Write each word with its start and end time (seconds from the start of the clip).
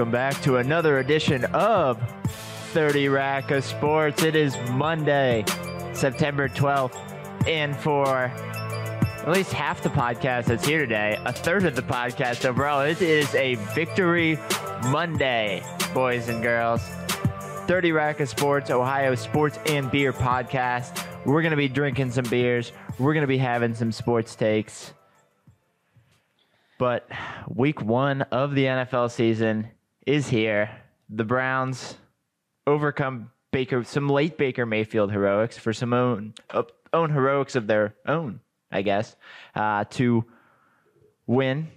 welcome 0.00 0.12
back 0.12 0.40
to 0.40 0.56
another 0.56 1.00
edition 1.00 1.44
of 1.52 2.00
30 2.72 3.10
Rack 3.10 3.50
of 3.50 3.62
Sports. 3.62 4.22
It 4.22 4.34
is 4.34 4.56
Monday, 4.70 5.44
September 5.92 6.48
12th, 6.48 6.96
and 7.46 7.76
for 7.76 8.08
at 8.08 9.28
least 9.28 9.52
half 9.52 9.82
the 9.82 9.90
podcast 9.90 10.46
that's 10.46 10.66
here 10.66 10.78
today, 10.78 11.18
a 11.26 11.34
third 11.34 11.66
of 11.66 11.76
the 11.76 11.82
podcast 11.82 12.46
overall, 12.46 12.80
it 12.80 13.02
is 13.02 13.34
a 13.34 13.56
Victory 13.74 14.38
Monday, 14.84 15.62
boys 15.92 16.30
and 16.30 16.42
girls. 16.42 16.80
30 17.66 17.92
Rack 17.92 18.20
of 18.20 18.30
Sports, 18.30 18.70
Ohio 18.70 19.14
Sports 19.14 19.58
and 19.66 19.90
Beer 19.90 20.14
Podcast. 20.14 21.04
We're 21.26 21.42
going 21.42 21.50
to 21.50 21.58
be 21.58 21.68
drinking 21.68 22.12
some 22.12 22.24
beers. 22.24 22.72
We're 22.98 23.12
going 23.12 23.24
to 23.24 23.28
be 23.28 23.36
having 23.36 23.74
some 23.74 23.92
sports 23.92 24.34
takes. 24.34 24.94
But 26.78 27.06
week 27.54 27.82
one 27.82 28.22
of 28.22 28.54
the 28.54 28.64
NFL 28.64 29.10
season 29.10 29.68
is 30.06 30.28
here. 30.28 30.70
The 31.08 31.24
Browns 31.24 31.96
overcome 32.66 33.30
Baker, 33.52 33.82
some 33.84 34.08
late 34.08 34.38
Baker 34.38 34.64
Mayfield 34.66 35.10
heroics 35.10 35.58
for 35.58 35.72
some 35.72 35.92
own 35.92 36.34
own 36.92 37.10
heroics 37.10 37.56
of 37.56 37.66
their 37.66 37.94
own, 38.06 38.40
I 38.70 38.82
guess, 38.82 39.16
uh, 39.54 39.84
to 39.90 40.24
win 41.26 41.68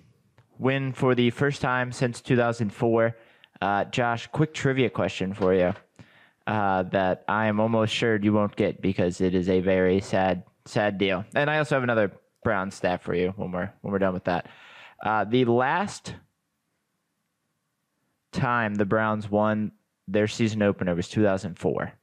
win 0.59 0.93
for 0.93 1.15
the 1.15 1.29
first 1.31 1.61
time 1.61 1.91
since 1.91 2.21
2004. 2.21 3.15
Uh, 3.61 3.83
Josh, 3.85 4.27
quick 4.27 4.53
trivia 4.53 4.89
question 4.89 5.33
for 5.33 5.53
you 5.53 5.73
uh, 6.47 6.83
that 6.83 7.23
I 7.27 7.47
am 7.47 7.59
almost 7.59 7.93
sure 7.93 8.17
you 8.17 8.33
won't 8.33 8.55
get 8.55 8.81
because 8.81 9.21
it 9.21 9.35
is 9.35 9.49
a 9.49 9.59
very 9.59 9.99
sad 10.01 10.43
sad 10.65 10.97
deal. 10.97 11.25
And 11.35 11.49
I 11.49 11.57
also 11.57 11.75
have 11.75 11.83
another 11.83 12.11
Brown 12.43 12.71
stat 12.71 13.03
for 13.03 13.13
you 13.13 13.33
when 13.35 13.51
we're 13.51 13.71
when 13.81 13.91
we're 13.91 13.99
done 13.99 14.13
with 14.13 14.25
that. 14.25 14.47
Uh, 15.03 15.25
the 15.25 15.45
last 15.45 16.15
time 18.33 18.75
the 18.75 18.85
Browns 18.85 19.29
won 19.29 19.71
their 20.07 20.27
season 20.27 20.61
opener 20.61 20.93
was 20.95 21.07
2004. 21.09 21.93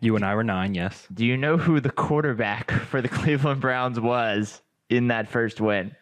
You 0.00 0.16
and 0.16 0.24
I 0.24 0.34
were 0.34 0.44
nine, 0.44 0.74
yes. 0.74 1.06
Do 1.14 1.24
you 1.24 1.36
know 1.36 1.56
who 1.56 1.80
the 1.80 1.90
quarterback 1.90 2.70
for 2.90 3.00
the 3.00 3.08
Cleveland 3.08 3.60
Browns 3.60 3.98
was 4.00 4.60
in 4.90 5.08
that 5.08 5.28
first 5.28 5.60
win? 5.60 5.94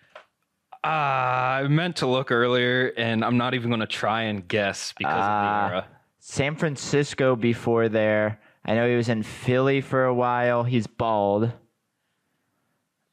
Uh, 0.84 0.88
I 0.88 1.66
meant 1.68 1.96
to 1.96 2.06
look 2.08 2.32
earlier, 2.32 2.88
and 2.96 3.24
I'm 3.24 3.36
not 3.36 3.54
even 3.54 3.70
going 3.70 3.80
to 3.80 3.86
try 3.86 4.22
and 4.22 4.46
guess 4.48 4.92
because 4.98 5.12
of 5.12 5.18
the 5.18 5.22
Uh, 5.24 5.68
era. 5.68 5.86
San 6.18 6.56
Francisco 6.56 7.36
before 7.36 7.88
there. 7.88 8.40
I 8.64 8.74
know 8.74 8.88
he 8.88 8.96
was 8.96 9.08
in 9.08 9.22
Philly 9.22 9.80
for 9.80 10.04
a 10.06 10.14
while. 10.14 10.64
He's 10.64 10.86
bald. 10.88 11.52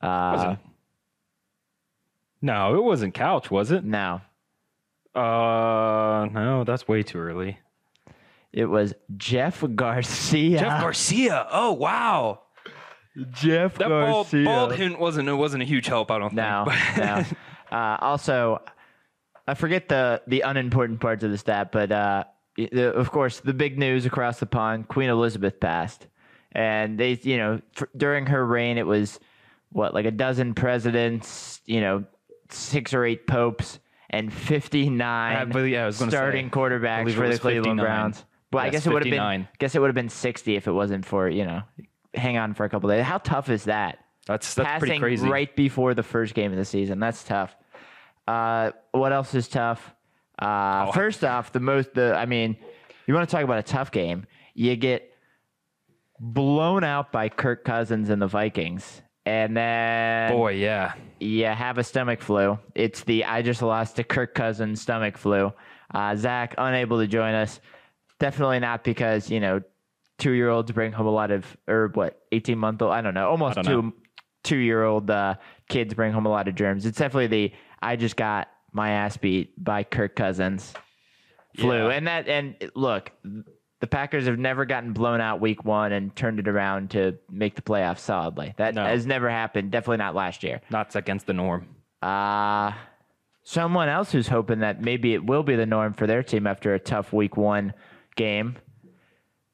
Uh, 0.01 0.55
No, 2.41 2.75
it 2.75 2.83
wasn't 2.83 3.13
Couch, 3.13 3.51
was 3.51 3.69
it? 3.71 3.83
no, 3.83 4.21
Uh, 5.19 6.25
no, 6.31 6.63
that's 6.63 6.87
way 6.87 7.03
too 7.03 7.19
early. 7.19 7.59
it 8.53 8.65
was 8.65 8.93
Jeff 9.17 9.63
Garcia. 9.75 10.59
Jeff 10.59 10.81
Garcia. 10.81 11.47
Oh 11.51 11.73
wow, 11.73 12.41
Jeff 13.31 13.77
that 13.77 13.89
bald, 13.89 14.27
bald 14.31 14.75
hint 14.75 14.99
wasn't 14.99 15.27
it 15.29 15.33
wasn't 15.33 15.63
a 15.63 15.65
huge 15.65 15.87
help. 15.87 16.09
I 16.11 16.19
don't 16.19 16.33
No, 16.33 16.65
think. 16.67 16.97
no. 16.97 17.23
Uh, 17.71 17.97
also, 18.01 18.59
I 19.47 19.53
forget 19.53 19.89
the 19.89 20.23
the 20.25 20.41
unimportant 20.41 20.99
parts 20.99 21.23
of 21.23 21.29
the 21.29 21.37
stat, 21.37 21.71
but 21.71 21.91
uh, 21.91 22.23
the, 22.55 22.91
of 22.95 23.11
course, 23.11 23.41
the 23.41 23.53
big 23.53 23.77
news 23.77 24.07
across 24.07 24.39
the 24.39 24.47
pond: 24.47 24.87
Queen 24.87 25.07
Elizabeth 25.07 25.59
passed, 25.59 26.07
and 26.51 26.99
they, 26.99 27.19
you 27.21 27.37
know, 27.37 27.61
f- 27.79 27.87
during 27.95 28.25
her 28.25 28.43
reign, 28.43 28.79
it 28.79 28.87
was 28.87 29.19
what 29.71 29.93
like 29.93 30.05
a 30.07 30.11
dozen 30.11 30.55
presidents, 30.55 31.61
you 31.67 31.79
know, 31.79 32.05
six 32.49 32.91
or 32.91 33.05
eight 33.05 33.27
popes, 33.27 33.77
and 34.09 34.31
59 34.33 35.35
I 35.35 35.45
believe- 35.45 35.73
yeah, 35.73 35.83
I 35.83 35.85
was 35.87 35.97
starting 35.97 36.47
say, 36.47 36.51
quarterbacks 36.51 37.11
for 37.13 37.27
the 37.27 37.37
Cleveland 37.39 37.79
59. 37.79 37.85
Browns. 37.85 38.25
Well, 38.51 38.63
I 38.63 38.69
guess 38.69 38.87
it 38.87 38.91
would 38.93 39.05
have 39.05 39.11
been. 39.11 39.47
Guess 39.59 39.75
it 39.75 39.79
would 39.79 39.87
have 39.89 39.95
been 39.95 40.09
sixty 40.09 40.55
if 40.55 40.67
it 40.67 40.71
wasn't 40.71 41.05
for 41.05 41.29
you 41.29 41.45
know, 41.45 41.61
hang 42.15 42.37
on 42.37 42.53
for 42.55 42.63
a 42.65 42.69
couple 42.69 42.89
days. 42.89 43.03
How 43.05 43.19
tough 43.19 43.49
is 43.49 43.65
that? 43.65 43.99
that's 44.25 44.53
that's 44.55 44.67
passing 44.67 44.79
pretty 44.87 44.99
crazy. 44.99 45.27
right 45.29 45.55
before 45.55 45.93
the 45.93 46.01
first 46.03 46.33
game 46.33 46.51
of 46.51 46.57
the 46.57 46.65
season. 46.65 46.99
That's 46.99 47.23
tough. 47.23 47.55
Uh, 48.27 48.71
what 48.91 49.11
else 49.11 49.33
is 49.35 49.47
tough? 49.47 49.93
Uh, 50.41 50.85
Oh. 50.87 50.91
First 50.93 51.23
off, 51.23 51.51
the 51.51 51.59
most 51.59 51.93
the 51.93 52.15
I 52.15 52.25
mean, 52.25 52.57
you 53.05 53.13
want 53.13 53.29
to 53.29 53.35
talk 53.35 53.43
about 53.43 53.59
a 53.59 53.63
tough 53.63 53.91
game? 53.91 54.25
You 54.55 54.75
get 54.75 55.13
blown 56.19 56.83
out 56.83 57.11
by 57.11 57.29
Kirk 57.29 57.63
Cousins 57.63 58.09
and 58.09 58.21
the 58.21 58.27
Vikings, 58.27 59.01
and 59.29 59.55
then 59.55 60.31
Boy, 60.31 60.53
yeah. 60.53 60.93
you 61.19 61.45
have 61.45 61.77
a 61.77 61.83
stomach 61.83 62.19
flu. 62.19 62.57
It's 62.73 63.03
the 63.03 63.25
I 63.25 63.43
just 63.43 63.61
lost 63.61 63.97
to 63.97 64.03
Kirk 64.03 64.33
Cousins 64.33 64.81
stomach 64.81 65.17
flu. 65.17 65.53
Uh, 65.93 66.15
Zach 66.15 66.55
unable 66.57 66.99
to 66.99 67.05
join 67.05 67.35
us. 67.35 67.59
Definitely 68.19 68.59
not 68.59 68.83
because 68.83 69.29
you 69.29 69.39
know 69.39 69.61
two 70.17 70.31
year 70.31 70.49
olds 70.49 70.71
bring 70.71 70.91
home 70.91 71.05
a 71.05 71.11
lot 71.11 71.29
of 71.29 71.45
or 71.67 71.89
what 71.93 72.23
eighteen 72.31 72.57
month 72.57 72.81
old 72.81 72.91
I 72.91 73.01
don't 73.01 73.13
know 73.13 73.29
almost 73.29 73.59
I 73.59 73.61
two 73.61 73.69
don't 73.69 73.93
two 74.43 74.57
year 74.57 74.83
old 74.83 75.11
uh, 75.11 75.35
kids 75.69 75.93
bring 75.93 76.11
home 76.11 76.25
a 76.25 76.29
lot 76.29 76.47
of 76.47 76.55
germs. 76.55 76.87
It's 76.87 76.97
definitely 76.97 77.27
the 77.27 77.53
I 77.83 77.97
just 77.97 78.15
got 78.15 78.49
my 78.73 78.89
ass 78.89 79.15
beat 79.15 79.63
by 79.63 79.83
Kirk 79.83 80.15
Cousins 80.15 80.73
flu. 81.55 81.87
Yeah. 81.87 81.93
And 81.93 82.07
that 82.07 82.27
and 82.27 82.55
look, 82.73 83.11
the 83.79 83.87
Packers 83.87 84.25
have 84.27 84.37
never 84.39 84.65
gotten 84.65 84.93
blown 84.93 85.21
out 85.21 85.39
week 85.39 85.63
one 85.63 85.91
and 85.91 86.15
turned 86.15 86.39
it 86.39 86.47
around 86.47 86.91
to 86.91 87.17
make 87.31 87.55
the 87.55 87.61
playoffs 87.61 87.99
solidly. 87.99 88.53
That 88.57 88.75
No. 88.75 88.83
has 88.85 89.05
never 89.05 89.29
happened. 89.29 89.71
Definitely 89.71 89.97
not 89.97 90.15
last 90.15 90.43
year. 90.43 90.61
That's 90.69 90.95
against 90.95 91.25
the 91.27 91.33
norm. 91.33 91.67
Uh, 92.01 92.73
someone 93.43 93.89
else 93.89 94.11
who's 94.11 94.27
hoping 94.27 94.59
that 94.59 94.81
maybe 94.81 95.13
it 95.13 95.23
will 95.25 95.43
be 95.43 95.55
the 95.55 95.65
norm 95.65 95.93
for 95.93 96.07
their 96.07 96.23
team 96.23 96.45
after 96.47 96.73
a 96.73 96.79
tough 96.79 97.13
week 97.13 97.37
one 97.37 97.73
game 98.15 98.57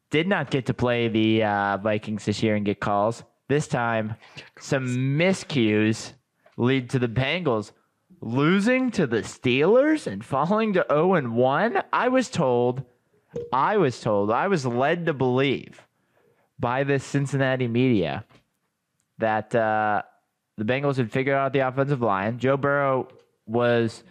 did 0.09 0.27
not 0.27 0.49
get 0.49 0.67
to 0.67 0.73
play 0.73 1.07
the 1.07 1.43
uh, 1.43 1.77
Vikings 1.77 2.25
this 2.25 2.41
year 2.41 2.55
and 2.55 2.65
get 2.65 2.79
calls. 2.79 3.23
This 3.47 3.67
time, 3.67 4.15
some 4.59 4.87
miscues 5.19 6.13
lead 6.57 6.89
to 6.91 6.99
the 6.99 7.07
Bengals 7.07 7.71
losing 8.21 8.91
to 8.91 9.05
the 9.05 9.17
Steelers 9.17 10.07
and 10.07 10.23
falling 10.25 10.73
to 10.73 10.85
0 10.89 11.15
and 11.15 11.35
1. 11.35 11.83
I 11.93 12.07
was 12.07 12.29
told, 12.29 12.83
I 13.51 13.77
was 13.77 13.99
told, 13.99 14.31
I 14.31 14.47
was 14.47 14.65
led 14.65 15.05
to 15.07 15.13
believe 15.13 15.81
by 16.59 16.83
the 16.83 16.99
Cincinnati 16.99 17.67
media 17.67 18.25
that 19.17 19.53
uh, 19.53 20.01
the 20.57 20.63
Bengals 20.63 20.97
had 20.97 21.11
figured 21.11 21.35
out 21.35 21.53
the 21.53 21.59
offensive 21.59 22.01
line. 22.01 22.39
Joe 22.39 22.57
Burrow 22.57 23.07
was 23.45 24.03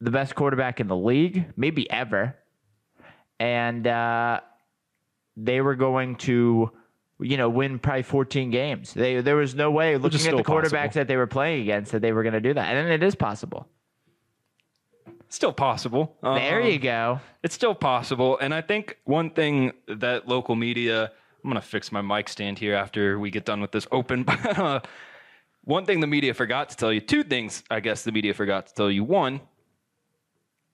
the 0.00 0.10
best 0.10 0.34
quarterback 0.34 0.80
in 0.80 0.86
the 0.86 0.96
league, 0.96 1.46
maybe 1.56 1.90
ever. 1.90 2.36
And 3.38 3.86
uh, 3.86 4.40
they 5.36 5.60
were 5.60 5.74
going 5.74 6.16
to, 6.16 6.70
you 7.20 7.36
know, 7.36 7.48
win 7.48 7.78
probably 7.78 8.02
14 8.02 8.50
games. 8.50 8.92
They, 8.92 9.20
there 9.20 9.36
was 9.36 9.54
no 9.54 9.70
way, 9.70 9.96
looking 9.96 10.26
at 10.26 10.36
the 10.36 10.42
quarterbacks 10.42 10.70
possible. 10.70 11.00
that 11.00 11.08
they 11.08 11.16
were 11.16 11.26
playing 11.26 11.62
against, 11.62 11.92
that 11.92 12.02
they 12.02 12.12
were 12.12 12.22
going 12.22 12.34
to 12.34 12.40
do 12.40 12.54
that. 12.54 12.74
And 12.74 12.90
it 12.90 13.02
is 13.02 13.14
possible. 13.14 13.66
Still 15.30 15.52
possible. 15.52 16.16
there 16.22 16.60
Um, 16.60 16.66
you 16.66 16.78
go. 16.78 17.20
It's 17.42 17.54
still 17.54 17.74
possible. 17.74 18.36
And 18.38 18.52
I 18.52 18.60
think 18.60 18.98
one 19.04 19.30
thing 19.30 19.72
that 19.88 20.28
local 20.28 20.56
media, 20.56 21.04
I'm 21.42 21.50
going 21.50 21.54
to 21.54 21.66
fix 21.66 21.90
my 21.92 22.02
mic 22.02 22.28
stand 22.28 22.58
here 22.58 22.74
after 22.74 23.18
we 23.18 23.30
get 23.30 23.44
done 23.44 23.60
with 23.60 23.72
this 23.72 23.86
open. 23.92 24.24
But 24.26 24.58
uh, 24.58 24.80
one 25.64 25.86
thing 25.86 26.00
the 26.00 26.06
media 26.06 26.34
forgot 26.34 26.68
to 26.70 26.76
tell 26.76 26.92
you, 26.92 27.00
two 27.00 27.22
things 27.22 27.62
I 27.70 27.80
guess 27.80 28.02
the 28.02 28.12
media 28.12 28.34
forgot 28.34 28.66
to 28.68 28.74
tell 28.74 28.90
you. 28.90 29.04
One, 29.04 29.40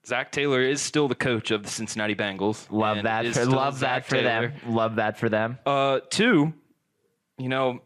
Zac 0.06 0.30
Taylor 0.32 0.62
is 0.62 0.80
still 0.80 1.08
the 1.08 1.14
coach 1.16 1.50
of 1.50 1.62
the 1.62 1.68
Cincinnati 1.68 2.14
Bengals. 2.14 2.66
Love 2.70 3.02
that. 3.02 3.26
For, 3.34 3.44
love 3.44 3.76
Zach 3.78 4.04
that 4.04 4.08
for 4.08 4.16
Taylor. 4.16 4.48
them. 4.62 4.74
Love 4.74 4.96
that 4.96 5.18
for 5.18 5.28
them. 5.28 5.58
Uh, 5.66 6.00
two, 6.08 6.54
you 7.38 7.48
know, 7.48 7.80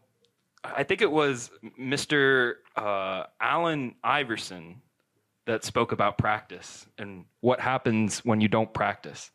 I 0.63 0.83
think 0.83 1.01
it 1.01 1.11
was 1.11 1.49
Mr. 1.79 2.53
Uh, 2.75 3.23
Allen 3.41 3.95
Iverson 4.03 4.81
that 5.47 5.63
spoke 5.63 5.91
about 5.91 6.17
practice 6.17 6.85
and 6.97 7.25
what 7.39 7.59
happens 7.59 8.19
when 8.19 8.41
you 8.41 8.47
don't 8.47 8.73
practice. 8.73 9.31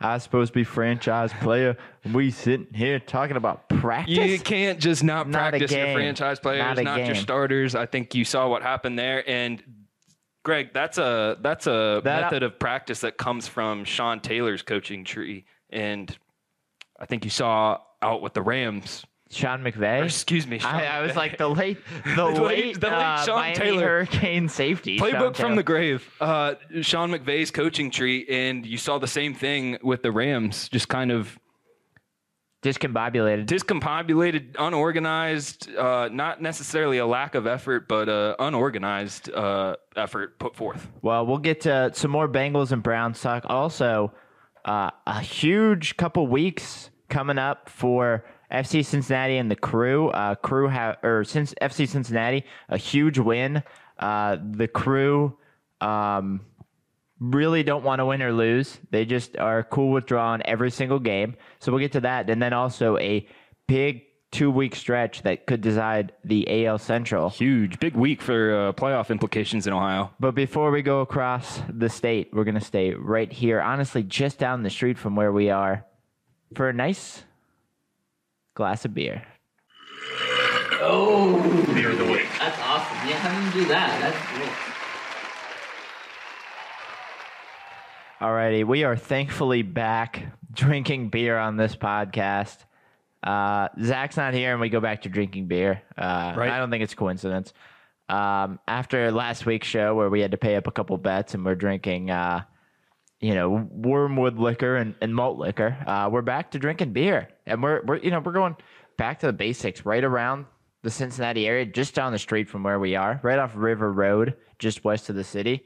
I 0.00 0.18
supposed 0.18 0.52
to 0.52 0.58
be 0.58 0.64
franchise 0.64 1.32
player. 1.40 1.76
We 2.12 2.30
sitting 2.30 2.66
here 2.74 2.98
talking 2.98 3.36
about 3.36 3.68
practice. 3.68 4.16
You 4.16 4.38
can't 4.38 4.78
just 4.78 5.02
not, 5.02 5.28
Not 5.28 5.50
practice 5.50 5.72
your 5.72 5.92
franchise 5.92 6.40
players, 6.40 6.76
Not 6.76 6.84
not, 6.84 7.06
your 7.06 7.14
starters. 7.14 7.74
I 7.74 7.86
think 7.86 8.14
you 8.14 8.24
saw 8.24 8.48
what 8.48 8.62
happened 8.62 8.98
there. 8.98 9.28
And 9.28 9.62
Greg, 10.44 10.74
that's 10.74 10.98
a 10.98 11.38
that's 11.40 11.66
a 11.66 12.00
That- 12.04 12.22
method 12.22 12.42
of 12.42 12.58
practice 12.58 13.00
that 13.00 13.16
comes 13.16 13.48
from 13.48 13.84
Sean 13.84 14.20
Taylor's 14.20 14.62
coaching 14.62 15.04
tree. 15.04 15.46
And 15.70 16.14
I 17.00 17.06
think 17.06 17.24
you 17.24 17.30
saw 17.30 17.78
out 18.02 18.20
with 18.20 18.34
the 18.34 18.42
Rams. 18.42 19.04
Sean 19.34 19.66
Or, 19.66 19.70
McVay. 19.70 20.04
excuse 20.04 20.46
me, 20.46 20.58
Sean 20.58 20.74
I, 20.74 20.98
I 20.98 21.00
was 21.02 21.16
like 21.16 21.36
the 21.38 21.48
late, 21.48 21.78
the, 22.04 22.14
The 22.14 22.24
late- 22.24 22.64
late, 22.66 22.80
the 22.80 22.86
late 22.88 22.94
uh, 22.94 23.24
Sean 23.24 23.34
Miami 23.36 23.54
Taylor. 23.56 23.82
Hurricane 24.04 24.48
safety. 24.48 24.98
Playbook 24.98 25.36
from 25.36 25.56
the 25.56 25.62
grave. 25.62 26.08
Uh, 26.20 26.54
Sean 26.82 27.10
McVay's 27.10 27.50
coaching 27.50 27.90
tree, 27.90 28.26
and 28.28 28.64
you 28.64 28.78
saw 28.78 28.98
the 28.98 29.06
same 29.08 29.34
thing 29.34 29.78
with 29.82 30.02
the 30.02 30.12
Rams. 30.12 30.68
Just 30.68 30.88
kind 30.88 31.10
of 31.12 31.38
discombobulated. 32.62 33.46
discombobulated, 33.46 34.56
unorganized, 34.58 35.74
uh, 35.76 36.08
not 36.10 36.40
necessarily 36.40 36.98
a 36.98 37.06
lack 37.06 37.34
of 37.34 37.46
effort, 37.46 37.86
but 37.88 38.08
uh, 38.08 38.34
unorganized 38.38 39.30
uh, 39.32 39.76
effort 39.96 40.38
put 40.38 40.56
forth. 40.56 40.88
Well, 41.02 41.26
we'll 41.26 41.38
get 41.38 41.60
to 41.62 41.90
some 41.94 42.10
more 42.10 42.28
Bengals 42.28 42.72
and 42.72 42.82
Browns 42.82 43.20
talk. 43.20 43.44
Also, 43.48 44.12
uh, 44.64 44.90
a 45.06 45.20
huge 45.20 45.96
couple 45.98 46.26
weeks 46.26 46.88
coming 47.10 47.36
up 47.36 47.68
for 47.68 48.24
FC 48.50 48.84
Cincinnati 48.84 49.36
and 49.36 49.50
the 49.50 49.56
Crew. 49.56 50.08
Uh, 50.08 50.34
crew 50.34 50.68
have 50.68 50.96
or 51.02 51.24
since 51.24 51.54
FC 51.60 51.88
Cincinnati 51.88 52.44
a 52.68 52.76
huge 52.76 53.18
win. 53.18 53.62
Uh, 53.98 54.36
the 54.42 54.68
Crew 54.68 55.36
um, 55.80 56.40
really 57.20 57.62
don't 57.62 57.84
want 57.84 58.00
to 58.00 58.06
win 58.06 58.22
or 58.22 58.32
lose. 58.32 58.78
They 58.90 59.04
just 59.04 59.36
are 59.38 59.62
cool 59.62 59.92
with 59.92 60.06
drawing 60.06 60.42
every 60.42 60.70
single 60.70 60.98
game. 60.98 61.36
So 61.60 61.72
we'll 61.72 61.80
get 61.80 61.92
to 61.92 62.00
that, 62.00 62.28
and 62.30 62.42
then 62.42 62.52
also 62.52 62.98
a 62.98 63.26
big 63.66 64.02
two 64.34 64.50
week 64.50 64.74
stretch 64.74 65.22
that 65.22 65.46
could 65.46 65.60
decide 65.60 66.12
the 66.24 66.66
AL 66.66 66.78
Central. 66.78 67.30
Huge, 67.30 67.78
big 67.78 67.94
week 67.94 68.20
for 68.20 68.68
uh, 68.68 68.72
playoff 68.72 69.10
implications 69.10 69.66
in 69.66 69.72
Ohio. 69.72 70.10
But 70.18 70.34
before 70.34 70.70
we 70.72 70.82
go 70.82 71.00
across 71.00 71.60
the 71.68 71.88
state, 71.88 72.30
we're 72.32 72.44
going 72.44 72.56
to 72.56 72.60
stay 72.60 72.92
right 72.92 73.32
here, 73.32 73.60
honestly, 73.60 74.02
just 74.02 74.38
down 74.38 74.64
the 74.64 74.70
street 74.70 74.98
from 74.98 75.14
where 75.14 75.32
we 75.32 75.50
are 75.50 75.86
for 76.56 76.68
a 76.68 76.72
nice 76.72 77.22
glass 78.54 78.84
of 78.84 78.94
beer. 78.94 79.22
Oh, 80.80 81.40
beer 81.74 81.90
of 81.90 81.98
the 81.98 82.04
week. 82.04 82.26
That's 82.38 82.58
awesome. 82.60 83.08
Yeah, 83.08 83.16
how 83.18 83.38
do 83.52 83.58
you 83.58 83.64
do 83.64 83.68
that? 83.68 84.00
That's 84.00 84.36
great. 84.36 84.50
Alrighty, 88.20 88.64
we 88.64 88.84
are 88.84 88.96
thankfully 88.96 89.62
back 89.62 90.22
drinking 90.52 91.08
beer 91.10 91.36
on 91.36 91.56
this 91.56 91.74
podcast. 91.76 92.58
Uh, 93.22 93.68
Zach's 93.82 94.16
not 94.16 94.34
here, 94.34 94.52
and 94.52 94.60
we 94.60 94.68
go 94.68 94.80
back 94.80 95.02
to 95.02 95.08
drinking 95.08 95.46
beer. 95.46 95.82
Uh, 95.96 96.34
Right. 96.36 96.50
I 96.50 96.58
don't 96.58 96.70
think 96.70 96.82
it's 96.84 96.92
a 96.92 96.96
coincidence. 96.96 97.52
Um, 98.08 98.58
after 98.68 99.10
last 99.10 99.46
week's 99.46 99.66
show 99.66 99.94
where 99.94 100.10
we 100.10 100.20
had 100.20 100.30
to 100.32 100.36
pay 100.36 100.56
up 100.56 100.66
a 100.66 100.70
couple 100.70 100.96
bets 100.98 101.34
and 101.34 101.44
we're 101.44 101.54
drinking, 101.54 102.10
uh, 102.10 102.42
you 103.20 103.34
know, 103.34 103.66
wormwood 103.70 104.38
liquor 104.38 104.76
and, 104.76 104.94
and 105.00 105.14
malt 105.14 105.38
liquor, 105.38 105.76
uh, 105.86 106.08
we're 106.12 106.20
back 106.22 106.50
to 106.50 106.58
drinking 106.58 106.92
beer, 106.92 107.28
and 107.46 107.62
we're 107.62 107.82
we're 107.84 107.98
you 107.98 108.10
know 108.10 108.20
we're 108.20 108.32
going 108.32 108.56
back 108.96 109.20
to 109.20 109.26
the 109.26 109.32
basics, 109.32 109.84
right 109.84 110.04
around 110.04 110.46
the 110.82 110.90
Cincinnati 110.90 111.46
area, 111.46 111.64
just 111.64 111.94
down 111.94 112.12
the 112.12 112.18
street 112.18 112.48
from 112.48 112.62
where 112.62 112.78
we 112.78 112.94
are, 112.94 113.18
right 113.22 113.38
off 113.38 113.52
River 113.54 113.90
Road, 113.90 114.36
just 114.58 114.84
west 114.84 115.08
of 115.08 115.16
the 115.16 115.24
city. 115.24 115.64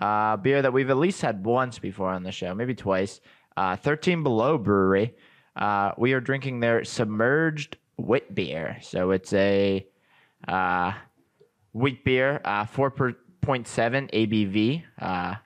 Uh, 0.00 0.36
beer 0.36 0.60
that 0.60 0.72
we've 0.72 0.90
at 0.90 0.96
least 0.96 1.22
had 1.22 1.44
once 1.44 1.78
before 1.78 2.10
on 2.10 2.22
the 2.22 2.32
show, 2.32 2.54
maybe 2.54 2.74
twice. 2.74 3.20
Uh, 3.56 3.76
13 3.76 4.22
Below 4.22 4.58
Brewery. 4.58 5.14
Uh, 5.54 5.92
we 5.96 6.12
are 6.12 6.20
drinking 6.20 6.60
their 6.60 6.84
submerged 6.84 7.78
wit 7.96 8.34
beer. 8.34 8.76
So 8.82 9.12
it's 9.12 9.32
a 9.32 9.86
uh, 10.46 10.92
wheat 11.72 12.04
beer, 12.04 12.42
uh, 12.44 12.64
4.7 12.64 13.14
ABV. 14.12 14.82
Uh, 14.98 15.36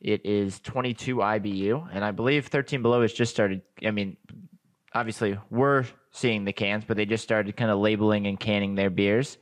it 0.00 0.24
is 0.24 0.60
22 0.60 1.16
IBU. 1.16 1.88
And 1.92 2.02
I 2.02 2.10
believe 2.10 2.46
13 2.46 2.80
Below 2.80 3.02
has 3.02 3.12
just 3.12 3.32
started. 3.32 3.60
I 3.84 3.90
mean, 3.90 4.16
obviously, 4.94 5.38
we're 5.50 5.84
seeing 6.10 6.44
the 6.44 6.52
cans, 6.52 6.84
but 6.86 6.96
they 6.96 7.06
just 7.06 7.24
started 7.24 7.56
kind 7.56 7.70
of 7.70 7.78
labeling 7.78 8.26
and 8.26 8.38
canning 8.38 8.74
their 8.74 8.90
beers. 8.90 9.38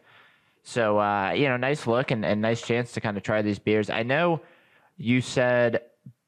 So 0.62 0.98
uh, 0.98 1.32
you 1.32 1.48
know, 1.48 1.56
nice 1.56 1.86
look 1.86 2.10
and, 2.10 2.24
and 2.24 2.40
nice 2.40 2.62
chance 2.62 2.92
to 2.92 3.00
kind 3.00 3.16
of 3.16 3.22
try 3.22 3.42
these 3.42 3.58
beers. 3.58 3.90
I 3.90 4.02
know 4.02 4.40
you 4.96 5.20
said 5.20 5.82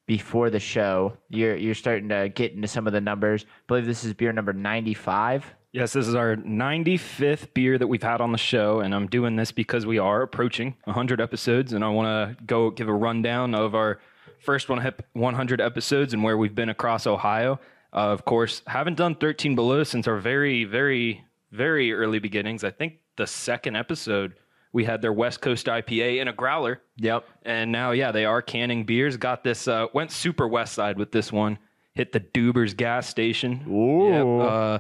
before 0.07 0.51
the 0.51 0.61
show 0.61 1.17
you're 1.31 1.57
you're 1.57 1.75
starting 1.75 2.11
to 2.11 2.29
get 2.29 2.53
into 2.53 2.69
some 2.69 2.87
of 2.87 2.93
the 2.93 3.01
numbers. 3.01 3.45
I 3.45 3.63
believe 3.69 3.87
this 3.87 4.05
is 4.05 4.13
beer 4.13 4.33
number 4.33 4.53
ninety 4.53 4.95
five. 4.95 5.45
Yes, 5.73 5.93
this 5.93 6.07
is 6.07 6.15
our 6.15 6.37
95th 6.37 7.53
beer 7.53 7.77
that 7.79 7.89
we've 7.89 8.01
had 8.01 8.21
on 8.21 8.31
the 8.31 8.39
show, 8.39 8.79
and 8.79 8.95
I'm 8.95 9.09
doing 9.09 9.35
this 9.35 9.51
because 9.51 9.85
we 9.85 9.99
are 9.99 10.23
approaching 10.23 10.77
100 10.85 11.21
episodes, 11.21 11.73
and 11.73 11.85
I 11.85 11.89
want 11.89 12.39
to 12.39 12.45
go 12.45 12.71
give 12.71 12.87
a 12.87 12.93
rundown 12.93 13.57
of 13.57 13.75
our 13.75 13.99
first 14.39 14.69
100 14.69 15.61
episodes 15.61 16.15
and 16.15 16.23
where 16.23 16.39
we've 16.39 16.55
been 16.55 16.69
across 16.69 17.09
Ohio. 17.09 17.59
Uh, 17.95 17.99
of 18.13 18.25
course, 18.25 18.61
haven't 18.67 18.97
done 18.97 19.15
13 19.15 19.55
below 19.55 19.85
since 19.85 20.09
our 20.09 20.17
very, 20.19 20.65
very, 20.65 21.25
very 21.53 21.93
early 21.93 22.19
beginnings. 22.19 22.65
I 22.65 22.71
think 22.71 22.95
the 23.17 23.27
second 23.27 23.77
episode 23.77 24.35
we 24.73 24.85
had 24.85 25.01
their 25.01 25.13
West 25.13 25.41
Coast 25.41 25.67
IPA 25.67 26.21
in 26.21 26.27
a 26.27 26.33
growler, 26.33 26.83
Yep. 26.97 27.25
and 27.45 27.71
now 27.71 27.93
yeah, 27.93 28.11
they 28.11 28.25
are 28.25 28.43
canning 28.43 28.83
beers. 28.85 29.17
Got 29.17 29.45
this 29.45 29.69
uh, 29.69 29.87
went 29.95 30.11
super 30.11 30.49
west 30.49 30.73
side 30.75 30.99
with 30.99 31.13
this 31.13 31.31
one. 31.33 31.59
Hit 31.95 32.11
the 32.11 32.19
Dubers 32.19 32.77
gas 32.77 33.09
station. 33.09 33.65
Ooh. 33.69 34.09
Yep, 34.41 34.51
uh, 34.51 34.79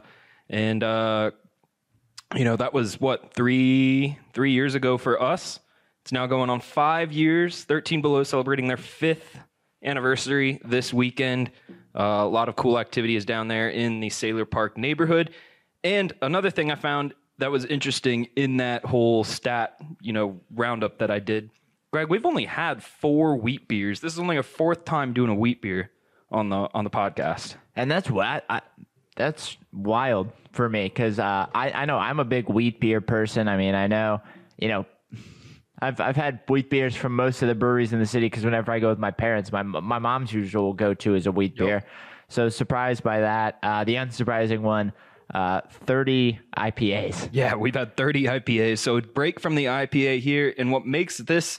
and 0.50 0.82
uh, 0.82 1.30
you 2.34 2.44
know 2.44 2.56
that 2.56 2.74
was 2.74 3.00
what 3.00 3.32
three 3.34 4.18
three 4.32 4.50
years 4.50 4.74
ago 4.74 4.98
for 4.98 5.22
us. 5.22 5.60
It's 6.02 6.10
now 6.10 6.26
going 6.26 6.50
on 6.50 6.60
five 6.60 7.12
years. 7.12 7.62
Thirteen 7.62 8.02
Below 8.02 8.24
celebrating 8.24 8.66
their 8.66 8.76
fifth 8.76 9.38
anniversary 9.84 10.60
this 10.64 10.92
weekend. 10.92 11.50
Uh, 11.94 12.02
a 12.02 12.28
lot 12.28 12.48
of 12.48 12.56
cool 12.56 12.78
activities 12.78 13.24
down 13.24 13.48
there 13.48 13.68
in 13.68 14.00
the 14.00 14.08
Sayler 14.08 14.48
Park 14.50 14.76
neighborhood. 14.76 15.30
And 15.84 16.12
another 16.22 16.50
thing 16.50 16.70
I 16.70 16.74
found 16.74 17.14
that 17.38 17.50
was 17.50 17.64
interesting 17.64 18.28
in 18.36 18.56
that 18.58 18.84
whole 18.84 19.24
stat, 19.24 19.76
you 20.00 20.12
know, 20.12 20.40
roundup 20.54 20.98
that 20.98 21.10
I 21.10 21.18
did. 21.18 21.50
Greg, 21.92 22.08
we've 22.08 22.26
only 22.26 22.46
had 22.46 22.82
four 22.82 23.36
wheat 23.36 23.68
beers. 23.68 24.00
This 24.00 24.12
is 24.12 24.18
only 24.18 24.36
our 24.36 24.42
fourth 24.42 24.84
time 24.84 25.12
doing 25.12 25.30
a 25.30 25.34
wheat 25.34 25.62
beer 25.62 25.90
on 26.30 26.48
the 26.48 26.68
on 26.74 26.84
the 26.84 26.90
podcast. 26.90 27.54
And 27.76 27.90
that's 27.90 28.10
what 28.10 28.44
I, 28.48 28.62
that's 29.16 29.56
wild 29.72 30.32
for 30.52 30.68
me 30.68 30.84
because 30.84 31.18
uh, 31.18 31.46
I 31.54 31.70
I 31.70 31.84
know 31.84 31.98
I'm 31.98 32.18
a 32.18 32.24
big 32.24 32.48
wheat 32.48 32.80
beer 32.80 33.00
person. 33.00 33.46
I 33.46 33.56
mean 33.56 33.74
I 33.74 33.86
know 33.86 34.20
you 34.58 34.68
know. 34.68 34.86
I've 35.84 36.00
I've 36.00 36.16
had 36.16 36.40
wheat 36.48 36.70
beers 36.70 36.96
from 36.96 37.14
most 37.14 37.42
of 37.42 37.48
the 37.48 37.54
breweries 37.54 37.92
in 37.92 37.98
the 37.98 38.06
city 38.06 38.26
because 38.26 38.44
whenever 38.44 38.72
I 38.72 38.78
go 38.78 38.88
with 38.88 38.98
my 38.98 39.10
parents, 39.10 39.52
my 39.52 39.62
my 39.62 39.98
mom's 39.98 40.32
usual 40.32 40.72
go 40.72 40.94
to 40.94 41.14
is 41.14 41.26
a 41.26 41.32
wheat 41.32 41.56
beer. 41.56 41.84
So 42.28 42.48
surprised 42.48 43.02
by 43.02 43.20
that. 43.20 43.58
Uh, 43.62 43.84
the 43.84 43.96
unsurprising 43.96 44.60
one, 44.60 44.92
uh, 45.32 45.60
30 45.70 46.40
IPAs. 46.56 47.28
Yeah, 47.32 47.54
we've 47.54 47.74
had 47.74 47.96
30 47.96 48.24
IPAs. 48.24 48.78
So 48.78 49.00
break 49.00 49.40
from 49.40 49.54
the 49.54 49.66
IPA 49.66 50.20
here. 50.20 50.54
And 50.56 50.72
what 50.72 50.86
makes 50.86 51.18
this 51.18 51.58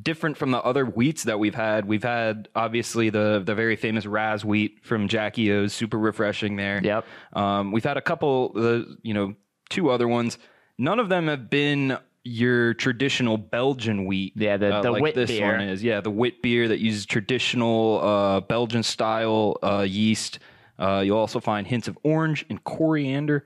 different 0.00 0.36
from 0.36 0.50
the 0.50 0.62
other 0.62 0.84
wheats 0.84 1.24
that 1.24 1.38
we've 1.38 1.54
had, 1.54 1.86
we've 1.86 2.04
had 2.04 2.48
obviously 2.54 3.10
the 3.10 3.42
the 3.44 3.54
very 3.54 3.76
famous 3.76 4.06
Razz 4.06 4.44
wheat 4.44 4.80
from 4.82 5.08
Jackie 5.08 5.50
O's, 5.50 5.72
super 5.72 5.98
refreshing 5.98 6.56
there. 6.56 6.80
Yep. 6.82 7.06
Um, 7.32 7.72
we've 7.72 7.84
had 7.84 7.96
a 7.96 8.02
couple, 8.02 8.52
the 8.52 8.98
you 9.02 9.14
know, 9.14 9.34
two 9.70 9.90
other 9.90 10.08
ones. 10.08 10.38
None 10.78 10.98
of 10.98 11.08
them 11.08 11.28
have 11.28 11.48
been 11.50 11.98
your 12.24 12.74
traditional 12.74 13.36
Belgian 13.36 14.04
wheat. 14.06 14.32
Yeah, 14.36 14.56
the- 14.56 14.76
uh, 14.76 14.82
the 14.82 14.90
like 14.92 15.02
wit 15.02 15.14
this 15.14 15.30
beer. 15.30 15.52
one 15.56 15.60
is. 15.60 15.82
Yeah, 15.82 16.00
the 16.00 16.10
wit 16.10 16.40
beer 16.42 16.68
that 16.68 16.78
uses 16.78 17.04
traditional 17.06 18.00
uh, 18.02 18.40
Belgian 18.40 18.82
style 18.82 19.56
uh, 19.62 19.80
yeast. 19.88 20.38
Uh, 20.78 21.02
you'll 21.04 21.18
also 21.18 21.40
find 21.40 21.66
hints 21.66 21.88
of 21.88 21.98
orange 22.02 22.44
and 22.48 22.62
coriander 22.64 23.44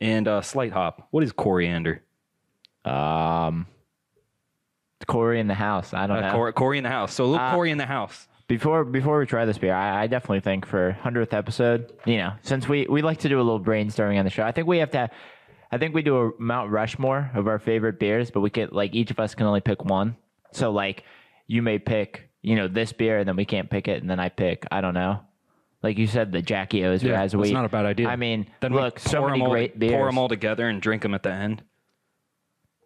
and 0.00 0.26
uh, 0.28 0.40
slight 0.42 0.72
hop. 0.72 1.08
What 1.10 1.22
is 1.24 1.32
coriander? 1.32 2.02
Um, 2.84 3.66
Corey 5.06 5.40
in 5.40 5.46
the 5.48 5.54
house. 5.54 5.92
I 5.94 6.06
don't 6.06 6.18
Uh, 6.18 6.28
know. 6.28 6.32
Cor- 6.34 6.52
Corey 6.52 6.78
in 6.78 6.84
the 6.84 6.90
house. 6.90 7.12
So 7.14 7.24
a 7.24 7.26
little 7.26 7.44
Uh, 7.46 7.52
Corey 7.54 7.70
in 7.70 7.78
the 7.78 7.86
house. 7.86 8.28
Before 8.48 8.84
before 8.84 9.18
we 9.18 9.26
try 9.26 9.44
this 9.44 9.58
beer, 9.58 9.74
I, 9.74 10.02
I 10.02 10.06
definitely 10.08 10.40
think 10.40 10.66
for 10.66 10.92
hundredth 10.92 11.32
episode, 11.34 11.92
you 12.04 12.16
know, 12.18 12.32
since 12.42 12.68
we 12.68 12.86
we 12.88 13.00
like 13.00 13.18
to 13.20 13.28
do 13.28 13.36
a 13.40 13.42
little 13.42 13.60
brainstorming 13.60 14.18
on 14.18 14.24
the 14.24 14.30
show, 14.30 14.42
I 14.44 14.52
think 14.52 14.66
we 14.66 14.78
have 14.78 14.90
to. 14.92 15.08
I 15.72 15.78
think 15.78 15.94
we 15.94 16.02
do 16.02 16.16
a 16.18 16.30
Mount 16.38 16.70
Rushmore 16.70 17.30
of 17.34 17.46
our 17.46 17.58
favorite 17.58 17.98
beers, 18.00 18.30
but 18.30 18.40
we 18.40 18.50
could 18.50 18.72
like 18.72 18.94
each 18.94 19.10
of 19.10 19.20
us 19.20 19.34
can 19.34 19.46
only 19.46 19.60
pick 19.60 19.84
one. 19.84 20.16
So 20.52 20.70
like, 20.72 21.04
you 21.46 21.62
may 21.62 21.78
pick 21.78 22.28
you 22.42 22.56
know 22.56 22.68
this 22.68 22.92
beer, 22.92 23.18
and 23.18 23.28
then 23.28 23.36
we 23.36 23.44
can't 23.44 23.68
pick 23.70 23.86
it, 23.88 24.00
and 24.02 24.10
then 24.10 24.18
I 24.20 24.28
pick 24.30 24.66
I 24.70 24.80
don't 24.80 24.94
know. 24.94 25.20
Like 25.82 25.96
you 25.96 26.06
said, 26.06 26.30
the 26.32 26.42
Jackie 26.42 26.84
O's 26.84 27.02
Yeah, 27.02 27.12
that's 27.20 27.34
wheat. 27.34 27.52
not 27.54 27.64
a 27.64 27.68
bad 27.68 27.86
idea. 27.86 28.08
I 28.08 28.16
mean, 28.16 28.46
Then 28.60 28.74
we 28.74 28.80
look, 28.82 28.98
so 28.98 29.20
pour 29.20 29.30
many 29.30 29.42
all, 29.42 29.50
great 29.50 29.78
beers. 29.78 29.92
Pour 29.92 30.04
them 30.06 30.18
all 30.18 30.28
together 30.28 30.68
and 30.68 30.80
drink 30.82 31.00
them 31.02 31.14
at 31.14 31.22
the 31.22 31.32
end. 31.32 31.62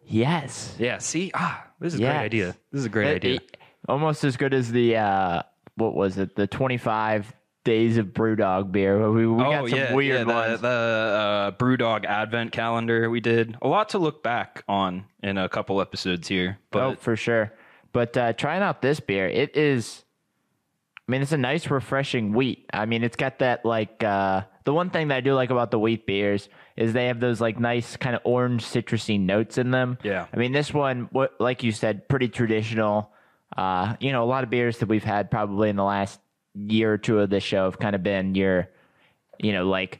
Yes, 0.07 0.75
Yeah. 0.79 0.99
See, 0.99 1.31
ah, 1.33 1.65
this 1.79 1.93
is 1.95 1.99
a 1.99 2.03
great 2.03 2.11
idea. 2.15 2.55
This 2.71 2.79
is 2.81 2.85
a 2.85 2.89
great 2.89 3.07
It- 3.07 3.15
idea. 3.15 3.35
it- 3.37 3.57
almost 3.89 4.23
as 4.23 4.37
good 4.37 4.53
as 4.53 4.71
the 4.71 4.97
uh, 4.97 5.41
what 5.75 5.95
was 5.95 6.17
it? 6.17 6.35
The 6.35 6.47
twenty 6.47 6.77
five 6.77 7.33
days 7.65 7.97
of 7.97 8.07
BrewDog 8.07 8.71
beer. 8.71 9.11
We, 9.11 9.27
we 9.27 9.43
got 9.43 9.69
some 9.69 9.93
weird 9.93 10.15
Oh, 10.15 10.19
yeah, 10.19 10.23
the, 10.23 10.33
ones. 10.33 10.61
The 10.61 10.67
uh, 10.67 11.51
BrewDog 11.51 12.05
Advent 12.05 12.53
calendar 12.53 13.09
we 13.09 13.19
did. 13.19 13.57
A 13.61 13.67
lot 13.67 13.89
to 13.89 13.97
look 13.97 14.23
back 14.23 14.63
on 14.69 15.05
in 15.21 15.37
a 15.37 15.49
couple 15.49 15.81
episodes 15.81 16.29
here. 16.29 16.59
But 16.71 16.83
oh, 16.83 16.95
for 16.95 17.17
sure. 17.17 17.51
But 17.91 18.15
uh, 18.15 18.33
trying 18.33 18.61
out 18.61 18.81
this 18.81 19.01
beer, 19.01 19.27
it 19.27 19.57
is. 19.57 20.03
I 21.07 21.11
mean, 21.11 21.21
it's 21.21 21.33
a 21.33 21.37
nice, 21.37 21.69
refreshing 21.69 22.33
wheat. 22.33 22.67
I 22.73 22.85
mean, 22.85 23.03
it's 23.03 23.15
got 23.15 23.39
that 23.39 23.63
like 23.65 24.03
uh, 24.03 24.43
the 24.63 24.73
one 24.73 24.89
thing 24.89 25.09
that 25.09 25.17
I 25.17 25.21
do 25.21 25.33
like 25.35 25.51
about 25.51 25.69
the 25.69 25.77
wheat 25.77 26.05
beers 26.07 26.49
is 26.75 26.93
they 26.93 27.07
have 27.07 27.19
those 27.19 27.39
like 27.39 27.59
nice 27.59 27.95
kind 27.97 28.15
of 28.15 28.21
orange 28.25 28.65
citrusy 28.65 29.19
notes 29.19 29.57
in 29.57 29.71
them. 29.71 29.97
Yeah. 30.03 30.25
I 30.33 30.37
mean, 30.37 30.51
this 30.51 30.73
one, 30.73 31.07
what 31.11 31.39
like 31.39 31.63
you 31.63 31.71
said, 31.71 32.07
pretty 32.07 32.27
traditional. 32.27 33.11
Uh, 33.55 33.95
you 33.99 34.11
know, 34.11 34.23
a 34.23 34.25
lot 34.25 34.43
of 34.43 34.49
beers 34.49 34.79
that 34.79 34.89
we've 34.89 35.03
had 35.03 35.29
probably 35.29 35.69
in 35.69 35.75
the 35.75 35.83
last 35.83 36.19
year 36.55 36.93
or 36.93 36.97
two 36.97 37.19
of 37.19 37.29
this 37.29 37.43
show 37.43 37.65
have 37.65 37.77
kind 37.79 37.95
of 37.95 38.01
been 38.03 38.33
your, 38.35 38.69
you 39.39 39.51
know, 39.53 39.67
like 39.67 39.99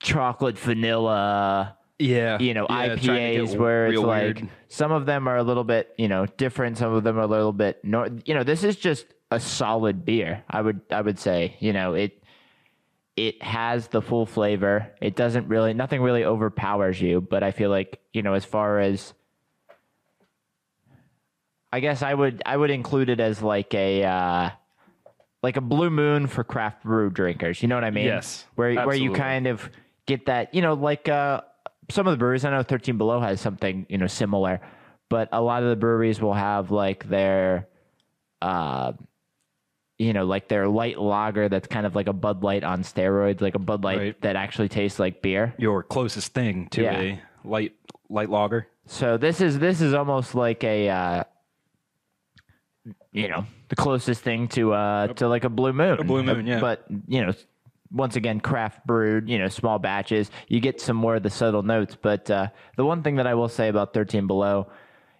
chocolate 0.00 0.58
vanilla 0.58 1.76
Yeah. 2.00 2.38
you 2.40 2.54
know 2.54 2.66
Yeah, 2.68 2.96
trying 2.96 2.98
to 2.98 3.02
get 3.06 3.12
IPAs 3.48 3.56
where 3.56 3.86
it's 3.86 4.00
like 4.00 4.22
weird. 4.36 4.48
some 4.66 4.90
of 4.90 5.06
them 5.06 5.28
are 5.28 5.36
a 5.36 5.44
little 5.44 5.62
bit 5.62 5.94
you 5.96 6.08
know 6.08 6.26
different 6.26 6.76
some 6.78 6.92
of 6.92 7.04
them 7.04 7.16
are 7.18 7.22
a 7.22 7.26
little 7.28 7.52
bit 7.52 7.78
nor- 7.84 8.08
you 8.24 8.34
know 8.34 8.42
this 8.42 8.64
is 8.64 8.74
just 8.74 9.06
a 9.30 9.38
solid 9.38 10.04
beer 10.04 10.42
I 10.50 10.60
would 10.60 10.80
I 10.90 11.00
would 11.02 11.20
say 11.20 11.56
you 11.60 11.72
know 11.72 11.94
it 11.94 12.20
it 13.14 13.40
has 13.44 13.86
the 13.88 14.02
full 14.02 14.26
flavor 14.26 14.90
it 15.00 15.14
doesn't 15.14 15.46
really 15.46 15.72
nothing 15.72 16.02
really 16.02 16.24
overpowers 16.24 17.00
you 17.00 17.20
but 17.20 17.44
I 17.44 17.52
feel 17.52 17.70
like 17.70 18.00
you 18.12 18.22
know 18.22 18.32
as 18.34 18.44
far 18.44 18.80
as 18.80 19.14
I 21.72 21.78
guess 21.78 22.02
I 22.02 22.12
would 22.12 22.42
I 22.44 22.56
would 22.56 22.70
include 22.70 23.08
it 23.08 23.20
as 23.20 23.40
like 23.40 23.72
a 23.74 24.02
uh 24.04 24.50
like 25.42 25.56
a 25.56 25.60
blue 25.60 25.90
moon 25.90 26.26
for 26.26 26.44
craft 26.44 26.82
brew 26.84 27.10
drinkers. 27.10 27.62
You 27.62 27.68
know 27.68 27.74
what 27.74 27.84
I 27.84 27.90
mean? 27.90 28.04
Yes, 28.04 28.46
Where 28.54 28.74
where 28.86 28.94
you 28.94 29.12
kind 29.12 29.46
of 29.46 29.68
get 30.06 30.26
that, 30.26 30.54
you 30.54 30.62
know, 30.62 30.74
like 30.74 31.08
uh 31.08 31.40
some 31.90 32.06
of 32.06 32.12
the 32.12 32.16
breweries 32.16 32.44
I 32.44 32.50
know 32.50 32.62
13 32.62 32.96
Below 32.96 33.20
has 33.20 33.40
something, 33.40 33.86
you 33.88 33.98
know, 33.98 34.06
similar, 34.06 34.60
but 35.08 35.28
a 35.32 35.40
lot 35.42 35.62
of 35.62 35.68
the 35.70 35.76
breweries 35.76 36.20
will 36.20 36.34
have 36.34 36.70
like 36.70 37.08
their 37.08 37.68
uh 38.40 38.92
you 39.98 40.12
know, 40.12 40.24
like 40.24 40.48
their 40.48 40.66
light 40.68 40.98
lager 40.98 41.48
that's 41.48 41.68
kind 41.68 41.86
of 41.86 41.94
like 41.94 42.08
a 42.08 42.12
Bud 42.12 42.42
Light 42.42 42.64
on 42.64 42.82
steroids, 42.82 43.40
like 43.40 43.54
a 43.54 43.60
Bud 43.60 43.84
Light 43.84 43.98
Right. 43.98 44.20
that 44.22 44.34
actually 44.36 44.68
tastes 44.68 44.98
like 44.98 45.22
beer. 45.22 45.54
your 45.58 45.82
closest 45.84 46.32
thing 46.34 46.66
to 46.70 46.82
Yeah. 46.82 47.00
a 47.00 47.22
light 47.44 47.74
light 48.08 48.30
lager. 48.30 48.66
So 48.86 49.16
this 49.16 49.40
is 49.40 49.58
this 49.60 49.80
is 49.80 49.94
almost 49.94 50.34
like 50.34 50.64
a 50.64 50.88
uh, 50.88 51.24
you 53.12 53.28
know 53.28 53.44
the 53.72 53.76
closest 53.76 54.20
thing 54.22 54.48
to 54.48 54.74
uh 54.74 55.06
to 55.14 55.28
like 55.28 55.44
a 55.44 55.48
blue 55.48 55.72
moon. 55.72 55.98
A 55.98 56.04
Blue 56.04 56.22
Moon, 56.22 56.46
yeah. 56.46 56.60
But 56.60 56.84
you 57.08 57.24
know, 57.24 57.32
once 57.90 58.16
again, 58.16 58.38
craft 58.38 58.86
brewed. 58.86 59.30
You 59.30 59.38
know, 59.38 59.48
small 59.48 59.78
batches. 59.78 60.30
You 60.46 60.60
get 60.60 60.78
some 60.78 60.94
more 60.94 61.16
of 61.16 61.22
the 61.22 61.30
subtle 61.30 61.62
notes. 61.62 61.96
But 62.00 62.30
uh, 62.30 62.48
the 62.76 62.84
one 62.84 63.02
thing 63.02 63.16
that 63.16 63.26
I 63.26 63.32
will 63.32 63.48
say 63.48 63.68
about 63.68 63.94
Thirteen 63.94 64.26
Below, 64.26 64.66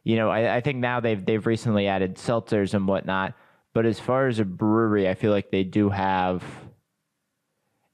you 0.05 0.17
know, 0.17 0.29
I, 0.29 0.57
I 0.57 0.61
think 0.61 0.81
now 0.81 1.01
they've 1.01 1.25
they've 1.25 1.47
recently 1.47 1.87
added 1.87 2.17
seltzers 2.17 2.75
and 2.75 2.87
whatnot. 2.87 3.33
But 3.73 3.87
as 3.87 3.99
far 3.99 4.27
as 4.29 4.39
a 4.39 4.45
brewery, 4.45 5.09
I 5.09 5.15
feel 5.15 5.31
like 5.31 5.51
they 5.51 5.65
do 5.65 5.89
have. 5.89 6.45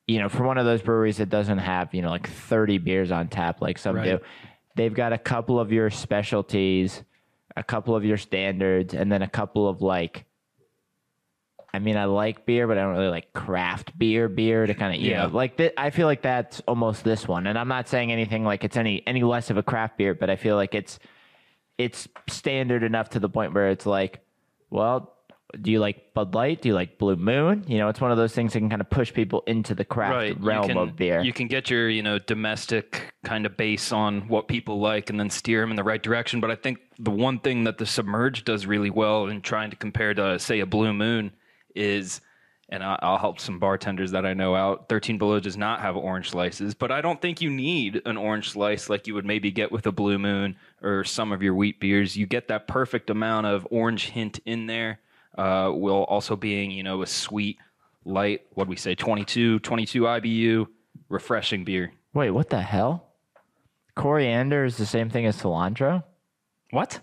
You 0.09 0.19
know, 0.19 0.29
for 0.29 0.43
one 0.43 0.59
of 0.59 0.65
those 0.65 0.83
breweries 0.83 1.19
that 1.19 1.29
doesn't 1.29 1.59
have, 1.59 1.95
you 1.95 2.03
know, 2.03 2.11
like 2.11 2.29
30 2.29 2.79
beers 2.79 3.13
on 3.13 3.29
tap 3.29 3.61
like 3.61 3.79
some 3.79 3.95
Right. 3.95 4.19
do, 4.19 4.19
they've 4.75 4.93
got 4.95 5.13
a 5.13 5.19
couple 5.19 5.61
of 5.61 5.71
your 5.71 5.91
specialties, 5.91 7.05
a 7.55 7.63
couple 7.63 7.95
of 7.95 8.05
your 8.05 8.17
standards, 8.17 8.93
and 8.93 9.13
then 9.13 9.23
a 9.23 9.29
couple 9.29 9.69
of 9.69 9.83
like. 9.83 10.25
I 11.79 11.81
mean, 11.81 11.97
I 11.97 12.07
like 12.07 12.45
beer, 12.45 12.67
but 12.67 12.77
I 12.77 12.81
don't 12.83 12.95
really 12.97 13.07
like 13.09 13.33
craft 13.35 13.97
beer. 13.97 14.29
Beer 14.29 14.67
to 14.67 14.75
kind 14.75 14.97
of 14.97 15.01
you 15.01 15.13
Yeah. 15.13 15.27
know 15.27 15.29
like 15.29 15.57
th- 15.57 15.75
I 15.77 15.91
feel 15.91 16.09
like 16.09 16.23
that's 16.23 16.61
almost 16.67 17.05
this 17.05 17.29
one, 17.29 17.47
and 17.47 17.57
I'm 17.57 17.69
not 17.69 17.87
saying 17.87 18.11
anything 18.11 18.45
like 18.45 18.65
it's 18.65 18.77
any 18.77 19.01
any 19.07 19.23
less 19.23 19.49
of 19.49 19.57
a 19.59 19.63
craft 19.63 19.97
beer, 19.97 20.13
but 20.13 20.29
I 20.29 20.35
feel 20.35 20.57
like 20.57 20.75
it's 20.75 20.99
it's 21.79 22.09
standard 22.29 22.83
enough 22.83 23.11
to 23.11 23.21
the 23.21 23.29
point 23.29 23.55
where 23.55 23.69
it's 23.69 23.87
like, 23.87 24.19
well, 24.71 25.15
do 25.63 25.71
you 25.71 25.79
like 25.79 26.13
Bud 26.15 26.35
Light? 26.35 26.61
Do 26.63 26.69
you 26.69 26.75
like 26.75 26.99
Blue 26.99 27.15
Moon? 27.15 27.63
You 27.69 27.79
know, 27.79 27.89
it's 27.89 28.01
one 28.01 28.11
of 28.11 28.17
those 28.17 28.35
things 28.35 28.53
that 28.55 28.59
can 28.59 28.69
kind 28.69 28.81
of 28.81 28.91
push 28.91 29.15
people 29.15 29.45
into 29.47 29.77
the 29.77 29.85
craft 29.85 30.41
realm 30.41 30.67
can, 30.67 30.77
of 30.77 30.97
beer. 30.97 31.21
You 31.23 31.33
can 31.33 31.47
get 31.47 31.71
your, 31.71 31.89
you 31.89 32.03
know, 32.03 32.19
domestic 32.19 33.15
kind 33.25 33.47
of 33.47 33.57
base 33.57 33.93
on 33.93 34.27
what 34.27 34.49
people 34.49 34.81
like 34.81 35.09
and 35.09 35.19
then 35.21 35.31
steer 35.31 35.61
them 35.61 35.71
in 35.71 35.77
the 35.77 35.85
right 35.85 36.03
direction. 36.03 36.41
But 36.41 36.51
I 36.51 36.57
think 36.57 36.81
the 36.99 37.13
one 37.13 37.39
thing 37.39 37.63
that 37.65 37.79
the 37.79 37.87
Submerged 37.87 38.45
does 38.45 38.67
really 38.67 38.91
well 38.91 39.29
in 39.29 39.41
trying 39.41 39.71
to 39.71 39.77
compare 39.77 40.13
to, 40.15 40.39
say, 40.41 40.59
a 40.59 40.67
Blue 40.67 40.93
Moon 40.93 41.31
is, 41.79 42.21
and 42.69 42.83
I- 42.83 42.99
I'll 43.01 43.17
help 43.19 43.41
some 43.41 43.59
bartenders 43.59 44.11
that 44.11 44.27
I 44.27 44.35
know 44.35 44.55
out, 44.55 44.89
13 44.89 45.17
Below 45.17 45.41
does 45.41 45.57
not 45.57 45.81
have 45.81 45.97
orange 45.97 46.31
slices, 46.31 46.75
but 46.75 46.91
I 46.91 47.01
don't 47.01 47.21
think 47.23 47.41
you 47.41 47.49
need 47.51 48.03
an 48.05 48.17
orange 48.17 48.51
slice 48.51 48.91
like 48.91 49.07
you 49.07 49.15
would 49.15 49.25
maybe 49.25 49.51
get 49.51 49.73
with 49.73 49.87
a 49.87 49.93
Blue 49.93 50.19
Moon 50.19 50.57
or 50.83 51.05
some 51.05 51.33
of 51.33 51.43
your 51.43 51.55
wheat 51.55 51.81
beers. 51.81 52.17
You 52.17 52.27
get 52.27 52.49
that 52.49 52.69
perfect 52.69 53.09
amount 53.11 53.47
of 53.47 53.67
orange 53.71 54.11
hint 54.11 54.41
in 54.45 54.67
there, 54.67 55.01
uh, 55.39 55.71
while 55.71 56.03
also 56.05 56.37
being, 56.37 56.71
you 56.71 56.83
know, 56.83 57.01
a 57.03 57.07
sweet, 57.07 57.57
light, 58.05 58.43
what 58.55 58.65
do 58.65 58.71
we 58.71 58.77
say, 58.77 58.95
22, 58.95 59.59
22 59.61 60.03
IBU, 60.03 60.67
refreshing 61.09 61.65
beer. 61.65 61.93
Wait, 62.15 62.31
what 62.31 62.51
the 62.51 62.61
hell? 62.61 63.05
Coriander 63.95 64.65
is 64.65 64.77
the 64.77 64.87
same 64.87 65.11
thing 65.11 65.27
as 65.27 65.41
cilantro? 65.41 66.05
What? 66.71 67.01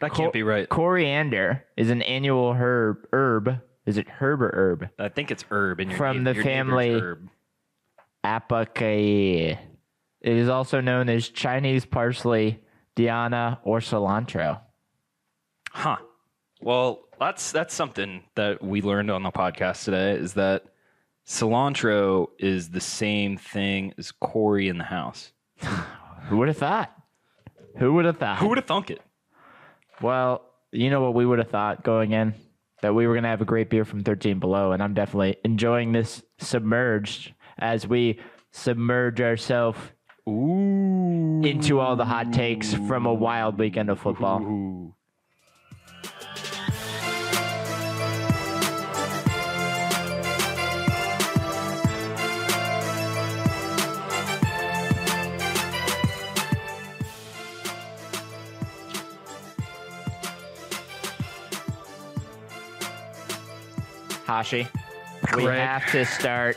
That 0.00 0.12
can't 0.12 0.32
be 0.32 0.42
right. 0.42 0.68
Coriander 0.68 1.64
is 1.76 1.88
an 1.90 2.02
annual 2.02 2.52
herb. 2.52 3.06
Herb 3.12 3.60
is 3.86 3.96
it 3.98 4.08
herb 4.08 4.42
or 4.42 4.50
herb? 4.54 4.88
I 4.98 5.08
think 5.08 5.30
it's 5.30 5.44
herb 5.50 5.80
in 5.80 5.90
your 5.90 5.98
From 5.98 6.18
neigh- 6.24 6.32
the 6.32 6.34
your 6.36 6.44
neighbor's 6.44 6.54
family- 6.54 7.00
herb. 7.00 7.28
Apicaceae. 8.24 9.58
It 10.20 10.32
is 10.36 10.48
also 10.48 10.80
known 10.80 11.08
as 11.10 11.28
Chinese 11.28 11.84
parsley, 11.84 12.60
dhania, 12.96 13.58
or 13.64 13.80
cilantro. 13.80 14.60
Huh. 15.70 15.96
Well, 16.62 17.00
that's 17.20 17.52
that's 17.52 17.74
something 17.74 18.22
that 18.34 18.62
we 18.62 18.80
learned 18.80 19.10
on 19.10 19.22
the 19.22 19.30
podcast 19.30 19.84
today 19.84 20.12
is 20.12 20.34
that 20.34 20.64
cilantro 21.26 22.28
is 22.38 22.70
the 22.70 22.80
same 22.80 23.36
thing 23.36 23.92
as 23.98 24.12
Corey 24.12 24.68
in 24.68 24.78
the 24.78 24.84
house. 24.84 25.32
Who 26.28 26.38
would 26.38 26.48
have 26.48 26.56
thought? 26.56 26.90
Who 27.78 27.92
would 27.94 28.06
have 28.06 28.16
thought? 28.18 28.38
Who 28.38 28.48
would 28.48 28.58
have 28.58 28.66
thunk 28.66 28.90
it? 28.90 29.02
Well, 30.00 30.42
you 30.72 30.88
know 30.88 31.02
what 31.02 31.12
we 31.14 31.26
would 31.26 31.38
have 31.38 31.50
thought 31.50 31.82
going 31.84 32.12
in? 32.12 32.34
That 32.84 32.94
we 32.94 33.06
were 33.06 33.14
going 33.14 33.22
to 33.22 33.30
have 33.30 33.40
a 33.40 33.46
great 33.46 33.70
beer 33.70 33.86
from 33.86 34.02
13 34.02 34.40
Below, 34.40 34.72
and 34.72 34.82
I'm 34.82 34.92
definitely 34.92 35.36
enjoying 35.42 35.92
this 35.92 36.22
submerged 36.36 37.32
as 37.56 37.88
we 37.88 38.20
submerge 38.50 39.22
ourselves 39.22 39.78
into 40.26 41.80
all 41.80 41.96
the 41.96 42.04
hot 42.04 42.34
takes 42.34 42.74
from 42.74 43.06
a 43.06 43.14
wild 43.14 43.58
weekend 43.58 43.88
of 43.88 44.00
football. 44.00 44.42
Ooh. 44.42 44.93
Hashi, 64.26 64.66
we 65.36 65.44
have 65.44 65.90
to 65.92 66.04
start 66.04 66.56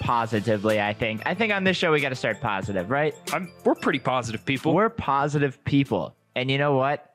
positively, 0.00 0.80
I 0.80 0.92
think. 0.92 1.22
I 1.26 1.34
think 1.34 1.52
on 1.52 1.64
this 1.64 1.76
show 1.76 1.92
we 1.92 2.00
got 2.00 2.10
to 2.10 2.14
start 2.14 2.40
positive, 2.40 2.90
right? 2.90 3.14
I'm, 3.32 3.50
we're 3.64 3.74
pretty 3.74 3.98
positive 3.98 4.44
people. 4.44 4.74
We're 4.74 4.88
positive 4.88 5.62
people. 5.64 6.14
And 6.34 6.50
you 6.50 6.58
know 6.58 6.74
what? 6.74 7.14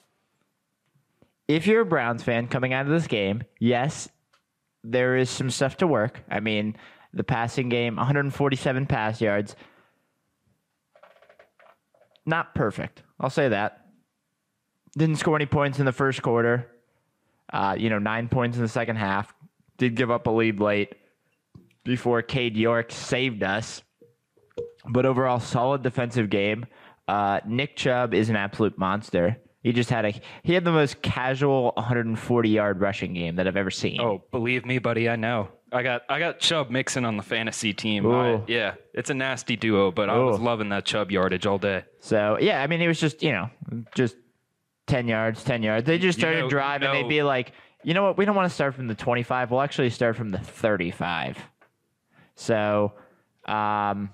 If 1.48 1.68
you're 1.68 1.82
a 1.82 1.86
Browns 1.86 2.24
fan 2.24 2.48
coming 2.48 2.74
out 2.74 2.86
of 2.86 2.92
this 2.92 3.08
game, 3.08 3.44
yes, 3.60 4.10
there 4.84 5.18
is 5.18 5.30
some 5.30 5.50
stuff 5.50 5.78
to 5.78 5.88
work. 5.88 6.22
I 6.30 6.40
mean, 6.40 6.76
the 7.14 7.24
passing 7.24 7.70
game, 7.70 7.96
147 7.96 8.86
pass 8.86 9.22
yards. 9.22 9.56
Not 12.26 12.54
perfect. 12.56 13.04
I'll 13.20 13.30
say 13.30 13.50
that. 13.50 13.86
Didn't 14.98 15.18
score 15.18 15.36
any 15.36 15.46
points 15.46 15.80
in 15.80 15.86
the 15.86 15.92
first 15.92 16.22
quarter. 16.22 16.68
Uh, 17.52 17.76
you 17.78 17.90
know, 17.90 18.00
nine 18.00 18.28
points 18.30 18.58
in 18.58 18.64
the 18.64 18.70
second 18.70 18.98
half. 18.98 19.34
Did 19.82 19.96
give 19.96 20.12
up 20.12 20.28
a 20.28 20.30
lead 20.30 20.60
late 20.60 20.94
before 21.84 22.22
Cade 22.22 22.56
York 22.56 22.92
saved 22.92 23.42
us 23.42 23.82
but 24.88 25.08
overall 25.08 25.40
solid 25.40 25.82
defensive 25.82 26.30
game. 26.30 26.68
Uh, 27.08 27.40
Nick 27.48 27.76
Chubb 27.76 28.14
is 28.14 28.30
an 28.30 28.36
absolute 28.36 28.78
monster. 28.78 29.38
He 29.64 29.74
just 29.74 29.90
had 29.90 30.06
a 30.06 30.14
he 30.44 30.54
had 30.54 30.64
the 30.66 30.72
most 30.72 31.02
casual 31.02 31.72
140 31.78 32.50
yard 32.50 32.80
rushing 32.80 33.16
game 33.16 33.38
that 33.38 33.48
I've 33.48 33.58
ever 33.58 33.72
seen. 33.72 34.00
Oh, 34.00 34.24
believe 34.30 34.68
me, 34.68 34.78
buddy, 34.78 35.10
I 35.10 35.16
know. 35.16 35.50
I 35.72 35.82
got 35.82 36.04
I 36.10 36.20
got 36.20 36.38
Chubb 36.40 36.70
Mixon 36.70 37.04
on 37.04 37.18
the 37.18 37.24
fantasy 37.24 37.74
team. 37.74 38.06
I- 38.06 38.42
yeah, 38.48 38.76
it's 38.94 39.10
a 39.10 39.16
nasty 39.16 39.56
duo, 39.56 39.90
but 39.92 40.12
I 40.12 40.18
was 40.20 40.40
loving 40.40 40.70
that 40.70 40.86
Chubb 40.86 41.10
yardage 41.10 41.48
all 41.48 41.58
day. 41.58 41.86
So 42.02 42.38
yeah, 42.40 42.62
I 42.62 42.68
mean 42.68 42.82
it 42.82 42.88
was 42.88 43.00
just 43.00 43.24
you 43.24 43.32
know 43.32 43.50
just 43.96 44.16
10 44.86 45.08
yards, 45.08 45.44
10 45.44 45.64
yards. 45.64 45.88
They 45.88 45.98
just 45.98 46.20
You 46.20 46.22
started 46.22 46.38
know- 46.40 46.44
you 46.46 46.50
driving. 46.52 46.88
know- 46.88 46.94
They'd 46.94 47.10
be 47.10 47.24
like, 47.24 47.54
you 47.84 47.94
know 47.94 48.04
what? 48.04 48.18
We 48.18 48.26
don't 48.26 48.36
want 48.36 48.50
to 48.50 48.54
start 48.54 48.76
from 48.76 48.88
the 48.88 48.96
25. 48.96 49.52
We'll 49.52 49.62
actually 49.62 49.90
start 49.90 50.16
from 50.16 50.30
the 50.30 50.38
35. 50.40 51.38
So, 52.36 52.94
um, 53.46 54.10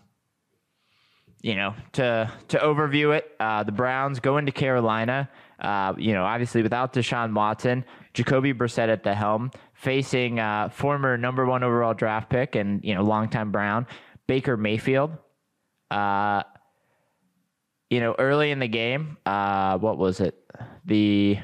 you 1.42 1.56
know, 1.56 1.76
to 1.94 2.32
to 2.50 2.58
overview 2.58 3.16
it, 3.16 3.32
uh, 3.40 3.64
the 3.64 3.72
Browns 3.72 4.20
go 4.20 4.38
into 4.38 4.52
Carolina. 4.52 5.30
Uh, 5.60 5.94
you 5.98 6.14
know, 6.14 6.24
obviously 6.24 6.62
without 6.62 6.94
Deshaun 6.94 7.34
Watson, 7.34 7.84
Jacoby 8.14 8.54
Brissett 8.54 8.90
at 8.90 9.04
the 9.04 9.16
helm, 9.16 9.52
facing 9.74 10.40
uh, 10.40 10.70
former 10.70 11.18
number 11.18 11.46
one 11.46 11.64
overall 11.64 11.94
draft 11.94 12.30
pick 12.30 12.56
and 12.56 12.84
you 12.84 12.94
know 12.94 13.04
longtime 13.04 13.52
Brown 13.52 13.88
Baker 14.28 14.58
Mayfield. 14.58 15.12
Uh, 15.90 16.44
you 17.90 18.02
know, 18.02 18.16
early 18.20 18.52
in 18.52 18.60
the 18.60 18.68
game, 18.68 19.18
uh, 19.26 19.78
what 19.78 19.98
was 19.98 20.20
it? 20.20 20.36
The 20.86 21.40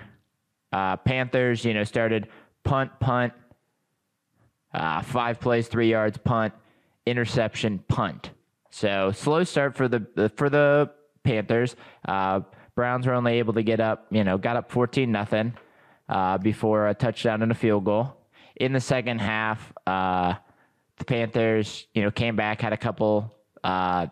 uh, 0.74 0.98
Panthers, 0.98 1.63
you 1.63 1.74
know, 1.74 1.84
started 1.84 2.27
punt, 2.63 2.92
punt, 3.00 3.32
uh, 4.74 5.01
five 5.03 5.39
plays, 5.39 5.68
three 5.68 5.89
yards, 5.89 6.18
punt, 6.18 6.53
interception, 7.06 7.80
punt. 7.88 8.32
So 8.72 9.12
slow 9.12 9.44
start 9.44 9.75
for 9.75 9.88
the 9.88 10.32
for 10.36 10.50
the 10.50 10.89
Panthers. 11.24 11.75
Uh, 12.08 12.42
Browns 12.75 13.06
were 13.06 13.13
only 13.13 13.34
able 13.34 13.53
to 13.53 13.62
get 13.62 13.80
up, 13.80 14.08
you 14.10 14.24
know, 14.24 14.39
got 14.39 14.56
up 14.56 14.72
14 14.72 15.12
nothing 15.12 15.53
uh, 16.10 16.39
before 16.39 16.88
a 16.88 16.96
touchdown 16.96 17.44
and 17.44 17.51
a 17.51 17.56
field 17.56 17.86
goal. 17.86 18.18
In 18.56 18.74
the 18.74 18.80
second 18.80 19.22
half, 19.22 19.72
uh, 19.86 20.34
the 20.98 21.06
Panthers, 21.06 21.86
you 21.94 22.01
know, 22.01 22.10
came 22.10 22.36
back, 22.36 22.62
had 22.62 22.74
a 22.74 22.77
couple, 22.77 23.32
uh, 23.63 24.08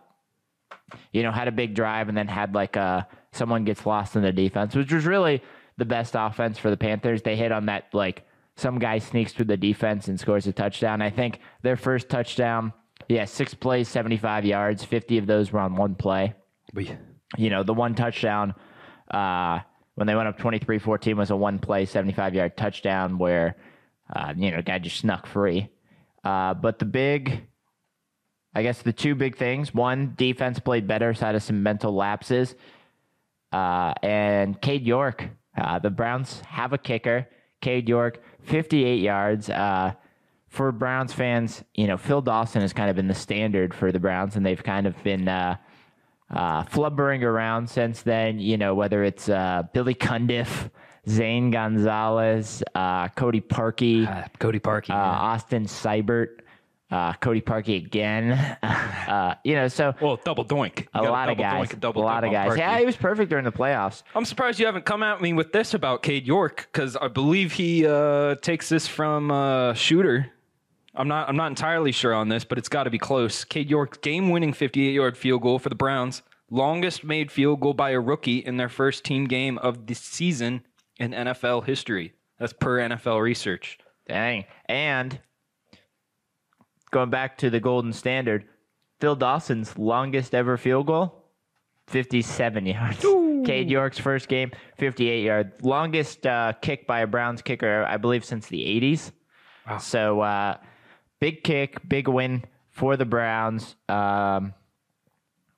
you 1.12 1.24
know, 1.24 1.32
had 1.32 1.48
a 1.48 1.52
big 1.52 1.74
drive, 1.74 2.08
and 2.08 2.16
then 2.16 2.28
had 2.28 2.54
like 2.54 2.76
a 2.76 3.08
someone 3.32 3.64
gets 3.64 3.84
lost 3.88 4.16
in 4.16 4.22
the 4.22 4.32
defense, 4.32 4.76
which 4.76 4.94
was 4.94 5.06
really 5.08 5.42
the 5.82 5.86
best 5.86 6.14
offense 6.16 6.60
for 6.60 6.70
the 6.70 6.78
Panthers. 6.78 7.24
They 7.24 7.36
hit 7.36 7.52
on 7.52 7.66
that 7.66 7.86
like 7.92 8.24
some 8.56 8.78
guy 8.78 9.00
sneaks 9.00 9.34
through 9.34 9.46
the 9.46 9.58
defense 9.58 10.08
and 10.08 10.20
scores 10.20 10.46
a 10.46 10.54
touchdown. 10.54 11.02
I 11.02 11.10
think 11.10 11.40
their 11.64 11.76
first 11.76 12.08
touchdown, 12.08 12.72
yeah, 13.10 13.26
six 13.26 13.56
plays, 13.56 13.90
75 13.90 14.46
yards, 14.46 14.84
50 14.84 15.18
of 15.18 15.26
those 15.26 15.52
were 15.52 15.60
on 15.60 15.76
one 15.76 15.96
play. 15.96 16.36
You 17.36 17.50
know, 17.50 17.64
the 17.64 17.74
one 17.74 17.96
touchdown 17.96 18.54
uh, 19.10 19.62
when 19.96 20.06
they 20.06 20.14
went 20.14 20.28
up 20.28 20.38
23 20.38 20.78
14 20.78 21.18
was 21.18 21.32
a 21.32 21.36
one 21.36 21.58
play, 21.58 21.86
75 21.86 22.36
yard 22.36 22.56
touchdown 22.56 23.18
where, 23.18 23.56
uh, 24.16 24.36
you 24.38 24.52
know, 24.52 24.62
guy 24.62 24.78
just 24.78 24.98
snuck 24.98 25.26
free. 25.26 25.68
Uh, 26.24 26.54
but 26.54 26.78
the 26.78 26.86
big, 26.86 27.48
I 28.54 28.62
guess 28.62 28.84
the 28.84 28.94
two 28.94 29.16
big 29.16 29.36
things 29.36 29.74
one, 29.74 30.14
defense 30.16 30.60
played 30.60 30.86
better, 30.86 31.16
so 31.16 31.26
had 31.26 31.42
some 31.42 31.64
mental 31.64 31.96
lapses. 31.96 32.54
Uh, 33.52 33.96
and 34.04 34.62
Cade 34.62 34.86
York, 34.86 35.28
uh, 35.58 35.80
the 35.80 35.90
Browns 35.90 36.42
have 36.42 36.74
a 36.74 36.78
kicker. 36.78 37.28
Cade 37.62 37.88
York, 37.88 38.22
58 38.44 39.00
yards. 39.02 39.50
Uh, 39.50 39.94
for 40.48 40.72
Browns 40.72 41.14
fans, 41.14 41.64
you 41.76 41.88
know, 41.88 41.96
Phil 41.98 42.22
Dawson 42.22 42.62
has 42.62 42.74
kind 42.74 42.90
of 42.90 42.96
been 42.96 43.08
the 43.08 43.14
standard 43.14 43.74
for 43.74 43.92
the 43.92 44.00
Browns, 44.00 44.36
and 44.36 44.46
they've 44.46 44.62
kind 44.64 44.86
of 44.88 45.02
been 45.04 45.28
uh, 45.28 45.56
uh, 46.30 46.64
flubbering 46.66 47.24
around 47.24 47.70
since 47.70 48.02
then. 48.02 48.40
You 48.40 48.58
know, 48.58 48.74
whether 48.76 49.04
it's 49.04 49.30
uh, 49.30 49.64
Billy 49.74 49.94
Cundiff, 49.96 50.70
Zane 51.08 51.52
Gonzalez, 51.52 52.64
uh, 52.76 53.08
Cody 53.10 53.42
Parkey, 53.42 54.08
Uh, 54.08 54.28
Cody 54.40 54.60
Parkey. 54.60 54.90
uh, 54.90 54.94
Austin 54.96 55.66
Seibert, 55.66 56.41
uh, 56.92 57.14
Cody 57.14 57.42
Parkey 57.42 57.78
again. 57.78 58.32
uh, 58.64 59.36
you 59.44 59.56
know, 59.56 59.68
so 59.68 59.94
well, 60.02 60.20
double 60.24 60.46
doink. 60.46 60.88
A 60.94 61.02
lot 61.02 61.30
of 61.30 61.38
double 61.38 61.50
guys, 61.50 61.70
doink, 61.70 61.80
double 61.80 62.02
a 62.02 62.06
lot 62.06 62.22
dunk 62.22 62.26
of 62.26 62.32
guys. 62.34 62.52
Parkey. 62.52 62.58
Yeah, 62.58 62.80
he 62.80 62.86
was 62.86 62.98
perfect 62.98 63.30
during 63.30 63.46
the 63.46 63.52
playoffs. 63.52 64.04
I'm 64.14 64.26
surprised 64.26 64.60
you 64.60 64.66
haven't 64.66 64.86
come 64.86 65.02
at 65.04 65.22
me 65.22 65.34
with 65.34 65.52
this 65.52 65.74
about 65.74 66.04
Cade 66.04 66.28
York 66.28 66.68
because 66.72 66.96
I 66.96 67.08
believe 67.08 67.54
he 67.54 67.88
uh, 67.88 68.36
takes 68.36 68.70
this 68.70 68.88
from 68.88 69.32
uh, 69.32 69.74
Shooter. 69.74 70.32
I'm 70.94 71.08
not. 71.08 71.30
I'm 71.30 71.38
not 71.38 71.48
entirely 71.48 71.94
sure 71.94 72.14
on 72.14 72.28
this, 72.28 72.44
but 72.44 72.58
it's 72.58 72.70
got 72.70 72.84
to 72.84 72.90
be 72.90 73.00
close. 73.00 73.46
Cade 73.46 73.70
York's 73.70 73.98
game-winning 74.00 74.54
58-yard 74.54 75.18
field 75.18 75.42
goal 75.42 75.58
for 75.58 75.70
the 75.70 75.76
Browns, 75.76 76.22
longest 76.50 77.06
made 77.06 77.32
field 77.32 77.62
goal 77.62 77.74
by 77.74 77.92
a 77.92 78.00
rookie 78.00 78.40
in 78.40 78.58
their 78.58 78.68
first 78.68 79.06
team 79.06 79.26
game 79.26 79.58
of 79.60 79.88
the 79.88 79.94
season 79.94 80.64
in 81.00 81.12
NFL 81.12 81.66
history. 81.66 82.14
That's 82.40 82.54
per 82.54 82.80
NFL 82.80 83.22
research. 83.22 83.78
Dang. 84.08 84.46
And 84.66 85.20
going 86.92 87.10
back 87.10 87.38
to 87.40 87.50
the 87.50 87.60
golden 87.60 87.94
standard, 87.94 88.46
Phil 89.00 89.16
Dawson's 89.16 89.78
longest 89.78 90.36
ever 90.36 90.58
field 90.58 90.88
goal, 90.88 91.26
57 91.88 92.66
yards. 92.66 93.06
Cade 93.46 93.72
York's 93.72 93.98
first 93.98 94.28
game, 94.28 94.52
58 94.78 95.24
yard. 95.24 95.54
Longest 95.64 96.28
uh, 96.28 96.54
kick 96.62 96.86
by 96.86 97.00
a 97.00 97.08
Browns 97.08 97.42
kicker, 97.42 97.84
I 97.86 97.98
believe, 97.98 98.24
since 98.24 98.48
the 98.48 98.60
80s. 98.60 99.12
So 99.80 100.22
uh, 100.22 100.58
big 101.20 101.44
kick, 101.44 101.78
big 101.88 102.08
win 102.08 102.44
for 102.70 102.98
the 102.98 103.06
Browns. 103.06 103.76
Um, 103.90 104.54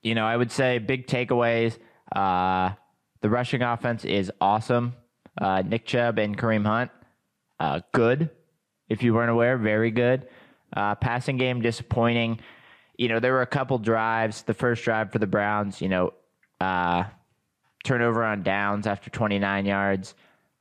you 0.01 0.15
know, 0.15 0.25
I 0.25 0.37
would 0.37 0.51
say 0.51 0.77
big 0.79 1.07
takeaways. 1.07 1.77
Uh, 2.15 2.72
the 3.22 3.29
rushing 3.29 3.61
offense 3.61 4.05
is 4.05 4.31
awesome. 4.39 4.93
Uh, 5.39 5.63
Nick 5.65 5.85
Chubb 5.85 6.19
and 6.19 6.37
Kareem 6.37 6.65
Hunt, 6.65 6.91
uh, 7.59 7.79
good. 7.91 8.29
If 8.87 9.01
you 9.01 9.13
weren't 9.13 9.31
aware, 9.31 9.57
very 9.57 9.89
good. 9.89 10.27
Uh, 10.75 10.96
passing 10.96 11.38
game 11.38 11.62
disappointing. 11.62 12.40
You 12.98 13.07
know, 13.07 13.20
there 13.20 13.33
were 13.33 13.42
a 13.42 13.48
couple 13.48 13.77
drives. 13.77 14.44
The 14.44 14.53
first 14.53 14.83
drive 14.83 15.12
for 15.12 15.20
the 15.20 15.27
Browns, 15.27 15.81
you 15.81 15.90
know, 15.90 16.14
uh, 16.59 17.03
turnover 17.83 18.24
on 18.24 18.44
downs 18.44 18.88
after 18.88 19.09
29 19.09 19.66
yards. 19.66 20.16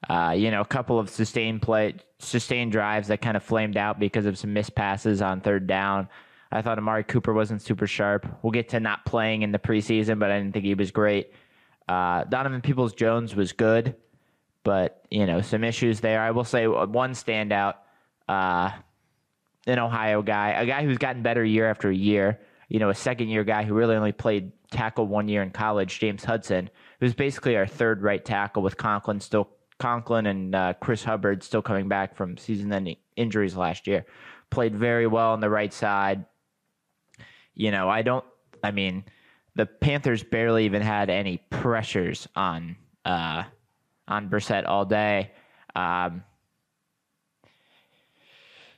Uh, 0.09 0.35
you 0.37 0.51
know, 0.51 0.61
a 0.61 0.67
couple 0.67 0.99
of 0.99 1.09
sustained 1.09 1.63
play, 1.63 1.95
sustained 2.19 2.73
drives 2.73 3.09
that 3.09 3.21
kind 3.21 3.37
of 3.37 3.43
flamed 3.43 3.77
out 3.77 4.01
because 4.01 4.27
of 4.27 4.37
some 4.37 4.53
missed 4.53 4.75
passes 4.75 5.23
on 5.23 5.41
third 5.41 5.67
down. 5.67 6.09
I 6.51 6.61
thought 6.61 6.77
Amari 6.77 7.05
Cooper 7.05 7.33
wasn't 7.33 7.63
super 7.63 7.87
sharp. 7.87 8.27
We'll 8.43 8.51
get 8.51 8.69
to 8.71 8.81
not 8.81 9.07
playing 9.07 9.43
in 9.43 9.53
the 9.53 9.59
preseason, 9.59 10.19
but 10.19 10.31
I 10.31 10.39
didn't 10.39 10.53
think 10.53 10.67
he 10.67 10.75
was 10.75 10.91
great. 10.91 11.33
Uh, 11.89 12.25
Donovan 12.25 12.61
Peoples 12.61 12.93
Jones 12.93 13.35
was 13.35 13.53
good, 13.53 13.97
but 14.63 15.05
you 15.11 15.27
know 15.27 15.41
some 15.41 15.65
issues 15.65 16.01
there. 16.01 16.21
I 16.21 16.31
will 16.31 16.45
say 16.45 16.67
one 16.67 17.13
standout, 17.13 17.77
uh, 18.29 18.71
an 19.67 19.79
Ohio 19.79 20.23
guy, 20.23 20.51
a 20.51 20.67
guy 20.67 20.85
who's 20.85 20.99
gotten 20.99 21.23
better 21.23 21.45
year 21.45 21.69
after 21.69 21.91
year. 21.91 22.41
You 22.69 22.79
know, 22.79 22.89
a 22.89 22.95
second 22.95 23.29
year 23.29 23.45
guy 23.45 23.65
who 23.65 23.75
really 23.75 23.97
only 23.97 24.13
played 24.13 24.53
tackle 24.71 25.07
one 25.07 25.29
year 25.29 25.43
in 25.43 25.51
college, 25.51 25.99
James 25.99 26.25
Hudson, 26.25 26.71
who's 27.01 27.15
basically 27.15 27.57
our 27.57 27.67
third 27.67 28.03
right 28.03 28.25
tackle 28.25 28.63
with 28.63 28.77
Conklin 28.77 29.21
still 29.21 29.51
Conklin 29.79 30.27
and 30.27 30.55
uh, 30.55 30.75
Chris 30.81 31.05
Hubbard 31.05 31.43
still 31.43 31.61
coming 31.61 31.89
back 31.89 32.15
from 32.15 32.37
season-ending 32.37 32.97
injuries 33.17 33.57
last 33.57 33.87
year. 33.87 34.07
Played 34.51 34.77
very 34.77 35.07
well 35.07 35.33
on 35.33 35.41
the 35.41 35.51
right 35.51 35.73
side. 35.73 36.25
You 37.55 37.71
know, 37.71 37.89
I 37.89 38.03
don't. 38.03 38.25
I 38.63 38.71
mean, 38.71 39.05
the 39.55 39.67
Panthers 39.67 40.23
barely 40.23 40.65
even 40.65 40.83
had 40.83 41.11
any 41.11 41.39
pressures 41.51 42.29
on 42.35 42.77
uh, 43.05 43.45
on 44.09 44.31
Brissett 44.31 44.67
all 44.67 44.85
day. 44.85 45.33
Um, 45.75 46.23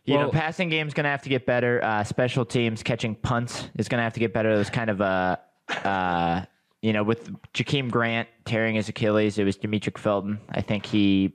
you 0.04 0.14
know, 0.14 0.20
Well- 0.22 0.30
passing 0.32 0.68
game's 0.68 0.94
going 0.94 1.04
to 1.04 1.10
have 1.10 1.22
to 1.22 1.28
get 1.28 1.46
better. 1.46 1.82
Uh, 1.82 2.04
special 2.04 2.44
teams 2.44 2.82
catching 2.82 3.14
punts 3.14 3.68
is 3.76 3.88
going 3.88 3.98
to 3.98 4.02
have 4.04 4.14
to 4.14 4.20
get 4.20 4.32
better. 4.32 4.50
It 4.50 4.58
was 4.58 4.70
kind 4.70 4.90
of 4.90 5.00
a, 5.00 5.40
uh, 5.84 6.42
you 6.82 6.92
know, 6.92 7.02
with 7.02 7.30
Jakeem 7.54 7.90
Grant 7.90 8.28
tearing 8.44 8.74
his 8.74 8.88
Achilles, 8.88 9.38
it 9.38 9.44
was 9.44 9.56
Demetric 9.56 9.96
Felton. 9.98 10.40
I 10.50 10.60
think 10.60 10.84
he 10.84 11.34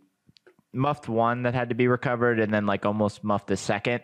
muffed 0.73 1.09
one 1.09 1.43
that 1.43 1.55
had 1.55 1.69
to 1.69 1.75
be 1.75 1.87
recovered, 1.87 2.39
and 2.39 2.53
then 2.53 2.65
like 2.67 2.85
almost 2.85 3.23
muffed 3.23 3.47
the 3.47 3.57
second. 3.57 4.01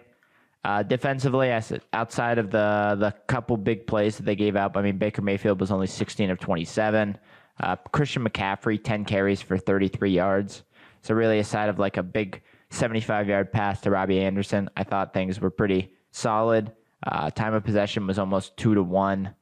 Uh, 0.64 0.82
defensively, 0.82 1.52
outside 1.94 2.40
of 2.40 2.50
the 2.50 2.96
the 3.00 3.14
couple 3.28 3.56
big 3.56 3.86
plays 3.86 4.18
that 4.18 4.24
they 4.24 4.36
gave 4.36 4.56
up, 4.56 4.76
I 4.76 4.82
mean 4.82 4.98
Baker 4.98 5.22
Mayfield 5.22 5.60
was 5.60 5.70
only 5.70 5.86
16 5.86 6.32
of 6.32 6.40
27. 6.40 7.20
Uh, 7.60 7.76
Christian 7.92 8.28
McCaffrey 8.28 8.84
10 8.84 9.06
carries 9.06 9.44
for 9.44 9.60
33 9.60 10.10
yards. 10.10 10.64
So 11.04 11.14
really, 11.14 11.38
aside 11.38 11.70
of 11.70 11.78
like 11.78 11.98
a 11.98 12.04
big 12.04 12.42
75 12.70 13.28
yard 13.28 13.52
pass 13.52 13.82
to 13.82 13.92
Robbie 13.92 14.20
Anderson, 14.22 14.70
I 14.76 14.84
thought 14.84 15.14
things 15.14 15.40
were 15.40 15.50
pretty 15.50 15.94
solid. 16.12 16.72
Uh, 17.06 17.30
time 17.30 17.54
of 17.54 17.64
possession 17.64 18.08
was 18.08 18.18
almost 18.18 18.58
two 18.58 18.74
to 18.74 18.84
one. 18.84 19.36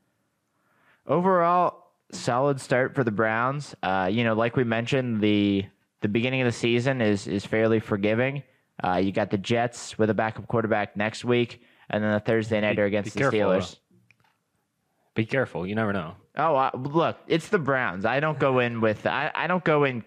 Overall, 1.07 1.91
solid 2.11 2.59
start 2.59 2.95
for 2.95 3.03
the 3.03 3.11
Browns. 3.11 3.75
Uh, 3.81 4.09
you 4.11 4.23
know, 4.23 4.33
like 4.33 4.55
we 4.55 4.63
mentioned, 4.63 5.21
the 5.21 5.65
the 6.01 6.07
beginning 6.07 6.41
of 6.41 6.45
the 6.45 6.51
season 6.51 7.01
is 7.01 7.27
is 7.27 7.45
fairly 7.45 7.79
forgiving. 7.79 8.43
Uh, 8.83 8.97
you 8.97 9.11
got 9.11 9.29
the 9.29 9.37
Jets 9.37 9.97
with 9.97 10.09
a 10.09 10.13
backup 10.13 10.47
quarterback 10.47 10.97
next 10.97 11.23
week, 11.23 11.61
and 11.89 12.03
then 12.03 12.11
the 12.11 12.19
Thursday 12.19 12.59
nighter 12.59 12.85
against 12.85 13.13
be 13.13 13.19
the 13.19 13.19
careful, 13.19 13.39
Steelers. 13.39 13.77
Be 15.15 15.25
careful. 15.25 15.67
You 15.67 15.75
never 15.75 15.93
know. 15.93 16.15
Oh, 16.35 16.55
uh, 16.55 16.71
look, 16.75 17.17
it's 17.27 17.49
the 17.49 17.59
Browns. 17.59 18.05
I 18.05 18.19
don't 18.19 18.39
go 18.39 18.59
in 18.59 18.81
with 18.81 19.05
I, 19.05 19.31
I 19.33 19.47
don't 19.47 19.63
go 19.63 19.83
in 19.83 20.03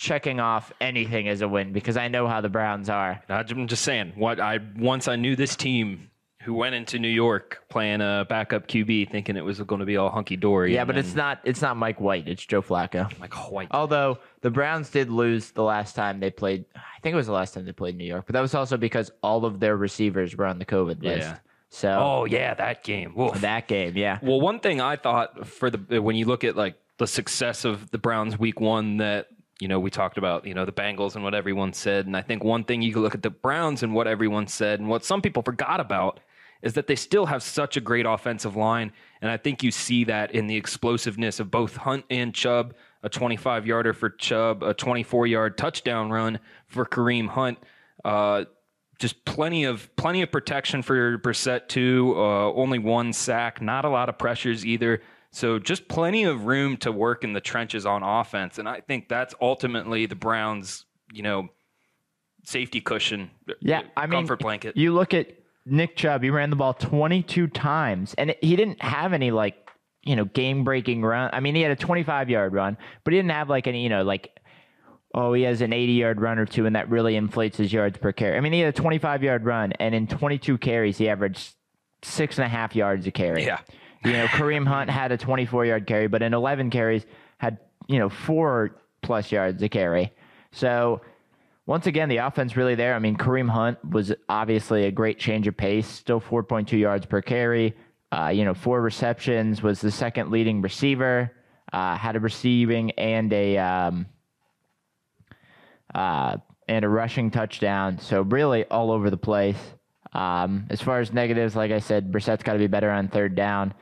checking 0.00 0.40
off 0.40 0.72
anything 0.80 1.28
as 1.28 1.42
a 1.42 1.48
win 1.48 1.74
because 1.74 1.98
I 1.98 2.08
know 2.08 2.26
how 2.26 2.40
the 2.40 2.48
Browns 2.48 2.88
are. 2.88 3.22
I'm 3.28 3.68
just 3.68 3.82
saying. 3.82 4.14
What 4.16 4.40
I 4.40 4.58
once 4.76 5.08
I 5.08 5.16
knew 5.16 5.36
this 5.36 5.54
team 5.54 6.10
who 6.42 6.54
went 6.54 6.74
into 6.74 6.98
New 6.98 7.08
York 7.08 7.62
playing 7.68 8.00
a 8.00 8.24
backup 8.26 8.66
QB, 8.66 9.10
thinking 9.10 9.36
it 9.36 9.44
was 9.44 9.60
going 9.60 9.80
to 9.80 9.84
be 9.84 9.98
all 9.98 10.08
hunky 10.08 10.38
dory. 10.38 10.74
Yeah, 10.74 10.86
but 10.86 10.96
it's 10.96 11.14
not 11.14 11.40
it's 11.44 11.60
not 11.60 11.76
Mike 11.76 12.00
White. 12.00 12.26
It's 12.26 12.44
Joe 12.44 12.62
Flacco. 12.62 13.12
like 13.20 13.34
white. 13.52 13.68
Although 13.72 14.18
the 14.40 14.50
Browns 14.50 14.88
did 14.88 15.10
lose 15.10 15.50
the 15.50 15.62
last 15.62 15.94
time 15.94 16.18
they 16.18 16.30
played, 16.30 16.64
I 16.74 17.00
think 17.02 17.12
it 17.12 17.16
was 17.16 17.26
the 17.26 17.34
last 17.34 17.52
time 17.52 17.66
they 17.66 17.72
played 17.72 17.96
New 17.98 18.06
York, 18.06 18.24
but 18.26 18.32
that 18.32 18.40
was 18.40 18.54
also 18.54 18.78
because 18.78 19.10
all 19.22 19.44
of 19.44 19.60
their 19.60 19.76
receivers 19.76 20.34
were 20.34 20.46
on 20.46 20.58
the 20.58 20.66
COVID 20.66 21.02
list. 21.02 21.28
Yeah. 21.28 21.38
So 21.68 21.90
Oh 22.00 22.24
yeah, 22.24 22.54
that 22.54 22.84
game. 22.84 23.12
Woof. 23.14 23.38
that 23.42 23.68
game, 23.68 23.98
yeah. 23.98 24.18
Well, 24.22 24.40
one 24.40 24.60
thing 24.60 24.80
I 24.80 24.96
thought 24.96 25.46
for 25.46 25.68
the 25.68 26.00
when 26.00 26.16
you 26.16 26.24
look 26.24 26.42
at 26.42 26.56
like 26.56 26.76
the 26.96 27.06
success 27.06 27.66
of 27.66 27.90
the 27.90 27.98
Browns 27.98 28.38
week 28.38 28.60
one 28.60 28.96
that 28.96 29.28
you 29.60 29.68
know 29.68 29.78
we 29.78 29.90
talked 29.90 30.18
about 30.18 30.46
you 30.46 30.54
know 30.54 30.64
the 30.64 30.72
Bengals 30.72 31.14
and 31.14 31.24
what 31.24 31.34
everyone 31.34 31.72
said, 31.72 32.06
and 32.06 32.16
I 32.16 32.22
think 32.22 32.42
one 32.44 32.64
thing 32.64 32.82
you 32.82 32.92
can 32.92 33.02
look 33.02 33.14
at 33.14 33.22
the 33.22 33.30
Browns 33.30 33.82
and 33.82 33.94
what 33.94 34.06
everyone 34.06 34.46
said 34.46 34.80
and 34.80 34.88
what 34.88 35.04
some 35.04 35.22
people 35.22 35.42
forgot 35.42 35.80
about 35.80 36.20
is 36.62 36.74
that 36.74 36.86
they 36.86 36.96
still 36.96 37.26
have 37.26 37.42
such 37.42 37.76
a 37.76 37.80
great 37.80 38.06
offensive 38.06 38.56
line, 38.56 38.92
and 39.22 39.30
I 39.30 39.36
think 39.36 39.62
you 39.62 39.70
see 39.70 40.04
that 40.04 40.32
in 40.32 40.46
the 40.46 40.56
explosiveness 40.56 41.40
of 41.40 41.50
both 41.50 41.76
Hunt 41.76 42.04
and 42.10 42.34
Chubb. 42.34 42.74
A 43.02 43.08
25 43.08 43.66
yarder 43.66 43.94
for 43.94 44.10
Chubb, 44.10 44.62
a 44.62 44.74
24 44.74 45.26
yard 45.26 45.56
touchdown 45.56 46.10
run 46.10 46.38
for 46.66 46.84
Kareem 46.84 47.28
Hunt. 47.28 47.56
Uh, 48.04 48.44
just 49.00 49.24
plenty 49.24 49.64
of 49.64 49.88
plenty 49.96 50.20
of 50.22 50.30
protection 50.30 50.82
for 50.82 51.18
Brissett 51.18 51.66
too. 51.68 52.14
Uh, 52.16 52.52
only 52.52 52.78
one 52.78 53.12
sack, 53.12 53.60
not 53.62 53.84
a 53.84 53.88
lot 53.88 54.08
of 54.10 54.18
pressures 54.18 54.64
either. 54.64 55.00
So 55.32 55.58
just 55.58 55.86
plenty 55.88 56.24
of 56.24 56.46
room 56.46 56.76
to 56.78 56.90
work 56.90 57.22
in 57.22 57.32
the 57.32 57.40
trenches 57.40 57.86
on 57.86 58.02
offense, 58.02 58.58
and 58.58 58.68
I 58.68 58.80
think 58.80 59.08
that's 59.08 59.34
ultimately 59.40 60.06
the 60.06 60.16
Browns, 60.16 60.86
you 61.12 61.22
know, 61.22 61.48
safety 62.44 62.80
cushion. 62.80 63.30
Yeah, 63.60 63.80
uh, 63.80 63.82
I 63.96 64.06
mean, 64.06 64.20
comfort 64.20 64.40
blanket. 64.40 64.76
You 64.76 64.92
look 64.92 65.14
at 65.14 65.28
Nick 65.64 65.96
Chubb; 65.96 66.22
he 66.22 66.30
ran 66.30 66.50
the 66.50 66.56
ball 66.56 66.74
22 66.74 67.46
times, 67.48 68.14
and 68.18 68.34
he 68.42 68.56
didn't 68.56 68.82
have 68.82 69.12
any 69.12 69.30
like 69.30 69.70
you 70.02 70.16
know 70.16 70.24
game 70.24 70.64
breaking 70.64 71.02
run. 71.02 71.30
I 71.32 71.38
mean, 71.38 71.54
he 71.54 71.62
had 71.62 71.70
a 71.70 71.76
25 71.76 72.28
yard 72.28 72.52
run, 72.52 72.76
but 73.04 73.12
he 73.12 73.18
didn't 73.18 73.30
have 73.30 73.48
like 73.48 73.68
any 73.68 73.84
you 73.84 73.88
know 73.88 74.02
like 74.02 74.36
oh, 75.14 75.32
he 75.32 75.42
has 75.42 75.60
an 75.60 75.72
80 75.72 75.92
yard 75.92 76.20
run 76.20 76.38
or 76.38 76.46
two, 76.46 76.66
and 76.66 76.76
that 76.76 76.88
really 76.88 77.16
inflates 77.16 77.56
his 77.56 77.72
yards 77.72 77.98
per 77.98 78.12
carry. 78.12 78.36
I 78.36 78.40
mean, 78.40 78.52
he 78.52 78.60
had 78.60 78.74
a 78.74 78.76
25 78.76 79.22
yard 79.22 79.44
run, 79.44 79.72
and 79.74 79.94
in 79.94 80.06
22 80.06 80.58
carries, 80.58 80.98
he 80.98 81.08
averaged 81.08 81.54
six 82.02 82.38
and 82.38 82.44
a 82.44 82.48
half 82.48 82.74
yards 82.74 83.06
a 83.06 83.10
carry. 83.10 83.44
Yeah. 83.44 83.60
You 84.04 84.12
know, 84.12 84.26
Kareem 84.26 84.66
Hunt 84.66 84.88
had 84.88 85.12
a 85.12 85.16
24 85.18 85.66
yard 85.66 85.86
carry, 85.86 86.08
but 86.08 86.22
in 86.22 86.32
11 86.32 86.70
carries, 86.70 87.04
had, 87.38 87.58
you 87.86 87.98
know, 87.98 88.08
four 88.08 88.76
plus 89.02 89.30
yards 89.30 89.62
a 89.62 89.68
carry. 89.68 90.12
So, 90.52 91.02
once 91.66 91.86
again, 91.86 92.08
the 92.08 92.16
offense 92.16 92.56
really 92.56 92.74
there. 92.74 92.94
I 92.94 92.98
mean, 92.98 93.16
Kareem 93.16 93.48
Hunt 93.48 93.78
was 93.84 94.12
obviously 94.28 94.86
a 94.86 94.90
great 94.90 95.18
change 95.18 95.46
of 95.46 95.56
pace, 95.56 95.86
still 95.86 96.20
4.2 96.20 96.78
yards 96.78 97.06
per 97.06 97.22
carry. 97.22 97.76
Uh, 98.10 98.28
you 98.28 98.44
know, 98.44 98.54
four 98.54 98.80
receptions, 98.80 99.62
was 99.62 99.80
the 99.80 99.90
second 99.90 100.30
leading 100.30 100.62
receiver, 100.62 101.30
uh, 101.72 101.96
had 101.96 102.16
a 102.16 102.20
receiving 102.20 102.90
and 102.92 103.32
a. 103.32 103.58
Um, 103.58 104.06
uh, 105.94 106.36
and 106.70 106.84
a 106.84 106.88
rushing 106.88 107.30
touchdown. 107.32 107.98
So 107.98 108.22
really 108.22 108.64
all 108.66 108.92
over 108.92 109.10
the 109.10 109.16
place. 109.16 109.58
Um, 110.12 110.66
as 110.70 110.80
far 110.80 111.00
as 111.00 111.12
negatives, 111.12 111.56
like 111.56 111.72
I 111.72 111.80
said, 111.80 112.12
Brissett's 112.12 112.44
got 112.44 112.52
to 112.52 112.58
be 112.58 112.68
better 112.68 112.90
on 112.90 113.08
third 113.08 113.34
down. 113.34 113.74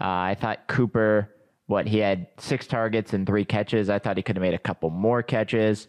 Uh, 0.00 0.04
I 0.04 0.36
thought 0.38 0.66
Cooper, 0.66 1.34
what 1.66 1.86
he 1.86 1.98
had 1.98 2.26
six 2.38 2.66
targets 2.66 3.12
and 3.12 3.26
three 3.26 3.44
catches. 3.44 3.88
I 3.88 3.98
thought 3.98 4.16
he 4.16 4.22
could 4.22 4.36
have 4.36 4.42
made 4.42 4.54
a 4.54 4.58
couple 4.58 4.90
more 4.90 5.22
catches, 5.22 5.88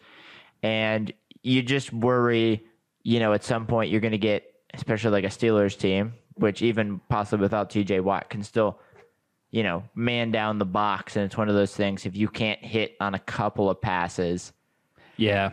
and 0.63 1.11
you 1.43 1.61
just 1.61 1.93
worry, 1.93 2.63
you 3.03 3.19
know, 3.19 3.33
at 3.33 3.43
some 3.43 3.67
point 3.67 3.91
you're 3.91 4.01
going 4.01 4.11
to 4.11 4.17
get, 4.17 4.43
especially 4.73 5.11
like 5.11 5.23
a 5.23 5.27
Steelers 5.27 5.77
team, 5.77 6.13
which 6.35 6.61
even 6.61 6.99
possibly 7.09 7.43
without 7.43 7.69
T.J. 7.69 7.99
Watt 7.99 8.29
can 8.29 8.43
still, 8.43 8.79
you 9.51 9.63
know, 9.63 9.83
man 9.95 10.31
down 10.31 10.59
the 10.59 10.65
box, 10.65 11.15
and 11.15 11.25
it's 11.25 11.37
one 11.37 11.49
of 11.49 11.55
those 11.55 11.75
things. 11.75 12.05
If 12.05 12.15
you 12.15 12.27
can't 12.27 12.63
hit 12.63 12.95
on 12.99 13.13
a 13.13 13.19
couple 13.19 13.69
of 13.69 13.81
passes, 13.81 14.53
yeah. 15.17 15.51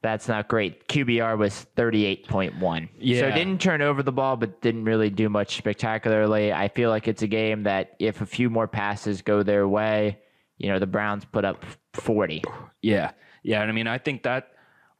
That's 0.00 0.28
not 0.28 0.46
great. 0.48 0.86
QBR 0.88 1.36
was 1.36 1.66
38.1. 1.76 2.88
Yeah. 2.98 3.20
So 3.20 3.30
didn't 3.32 3.60
turn 3.60 3.82
over 3.82 4.02
the 4.02 4.12
ball, 4.12 4.36
but 4.36 4.60
didn't 4.60 4.84
really 4.84 5.10
do 5.10 5.28
much 5.28 5.56
spectacularly. 5.56 6.52
I 6.52 6.68
feel 6.68 6.90
like 6.90 7.08
it's 7.08 7.22
a 7.22 7.26
game 7.26 7.64
that 7.64 7.96
if 7.98 8.20
a 8.20 8.26
few 8.26 8.48
more 8.48 8.68
passes 8.68 9.22
go 9.22 9.42
their 9.42 9.66
way, 9.66 10.18
you 10.56 10.68
know, 10.68 10.78
the 10.78 10.86
Browns 10.86 11.24
put 11.24 11.44
up 11.44 11.64
40. 11.94 12.44
Yeah. 12.80 13.10
Yeah. 13.42 13.62
And 13.62 13.70
I 13.70 13.74
mean, 13.74 13.88
I 13.88 13.98
think 13.98 14.22
that 14.22 14.52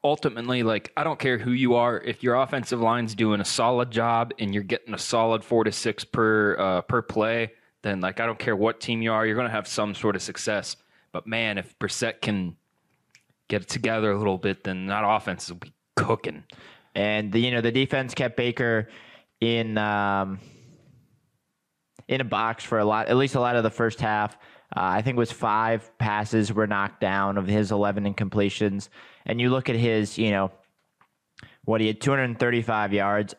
ultimately, 0.03 0.63
like, 0.65 0.93
I 0.97 1.05
don't 1.05 1.19
care 1.19 1.39
who 1.39 1.53
you 1.53 1.75
are, 1.75 2.01
if 2.01 2.23
your 2.23 2.35
offensive 2.35 2.81
line's 2.81 3.15
doing 3.15 3.41
a 3.41 3.45
solid 3.45 3.91
job 3.91 4.33
and 4.39 4.53
you're 4.53 4.63
getting 4.63 4.95
a 4.95 4.99
solid 4.99 5.45
four 5.45 5.65
to 5.65 5.73
six 5.73 6.05
per 6.05 6.57
uh, 6.59 6.81
per 6.83 7.03
play, 7.03 7.53
then 7.83 8.01
like 8.01 8.21
I 8.21 8.27
don't 8.27 8.39
care 8.39 8.57
what 8.57 8.81
team 8.81 9.03
you 9.03 9.13
are, 9.13 9.25
you're 9.27 9.37
gonna 9.37 9.51
have 9.51 9.69
some 9.69 9.95
sort 9.95 10.17
of 10.17 10.23
success. 10.23 10.77
But 11.13 11.27
man, 11.27 11.59
if 11.59 11.79
Brissett 11.79 12.21
can 12.21 12.57
get 13.49 13.63
it 13.63 13.69
together 13.69 14.11
a 14.11 14.19
little 14.19 14.39
bit, 14.39 14.65
then 14.65 14.87
that 14.87 15.05
offense 15.05 15.49
will 15.49 15.59
be 15.59 15.73
cooking. 15.97 16.45
And 16.95 17.33
the, 17.33 17.39
you 17.39 17.51
know 17.51 17.61
the 17.61 17.73
defense 17.73 18.15
kept 18.15 18.37
Baker 18.37 18.89
in 19.41 19.79
um, 19.79 20.41
in 22.09 22.21
a 22.21 22.25
box 22.25 22.65
for 22.65 22.79
a 22.79 22.85
lot, 22.85 23.09
at 23.09 23.17
least 23.17 23.35
a 23.35 23.41
lot 23.41 23.57
of 23.57 23.63
the 23.63 23.71
first 23.71 24.01
half. 24.01 24.37
Uh, 24.77 24.81
I 24.81 25.03
think 25.03 25.17
it 25.17 25.19
was 25.19 25.33
five 25.33 25.97
passes 25.99 26.53
were 26.53 26.67
knocked 26.67 27.01
down 27.01 27.39
of 27.39 27.47
his 27.47 27.73
11 27.73 28.13
incompletions. 28.13 28.89
And 29.25 29.41
you 29.41 29.51
look 29.51 29.71
at 29.71 29.77
his, 29.77 30.19
you 30.19 30.31
know, 30.31 30.51
what 31.65 31.81
he 31.81 31.87
had 31.87 32.01
235 32.01 32.93
yards, 32.93 33.35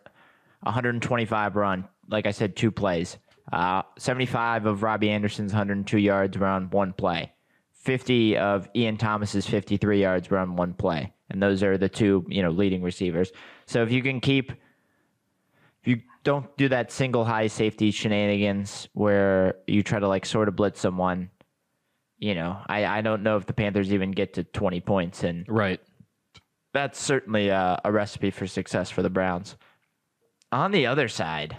125 0.64 1.56
run. 1.56 1.88
Like 2.08 2.26
I 2.26 2.32
said, 2.32 2.56
two 2.56 2.72
plays. 2.72 3.18
Uh, 3.52 3.84
75 3.98 4.66
of 4.66 4.84
Robbie 4.84 5.10
Anderson's 5.10 5.52
102 5.52 5.98
yards 5.98 6.38
were 6.38 6.48
on 6.48 6.70
one 6.70 6.94
play. 6.94 7.32
50 7.80 8.38
of 8.38 8.70
Ian 8.76 8.98
Thomas's 8.98 9.46
53 9.48 10.02
yards 10.02 10.30
were 10.30 10.38
on 10.38 10.56
one 10.56 10.74
play. 10.74 11.14
And 11.30 11.42
those 11.42 11.64
are 11.64 11.78
the 11.78 11.90
two, 11.90 12.26
you 12.28 12.42
know, 12.42 12.50
leading 12.50 12.82
receivers. 12.82 13.32
So 13.66 13.84
if 13.84 13.92
you 13.92 14.02
can 14.02 14.20
keep 14.20 14.52
if 14.52 15.88
you 15.88 16.02
don't 16.24 16.56
do 16.58 16.68
that 16.70 16.92
single 16.92 17.24
high 17.24 17.48
safety 17.48 17.92
shenanigans 17.92 18.90
where 18.94 19.56
you 19.66 19.82
try 19.82 20.00
to 20.00 20.08
like 20.08 20.26
sort 20.26 20.50
of 20.50 20.56
blitz 20.58 20.82
someone, 20.82 21.30
you 22.18 22.36
know, 22.36 22.58
I, 22.68 22.86
I 22.86 23.02
don't 23.02 23.24
know 23.24 23.38
if 23.38 23.46
the 23.46 23.54
Panthers 23.54 23.94
even 23.94 24.12
get 24.12 24.34
to 24.34 24.44
20 24.44 24.82
points. 24.82 25.24
And 25.24 25.46
Right. 25.48 25.80
that's 26.74 27.00
certainly 27.02 27.48
a, 27.48 27.80
a 27.86 27.92
recipe 27.94 28.30
for 28.30 28.46
success 28.46 28.90
for 28.90 29.02
the 29.02 29.10
Browns. 29.10 29.56
On 30.52 30.72
the 30.72 30.86
other 30.88 31.08
side, 31.08 31.56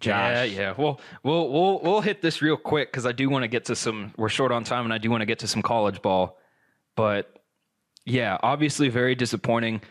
Josh. 0.00 0.32
Yeah, 0.32 0.42
yeah. 0.44 0.74
Well, 0.76 1.00
we'll 1.22 1.50
we'll 1.50 1.80
we'll 1.80 2.00
hit 2.00 2.22
this 2.22 2.42
real 2.42 2.56
quick 2.56 2.90
because 2.90 3.06
I 3.06 3.12
do 3.12 3.28
want 3.28 3.42
to 3.42 3.48
get 3.48 3.66
to 3.66 3.76
some. 3.76 4.12
We're 4.16 4.28
short 4.28 4.52
on 4.52 4.64
time, 4.64 4.84
and 4.84 4.92
I 4.92 4.98
do 4.98 5.10
want 5.10 5.22
to 5.22 5.26
get 5.26 5.40
to 5.40 5.48
some 5.48 5.62
college 5.62 6.02
ball. 6.02 6.38
But 6.96 7.38
yeah, 8.04 8.38
obviously 8.42 8.88
very 8.88 9.14
disappointing. 9.14 9.82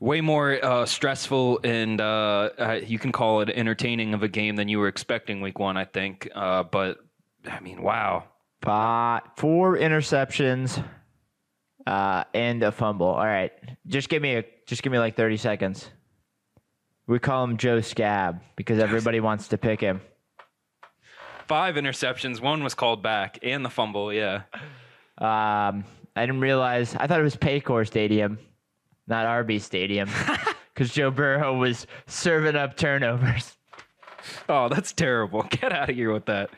Way 0.00 0.20
more 0.20 0.62
uh, 0.62 0.86
stressful 0.86 1.60
and 1.64 2.00
uh, 2.00 2.50
uh, 2.58 2.80
you 2.84 2.98
can 2.98 3.12
call 3.12 3.40
it 3.40 3.48
entertaining 3.48 4.12
of 4.12 4.22
a 4.22 4.28
game 4.28 4.56
than 4.56 4.68
you 4.68 4.78
were 4.78 4.88
expecting 4.88 5.40
week 5.40 5.58
one, 5.58 5.76
I 5.76 5.84
think. 5.84 6.28
Uh, 6.34 6.64
but 6.64 6.98
I 7.46 7.60
mean, 7.60 7.80
wow. 7.82 8.24
Five, 8.60 9.22
four 9.36 9.76
interceptions 9.76 10.82
uh, 11.86 12.24
and 12.34 12.62
a 12.62 12.72
fumble. 12.72 13.06
All 13.06 13.24
right, 13.24 13.52
just 13.86 14.08
give 14.08 14.22
me 14.22 14.36
a 14.36 14.44
just 14.66 14.82
give 14.82 14.92
me 14.92 14.98
like 14.98 15.16
thirty 15.16 15.36
seconds. 15.36 15.90
We 17.06 17.18
call 17.18 17.44
him 17.44 17.56
Joe 17.56 17.80
Scab 17.80 18.40
because 18.56 18.78
everybody 18.78 19.20
wants 19.28 19.48
to 19.48 19.58
pick 19.58 19.80
him. 19.80 20.00
Five 21.46 21.74
interceptions. 21.74 22.40
One 22.40 22.64
was 22.64 22.74
called 22.74 23.02
back, 23.02 23.38
and 23.42 23.64
the 23.64 23.68
fumble. 23.68 24.12
Yeah. 24.12 24.42
Um, 25.18 25.84
I 26.16 26.24
didn't 26.26 26.40
realize. 26.40 26.94
I 26.94 27.06
thought 27.06 27.20
it 27.20 27.24
was 27.24 27.36
Paycor 27.36 27.86
Stadium, 27.86 28.38
not 29.06 29.26
Arby 29.26 29.58
Stadium, 29.58 30.08
because 30.74 30.92
Joe 30.92 31.10
Burrow 31.10 31.58
was 31.58 31.86
serving 32.06 32.56
up 32.56 32.76
turnovers. 32.76 33.56
Oh, 34.48 34.68
that's 34.70 34.92
terrible. 34.92 35.42
Get 35.50 35.72
out 35.72 35.90
of 35.90 35.96
here 35.96 36.12
with 36.12 36.24
that. 36.26 36.50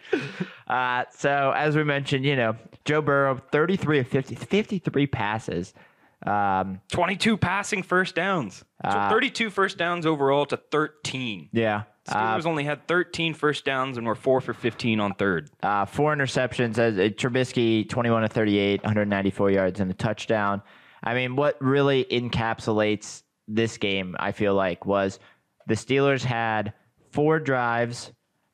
Uh, 0.69 1.05
so 1.11 1.53
as 1.57 1.77
we 1.77 1.83
mentioned, 1.83 2.25
you 2.25 2.37
know, 2.37 2.57
Joe 2.85 3.03
Burrow, 3.03 3.41
33 3.51 4.01
of 4.01 4.09
50, 4.09 4.37
53 4.37 5.07
passes. 5.09 5.75
Um, 6.25 6.81
22 6.93 7.37
passing 7.37 7.83
first 7.83 8.15
downs. 8.15 8.65
So 8.85 8.91
Uh, 8.99 9.11
32 9.11 9.51
first 9.51 9.77
downs 9.79 10.07
overall 10.07 10.47
to 10.47 10.57
13. 10.57 11.49
yeah. 11.53 11.83
Uh, 12.09 12.37
Steelers 12.39 12.47
only 12.47 12.63
had 12.63 12.87
13 12.87 13.35
first 13.35 13.65
downs 13.65 13.97
and 13.99 14.07
were 14.07 14.15
four 14.15 14.41
for 14.41 14.55
15 14.55 15.01
on 15.01 15.15
third. 15.15 15.51
uh, 15.65 15.85
four 15.85 16.15
interceptions. 16.15 16.79
As 16.79 16.97
uh, 16.99 17.09
Trubisky, 17.15 17.89
21 17.89 18.23
to 18.23 18.29
38, 18.29 18.83
194 18.85 19.51
yards 19.51 19.81
and 19.81 19.91
a 19.91 19.95
touchdown. 19.95 20.63
I 21.03 21.15
mean, 21.15 21.35
what 21.37 21.57
really 21.61 22.05
encapsulates 22.11 23.23
this 23.49 23.77
game, 23.77 24.15
I 24.21 24.31
feel 24.33 24.55
like, 24.55 24.87
was 24.87 25.19
the 25.67 25.75
Steelers 25.75 26.23
had 26.23 26.73
four 27.11 27.41
drives 27.41 28.13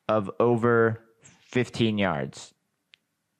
of 0.08 0.30
over 0.40 1.00
15 1.22 1.98
yards. 1.98 2.54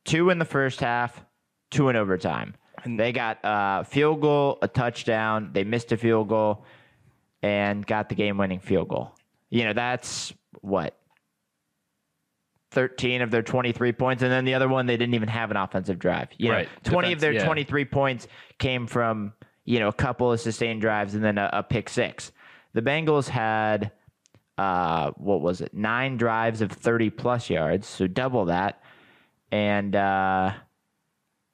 Two 0.05 0.29
in 0.31 0.39
the 0.39 0.45
first 0.45 0.81
half, 0.81 1.25
two 1.71 1.89
in 1.89 1.97
overtime. 1.97 2.55
And 2.85 2.99
they 2.99 3.13
got 3.13 3.39
a 3.45 3.85
field 3.85 4.21
goal, 4.21 4.59
a 4.63 4.69
touchdown. 4.69 5.51
They 5.53 5.65
missed 5.65 5.93
a 5.93 5.97
field 5.97 6.29
goal 6.29 6.65
and 7.43 7.87
got 7.87 8.09
the 8.09 8.15
game 8.15 8.39
winning 8.39 8.61
field 8.61 8.89
goal. 8.89 9.13
You 9.51 9.65
know, 9.65 9.73
that's 9.73 10.33
what 10.61 10.97
13 12.73 13.21
of 13.23 13.31
their 13.31 13.43
23 13.43 13.93
points. 13.93 14.23
And 14.23 14.33
then 14.33 14.45
the 14.45 14.55
other 14.55 14.69
one, 14.69 14.87
they 14.87 14.97
didn't 14.97 15.15
even 15.15 15.29
have 15.29 15.51
an 15.51 15.57
offensive 15.57 15.99
drive. 15.99 16.29
You 16.39 16.49
know, 16.49 16.55
Right. 16.55 16.69
20 16.85 17.13
of 17.13 17.21
their 17.21 17.33
yeah. 17.33 17.45
23 17.45 17.85
points 17.85 18.27
came 18.59 18.87
from, 18.87 19.35
you 19.65 19.79
know, 19.79 19.89
a 19.89 19.93
couple 19.93 20.33
of 20.33 20.41
sustained 20.41 20.81
drives 20.81 21.15
and 21.15 21.23
then 21.23 21.39
a, 21.39 21.51
a 21.53 21.63
pick 21.63 21.89
six. 21.89 22.33
The 22.73 22.81
Bengals 22.81 23.29
had, 23.29 23.93
uh, 24.57 25.11
what 25.17 25.43
was 25.43 25.61
it, 25.61 25.75
nine 25.75 26.17
drives 26.17 26.63
of 26.63 26.73
30 26.73 27.11
plus 27.11 27.51
yards, 27.51 27.87
so 27.87 28.07
double 28.07 28.47
that. 28.47 28.83
And, 29.51 29.95
uh, 29.95 30.53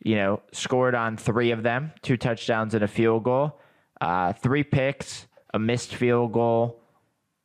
you 0.02 0.16
know, 0.16 0.40
scored 0.52 0.94
on 0.94 1.16
three 1.16 1.50
of 1.50 1.62
them, 1.62 1.92
two 2.02 2.16
touchdowns 2.16 2.74
and 2.74 2.84
a 2.84 2.88
field 2.88 3.24
goal, 3.24 3.58
uh, 4.00 4.32
three 4.32 4.62
picks, 4.62 5.26
a 5.52 5.58
missed 5.58 5.94
field 5.94 6.32
goal, 6.32 6.80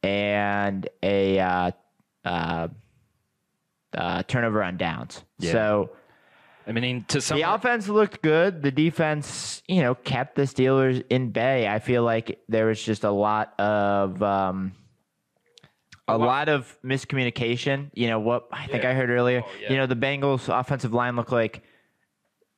and 0.02 0.88
a 1.02 1.39
uh, 1.39 1.72
uh, 2.26 2.68
uh, 3.98 4.24
turnover 4.24 4.63
on 4.63 4.78
downs. 4.78 5.24
Yeah. 5.39 5.52
So 5.52 5.89
I 6.66 6.72
mean, 6.72 7.06
to 7.10 7.22
some 7.22 7.38
The 7.38 7.54
offense 7.54 7.89
looked 7.89 8.22
good. 8.22 8.62
The 8.62 8.72
defense, 8.72 9.62
you 9.68 9.82
know, 9.82 9.96
kept 9.96 10.36
the 10.36 10.44
Steelers 10.44 11.04
in 11.10 11.32
bay. 11.32 11.68
I 11.68 11.80
feel 11.80 12.04
like 12.04 12.39
there 12.48 12.68
was 12.68 12.82
just 12.82 13.04
a 13.04 13.12
lot 13.12 13.60
of 13.60 14.22
um, 14.24 14.74
a 16.08 16.18
lot 16.18 16.50
of 16.50 16.78
miscommunication. 16.84 17.89
You 17.94 18.08
know 18.08 18.20
what 18.20 18.48
I 18.52 18.68
think 18.68 18.86
I 18.86 18.94
heard 18.94 19.10
earlier. 19.10 19.44
Oh, 19.46 19.50
yeah. 19.62 19.72
You 19.72 19.78
know, 19.78 19.88
the 19.88 19.96
Bengals 19.96 20.48
offensive 20.48 20.94
line 20.94 21.16
looked 21.16 21.32
like 21.32 21.63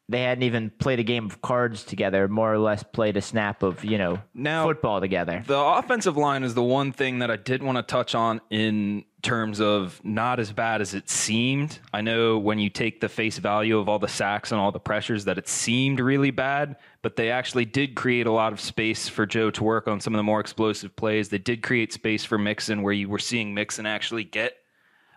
they 0.07 0.21
hadn't 0.21 0.43
even 0.43 0.69
played 0.69 0.99
a 0.99 1.03
game 1.03 1.25
of 1.25 1.41
cards 1.41 1.83
together, 1.83 2.27
more 2.27 2.53
or 2.53 2.59
less 2.59 2.83
played 2.83 3.17
a 3.17 3.21
snap 3.21 3.63
of, 3.63 3.83
you 3.83 3.97
know, 3.97 4.19
Now- 4.33 4.65
football 4.65 4.99
together. 5.01 5.43
The 5.47 5.57
offensive 5.57 6.15
line 6.15 6.43
is 6.43 6.53
the 6.53 6.63
one 6.63 6.91
thing 6.91 7.19
that 7.19 7.31
I 7.31 7.37
did 7.37 7.63
want 7.63 7.77
to 7.77 7.81
touch 7.81 8.13
on 8.13 8.39
in 8.49 9.05
terms 9.23 9.59
of 9.59 9.99
not 10.03 10.39
as 10.39 10.51
bad 10.51 10.81
as 10.81 10.93
it 10.93 11.09
seemed. 11.09 11.79
I 11.91 12.01
know 12.01 12.37
when 12.37 12.59
you 12.59 12.69
take 12.69 13.01
the 13.01 13.09
face 13.09 13.39
value 13.39 13.79
of 13.79 13.89
all 13.89 13.97
the 13.97 14.07
sacks 14.07 14.51
and 14.51 14.61
all 14.61 14.71
the 14.71 14.79
pressures 14.79 15.25
that 15.25 15.39
it 15.39 15.47
seemed 15.47 15.99
really 15.99 16.29
bad, 16.29 16.75
but 17.01 17.15
they 17.15 17.31
actually 17.31 17.65
did 17.65 17.95
create 17.95 18.27
a 18.27 18.31
lot 18.31 18.53
of 18.53 18.59
space 18.59 19.09
for 19.09 19.25
Joe 19.25 19.49
to 19.49 19.63
work 19.63 19.87
on 19.87 19.99
some 19.99 20.13
of 20.13 20.17
the 20.19 20.23
more 20.23 20.39
explosive 20.39 20.95
plays. 20.95 21.29
They 21.29 21.39
did 21.39 21.63
create 21.63 21.91
space 21.91 22.23
for 22.23 22.37
Mixon 22.37 22.83
where 22.83 22.93
you 22.93 23.09
were 23.09 23.17
seeing 23.17 23.55
Mixon 23.55 23.87
actually 23.87 24.23
get 24.23 24.57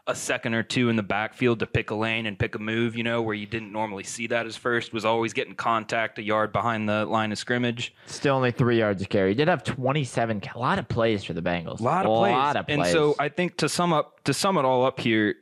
a 0.08 0.14
second 0.14 0.54
or 0.54 0.62
two 0.62 0.88
in 0.88 0.96
the 0.96 1.02
backfield 1.02 1.58
to 1.60 1.66
pick 1.66 1.90
a 1.90 1.94
lane 1.94 2.24
and 2.24 2.38
pick 2.38 2.54
a 2.54 2.58
move, 2.58 2.96
you 2.96 3.04
know, 3.04 3.20
where 3.20 3.34
you 3.34 3.46
didn't 3.46 3.70
normally 3.70 4.02
see 4.02 4.26
that 4.26 4.46
as 4.46 4.56
first, 4.56 4.92
was 4.92 5.04
always 5.04 5.34
getting 5.34 5.54
contact 5.54 6.18
a 6.18 6.22
yard 6.22 6.50
behind 6.50 6.88
the 6.88 7.04
line 7.04 7.30
of 7.30 7.38
scrimmage. 7.38 7.94
Still 8.06 8.34
only 8.34 8.50
three 8.50 8.78
yards 8.78 9.02
of 9.02 9.10
carry. 9.10 9.34
Did 9.34 9.48
have 9.48 9.62
27, 9.62 10.42
a 10.54 10.58
lot 10.58 10.78
of 10.78 10.88
plays 10.88 11.24
for 11.24 11.34
the 11.34 11.42
Bengals. 11.42 11.80
A 11.80 11.82
lot 11.82 12.06
of 12.06 12.12
a 12.12 12.14
plays. 12.16 12.32
lot 12.32 12.56
of 12.56 12.64
And 12.68 12.86
so 12.86 13.14
I 13.18 13.28
think 13.28 13.58
to 13.58 13.68
sum 13.68 13.92
up 13.92 14.24
to 14.24 14.32
sum 14.32 14.56
it 14.56 14.64
all 14.64 14.86
up 14.86 14.98
here, 14.98 15.34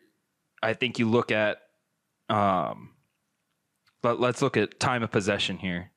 I 0.62 0.74
think 0.74 0.98
you 0.98 1.08
look 1.08 1.30
at 1.30 1.58
um 2.28 2.90
let, 4.02 4.18
let's 4.18 4.42
look 4.42 4.56
at 4.56 4.80
time 4.80 5.04
of 5.04 5.12
possession 5.12 5.58
here. 5.58 5.92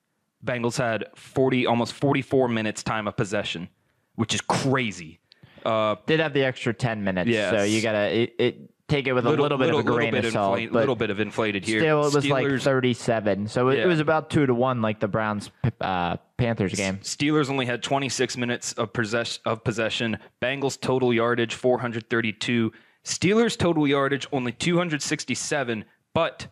Bengals 0.45 0.77
had 0.77 1.05
40 1.15 1.65
almost 1.65 1.93
44 1.93 2.47
minutes 2.47 2.83
time 2.83 3.07
of 3.07 3.17
possession, 3.17 3.69
which 4.13 4.35
is 4.35 4.41
crazy. 4.41 5.18
Uh 5.65 5.95
did 6.05 6.19
have 6.19 6.33
the 6.33 6.43
extra 6.43 6.73
10 6.73 7.03
minutes. 7.03 7.29
Yes. 7.29 7.51
So 7.51 7.63
you 7.63 7.81
got 7.81 7.93
to 7.93 7.99
it, 8.13 8.35
it, 8.39 8.69
take 8.87 9.07
it 9.07 9.13
with 9.13 9.25
a 9.25 9.29
little, 9.29 9.57
bit 9.57 9.69
of 9.73 9.79
a 9.79 9.83
grain 9.83 10.15
of 10.15 10.25
salt. 10.31 10.57
inflate- 10.57 10.71
but 10.73 10.79
little 10.79 10.95
bit 10.95 11.09
of 11.11 11.19
inflated 11.19 11.63
here. 11.65 11.79
Still, 11.79 12.01
it 12.07 12.13
was 12.15 12.27
like 12.27 12.47
37. 12.61 13.47
So 13.47 13.69
it, 13.69 13.77
Yeah. 13.77 13.83
it 13.83 13.87
was 13.87 13.99
about 13.99 14.29
two 14.29 14.45
to 14.45 14.53
one, 14.53 14.81
like 14.81 14.99
the 14.99 15.07
Browns 15.07 15.51
uh, 15.79 16.17
Panthers 16.37 16.73
game. 16.73 16.97
Steelers 16.97 17.49
only 17.49 17.65
had 17.67 17.83
26 17.83 18.35
minutes 18.37 18.73
of 18.73 18.91
possession 18.91 19.41
of 19.45 19.63
possession. 19.63 20.17
Bengals 20.41 20.79
total 20.79 21.13
yardage 21.13 21.53
432. 21.53 22.71
Steelers 23.05 23.57
total 23.57 23.87
yardage 23.87 24.27
only 24.31 24.51
267, 24.51 25.85
but 26.13 26.47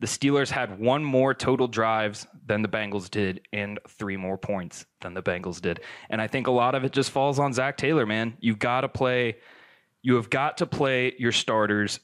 the 0.00 0.06
Steelers 0.06 0.50
had 0.50 0.78
one 0.78 1.02
more 1.04 1.32
total 1.34 1.68
drives 1.68 2.26
than 2.44 2.62
the 2.62 2.68
Bengals 2.68 3.10
did 3.10 3.40
and 3.52 3.78
three 3.88 4.16
more 4.16 4.36
points 4.36 4.84
than 5.00 5.14
the 5.14 5.22
Bengals 5.22 5.60
did. 5.60 5.80
And 6.10 6.20
I 6.20 6.26
think 6.26 6.46
a 6.46 6.50
lot 6.50 6.74
of 6.74 6.84
it 6.84 6.92
just 6.92 7.10
falls 7.10 7.38
on 7.38 7.52
Zac 7.52 7.76
Taylor, 7.76 8.06
man. 8.06 8.36
You've 8.40 8.58
got 8.58 8.82
to 8.82 8.88
play 8.88 9.36
you 10.02 10.16
have 10.16 10.30
got 10.30 10.58
to 10.58 10.66
play 10.66 11.14
your 11.18 11.32
starters 11.32 12.00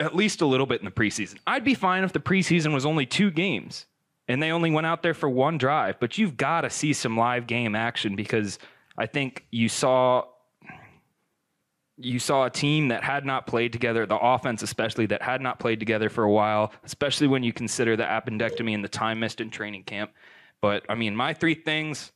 at 0.00 0.16
least 0.16 0.40
a 0.40 0.46
little 0.46 0.66
bit 0.66 0.80
in 0.80 0.84
the 0.84 0.90
preseason. 0.90 1.36
I'd 1.46 1.64
be 1.64 1.74
fine 1.74 2.04
if 2.04 2.12
the 2.12 2.20
preseason 2.20 2.72
was 2.72 2.86
only 2.86 3.06
two 3.06 3.30
games 3.30 3.86
and 4.28 4.42
they 4.42 4.50
only 4.50 4.70
went 4.70 4.86
out 4.86 5.02
there 5.02 5.14
for 5.14 5.28
one 5.28 5.58
drive, 5.58 6.00
but 6.00 6.18
you've 6.18 6.36
got 6.36 6.62
to 6.62 6.70
see 6.70 6.92
some 6.92 7.16
live 7.16 7.46
game 7.46 7.74
action 7.74 8.16
because 8.16 8.58
I 8.96 9.06
think 9.06 9.44
you 9.50 9.68
saw 9.68 10.24
you 12.04 12.18
saw 12.18 12.44
a 12.44 12.50
team 12.50 12.88
that 12.88 13.02
had 13.02 13.24
not 13.24 13.46
played 13.46 13.72
together, 13.72 14.06
the 14.06 14.18
offense 14.18 14.62
especially 14.62 15.06
that 15.06 15.22
had 15.22 15.40
not 15.40 15.58
played 15.58 15.78
together 15.78 16.08
for 16.08 16.24
a 16.24 16.30
while, 16.30 16.72
especially 16.84 17.26
when 17.26 17.42
you 17.42 17.52
consider 17.52 17.96
the 17.96 18.04
appendectomy 18.04 18.74
and 18.74 18.84
the 18.84 18.88
time 18.88 19.20
missed 19.20 19.40
in 19.40 19.50
training 19.50 19.84
camp. 19.84 20.12
But 20.60 20.84
I 20.88 20.94
mean, 20.94 21.16
my 21.16 21.34
three 21.34 21.54
things 21.54 22.12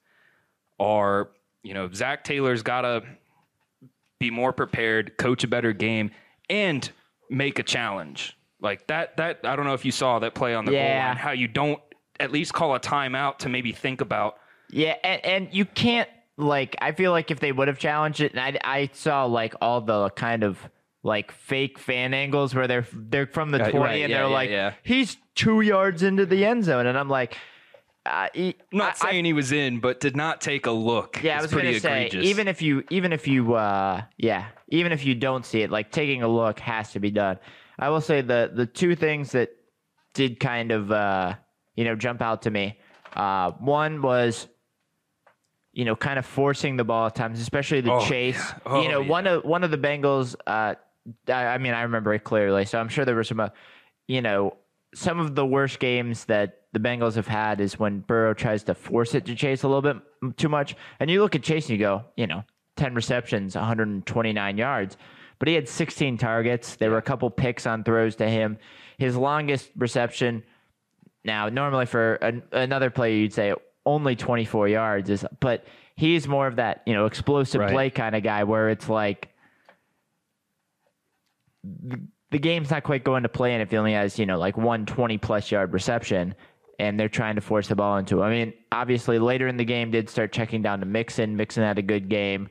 are, 0.78 1.30
you 1.62 1.74
know, 1.74 1.90
Zac 1.92 2.24
Taylor's 2.24 2.62
got 2.62 2.82
to 2.82 3.02
be 4.18 4.30
more 4.30 4.52
prepared, 4.52 5.16
coach 5.18 5.44
a 5.44 5.48
better 5.48 5.72
game, 5.72 6.10
and 6.48 6.88
make 7.30 7.58
a 7.58 7.62
challenge. 7.62 8.36
Like 8.60 8.86
that 8.86 9.16
that 9.18 9.40
I 9.44 9.56
don't 9.56 9.66
know 9.66 9.74
if 9.74 9.84
you 9.84 9.92
saw 9.92 10.18
that 10.20 10.34
play 10.34 10.54
on 10.54 10.64
the 10.64 10.72
goal 10.72 10.80
line, 11.08 11.16
how 11.16 11.32
you 11.32 11.48
don't 11.48 11.80
at 12.18 12.32
least 12.32 12.54
call 12.54 12.74
a 12.74 12.80
timeout 12.80 13.38
to 13.38 13.48
maybe 13.48 13.72
think 13.72 14.00
about 14.00 14.38
Yeah, 14.70 14.96
and, 15.04 15.24
and 15.24 15.48
you 15.52 15.64
can't, 15.64 16.08
like, 16.36 16.76
I 16.80 16.92
feel 16.92 17.12
like 17.12 17.30
if 17.30 17.40
they 17.40 17.52
would 17.52 17.68
have 17.68 17.78
challenged 17.78 18.20
it, 18.20 18.32
and 18.34 18.40
I, 18.40 18.58
I 18.62 18.90
saw, 18.92 19.24
like, 19.24 19.54
all 19.60 19.80
the 19.80 20.10
kind 20.10 20.42
of, 20.42 20.58
like, 21.02 21.32
fake 21.32 21.78
fan 21.78 22.12
angles 22.14 22.54
where 22.54 22.66
they're 22.66 22.86
they're 22.92 23.26
from 23.26 23.50
the 23.50 23.58
20 23.58 23.78
right, 23.78 23.90
and 24.02 24.10
yeah, 24.10 24.18
they're 24.18 24.26
yeah, 24.28 24.34
like, 24.34 24.50
yeah. 24.50 24.72
he's 24.82 25.16
two 25.34 25.60
yards 25.60 26.02
into 26.02 26.26
the 26.26 26.44
end 26.44 26.64
zone. 26.64 26.86
And 26.86 26.98
I'm 26.98 27.08
like, 27.08 27.36
uh, 28.04 28.28
he- 28.34 28.56
I'm 28.72 28.78
not 28.78 28.88
I- 29.02 29.08
I- 29.08 29.10
saying 29.12 29.24
he 29.24 29.32
was 29.32 29.52
in, 29.52 29.80
but 29.80 30.00
did 30.00 30.16
not 30.16 30.40
take 30.40 30.66
a 30.66 30.70
look. 30.70 31.22
Yeah, 31.22 31.38
I 31.38 31.42
was 31.42 31.50
pretty 31.52 31.68
gonna 31.68 31.80
say 31.80 32.06
egregious. 32.06 32.26
even 32.26 32.48
if 32.48 32.62
you 32.62 32.84
even 32.90 33.12
if 33.12 33.26
you 33.26 33.54
uh 33.54 34.02
yeah 34.16 34.46
even 34.68 34.92
if 34.92 35.04
you 35.04 35.14
don't 35.16 35.44
see 35.44 35.62
it, 35.62 35.70
like 35.72 35.90
taking 35.90 36.22
a 36.22 36.28
look 36.28 36.60
has 36.60 36.92
to 36.92 37.00
be 37.00 37.10
done. 37.10 37.38
I 37.78 37.88
will 37.90 38.00
say 38.00 38.20
the 38.20 38.50
the 38.54 38.64
two 38.66 38.94
things 38.94 39.32
that 39.32 39.50
did 40.14 40.38
kind 40.38 40.70
of 40.70 40.92
uh 40.92 41.34
you 41.74 41.84
know 41.84 41.96
jump 41.96 42.22
out 42.22 42.42
to 42.42 42.50
me. 42.50 42.78
Uh, 43.12 43.50
one 43.58 44.02
was 44.02 44.46
you 45.76 45.84
know 45.84 45.94
kind 45.94 46.18
of 46.18 46.24
forcing 46.26 46.76
the 46.76 46.84
ball 46.84 47.06
at 47.06 47.14
times, 47.14 47.38
especially 47.38 47.82
the 47.82 47.92
Oh, 47.92 48.00
chase. 48.08 48.36
yeah. 48.36 48.58
Oh, 48.66 48.82
you 48.82 48.88
know 48.88 49.00
yeah. 49.02 49.08
one 49.08 49.26
of 49.26 49.44
one 49.44 49.62
of 49.62 49.70
the 49.70 49.78
Bengals. 49.78 50.34
Uh, 50.46 50.74
I, 51.28 51.32
I 51.46 51.58
mean 51.58 51.74
I 51.74 51.82
remember 51.82 52.12
it 52.14 52.24
clearly, 52.24 52.64
so 52.64 52.80
I'm 52.80 52.88
sure 52.88 53.04
there 53.04 53.14
were 53.14 53.22
some 53.24 53.38
uh, 53.40 53.50
you 54.08 54.22
know 54.22 54.56
some 54.94 55.20
of 55.20 55.34
the 55.34 55.44
worst 55.44 55.78
games 55.78 56.24
that 56.24 56.62
the 56.72 56.80
Bengals 56.80 57.14
have 57.14 57.26
had 57.28 57.60
is 57.60 57.78
when 57.78 58.00
Burrow 58.00 58.32
tries 58.32 58.64
to 58.64 58.74
force 58.74 59.14
it 59.14 59.26
to 59.26 59.34
chase 59.34 59.62
a 59.62 59.68
little 59.68 59.82
bit 59.82 60.36
too 60.38 60.48
much. 60.48 60.74
And 60.98 61.10
you 61.10 61.20
look 61.20 61.34
at 61.34 61.42
Chase 61.42 61.68
and 61.68 61.78
you 61.78 61.84
go, 61.84 62.04
you 62.16 62.26
know, 62.26 62.42
10 62.76 62.94
receptions, 62.94 63.54
129 63.54 64.56
yards. 64.58 64.96
But 65.38 65.48
he 65.48 65.54
had 65.54 65.68
16 65.68 66.16
targets. 66.18 66.76
There 66.76 66.90
were 66.90 66.96
a 66.98 67.02
couple 67.02 67.28
picks 67.30 67.66
on 67.66 67.84
throws 67.84 68.16
to 68.16 68.28
him. 68.28 68.58
His 68.98 69.16
longest 69.16 69.70
reception, 69.76 70.42
now, 71.24 71.48
normally 71.50 71.86
for 71.86 72.14
an, 72.14 72.42
another 72.52 72.88
player, 72.90 73.14
you'd 73.16 73.34
say 73.34 73.52
only 73.86 74.16
24 74.16 74.68
yards, 74.68 75.08
is, 75.08 75.24
but 75.40 75.64
he's 75.96 76.28
more 76.28 76.46
of 76.46 76.56
that, 76.56 76.82
you 76.86 76.92
know, 76.92 77.06
explosive 77.06 77.60
Right. 77.60 77.72
play 77.72 77.90
kind 77.90 78.14
of 78.14 78.22
guy 78.22 78.44
where 78.44 78.68
it's 78.68 78.88
like, 78.88 79.30
the 82.30 82.38
game's 82.38 82.70
not 82.70 82.82
quite 82.84 83.04
going 83.04 83.22
to 83.22 83.28
plan 83.28 83.60
if 83.60 83.70
he 83.70 83.76
only 83.76 83.92
has, 83.92 84.18
you 84.18 84.26
know, 84.26 84.38
like 84.38 84.56
one 84.56 84.86
20 84.86 85.18
plus 85.18 85.50
yard 85.50 85.72
reception 85.72 86.34
and 86.78 86.98
they're 87.00 87.08
trying 87.08 87.36
to 87.36 87.40
force 87.40 87.68
the 87.68 87.74
ball 87.74 87.96
into 87.96 88.18
him. 88.18 88.22
I 88.22 88.30
mean, 88.30 88.52
obviously 88.72 89.18
later 89.18 89.48
in 89.48 89.56
the 89.56 89.64
game 89.64 89.90
did 89.90 90.10
start 90.10 90.32
checking 90.32 90.62
down 90.62 90.80
to 90.80 90.86
Mixon. 90.86 91.36
Mixon 91.36 91.62
had 91.62 91.78
a 91.78 91.82
good 91.82 92.08
game. 92.08 92.48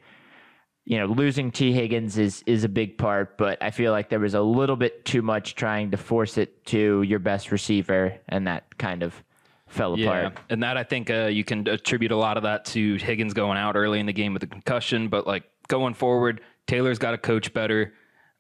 You 0.86 1.00
know, 1.00 1.06
losing 1.08 1.52
Tee 1.52 1.72
Higgins 1.72 2.18
is 2.18 2.44
is 2.46 2.64
a 2.64 2.70
big 2.70 2.98
part, 2.98 3.38
but 3.40 3.62
I 3.62 3.72
feel 3.72 3.92
like 3.92 4.10
there 4.10 4.20
was 4.20 4.36
a 4.36 4.42
little 4.42 4.76
bit 4.76 5.04
too 5.04 5.24
much 5.24 5.56
trying 5.56 5.90
to 5.92 5.98
force 5.98 6.38
it 6.38 6.64
to 6.68 7.02
your 7.02 7.18
best 7.18 7.52
receiver, 7.52 8.20
and 8.30 8.46
that 8.46 8.78
kind 8.78 9.02
of 9.02 9.24
fell 9.68 9.98
Yeah, 9.98 10.28
apart. 10.28 10.40
and 10.50 10.64
that 10.64 10.78
I 10.78 10.84
think 10.84 11.10
uh, 11.10 11.26
you 11.26 11.44
can 11.44 11.68
attribute 11.68 12.12
a 12.12 12.18
lot 12.18 12.38
of 12.38 12.44
that 12.44 12.66
to 12.66 12.96
Higgins 12.98 13.34
going 13.34 13.58
out 13.58 13.76
early 13.76 14.00
in 14.00 14.06
the 14.06 14.14
game 14.14 14.34
with 14.34 14.44
a 14.44 14.48
concussion. 14.48 15.08
But 15.10 15.26
like 15.28 15.44
going 15.68 15.94
forward, 15.94 16.42
Taylor's 16.68 17.00
got 17.00 17.12
to 17.12 17.18
coach 17.18 17.54
better. 17.54 17.94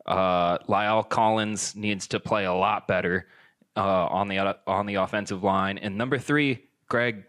Uh, 0.05 0.59
La'el 0.69 1.07
Collins 1.09 1.75
needs 1.75 2.07
to 2.09 2.19
play 2.19 2.45
a 2.45 2.53
lot 2.53 2.87
better 2.87 3.27
uh, 3.75 4.05
on 4.07 4.27
the 4.27 4.57
on 4.67 4.85
the 4.85 4.95
offensive 4.95 5.43
line. 5.43 5.77
And 5.79 5.97
number 5.97 6.19
three, 6.19 6.65
Greg, 6.89 7.23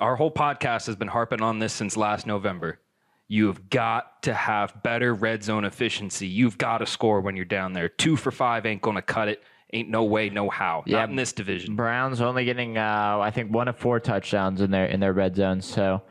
our 0.00 0.16
whole 0.16 0.30
podcast 0.30 0.86
has 0.86 0.96
been 0.96 1.08
harping 1.08 1.40
on 1.42 1.58
this 1.58 1.72
since 1.72 1.96
last 1.96 2.26
November. 2.26 2.78
You've 3.26 3.70
got 3.70 4.22
to 4.24 4.34
have 4.34 4.82
better 4.82 5.14
red 5.14 5.44
zone 5.44 5.64
efficiency. 5.64 6.26
You've 6.26 6.58
got 6.58 6.78
to 6.78 6.86
score 6.86 7.20
when 7.20 7.36
you're 7.36 7.44
down 7.44 7.72
there. 7.72 7.88
Two 7.88 8.16
for 8.16 8.32
five 8.32 8.66
ain't 8.66 8.82
going 8.82 8.96
to 8.96 9.02
cut 9.02 9.28
it. 9.28 9.42
Ain't 9.72 9.88
no 9.88 10.02
way, 10.04 10.28
no 10.30 10.50
how. 10.50 10.82
Yeah. 10.86 10.98
Not 10.98 11.10
in 11.10 11.16
this 11.16 11.32
division. 11.32 11.76
Browns 11.76 12.20
only 12.20 12.44
getting, 12.44 12.76
uh, 12.76 13.18
I 13.20 13.30
think, 13.30 13.52
one 13.52 13.68
of 13.68 13.76
four 13.78 14.00
touchdowns 14.00 14.60
in 14.60 14.70
their 14.70 14.86
in 14.86 14.98
their 15.00 15.12
red 15.12 15.36
zone. 15.36 15.60
So, 15.60 16.02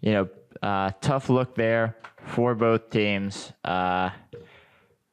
you 0.00 0.12
know, 0.12 0.28
uh, 0.62 0.92
tough 1.00 1.28
look 1.28 1.54
there 1.54 1.96
for 2.24 2.54
both 2.54 2.88
teams. 2.90 3.52
Uh, 3.64 4.10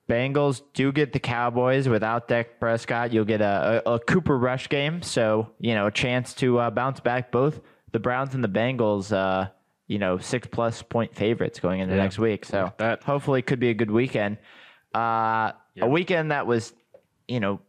Bengals 0.07 0.61
do 0.73 0.91
get 0.91 1.13
the 1.13 1.19
Cowboys 1.19 1.87
without 1.87 2.27
Dak 2.27 2.59
Prescott. 2.59 3.13
You'll 3.13 3.25
get 3.25 3.41
a, 3.41 3.83
a, 3.85 3.93
a 3.95 3.99
Cooper 3.99 4.37
Rush 4.37 4.67
game, 4.67 5.01
so 5.03 5.51
you 5.59 5.75
know 5.75 5.85
a 5.87 5.91
chance 5.91 6.33
to 6.35 6.57
uh, 6.57 6.69
bounce 6.71 6.99
back. 6.99 7.31
Both 7.31 7.59
the 7.91 7.99
Browns 7.99 8.33
and 8.33 8.43
the 8.43 8.47
Bengals, 8.49 9.11
uh, 9.11 9.49
you 9.87 9.99
know, 9.99 10.17
six 10.17 10.47
plus 10.51 10.81
point 10.81 11.15
favorites 11.15 11.59
going 11.59 11.79
into 11.81 11.95
Yeah. 11.95 12.01
next 12.03 12.17
week. 12.17 12.45
So 12.45 12.73
That- 12.77 13.03
hopefully, 13.03 13.39
it 13.39 13.45
could 13.45 13.59
be 13.59 13.69
a 13.69 13.73
good 13.73 13.91
weekend. 13.91 14.37
Uh, 14.95 15.51
Yeah. 15.75 15.85
A 15.85 15.87
weekend 15.87 16.31
that 16.31 16.47
was, 16.47 16.73
you 17.27 17.39
know, 17.39 17.59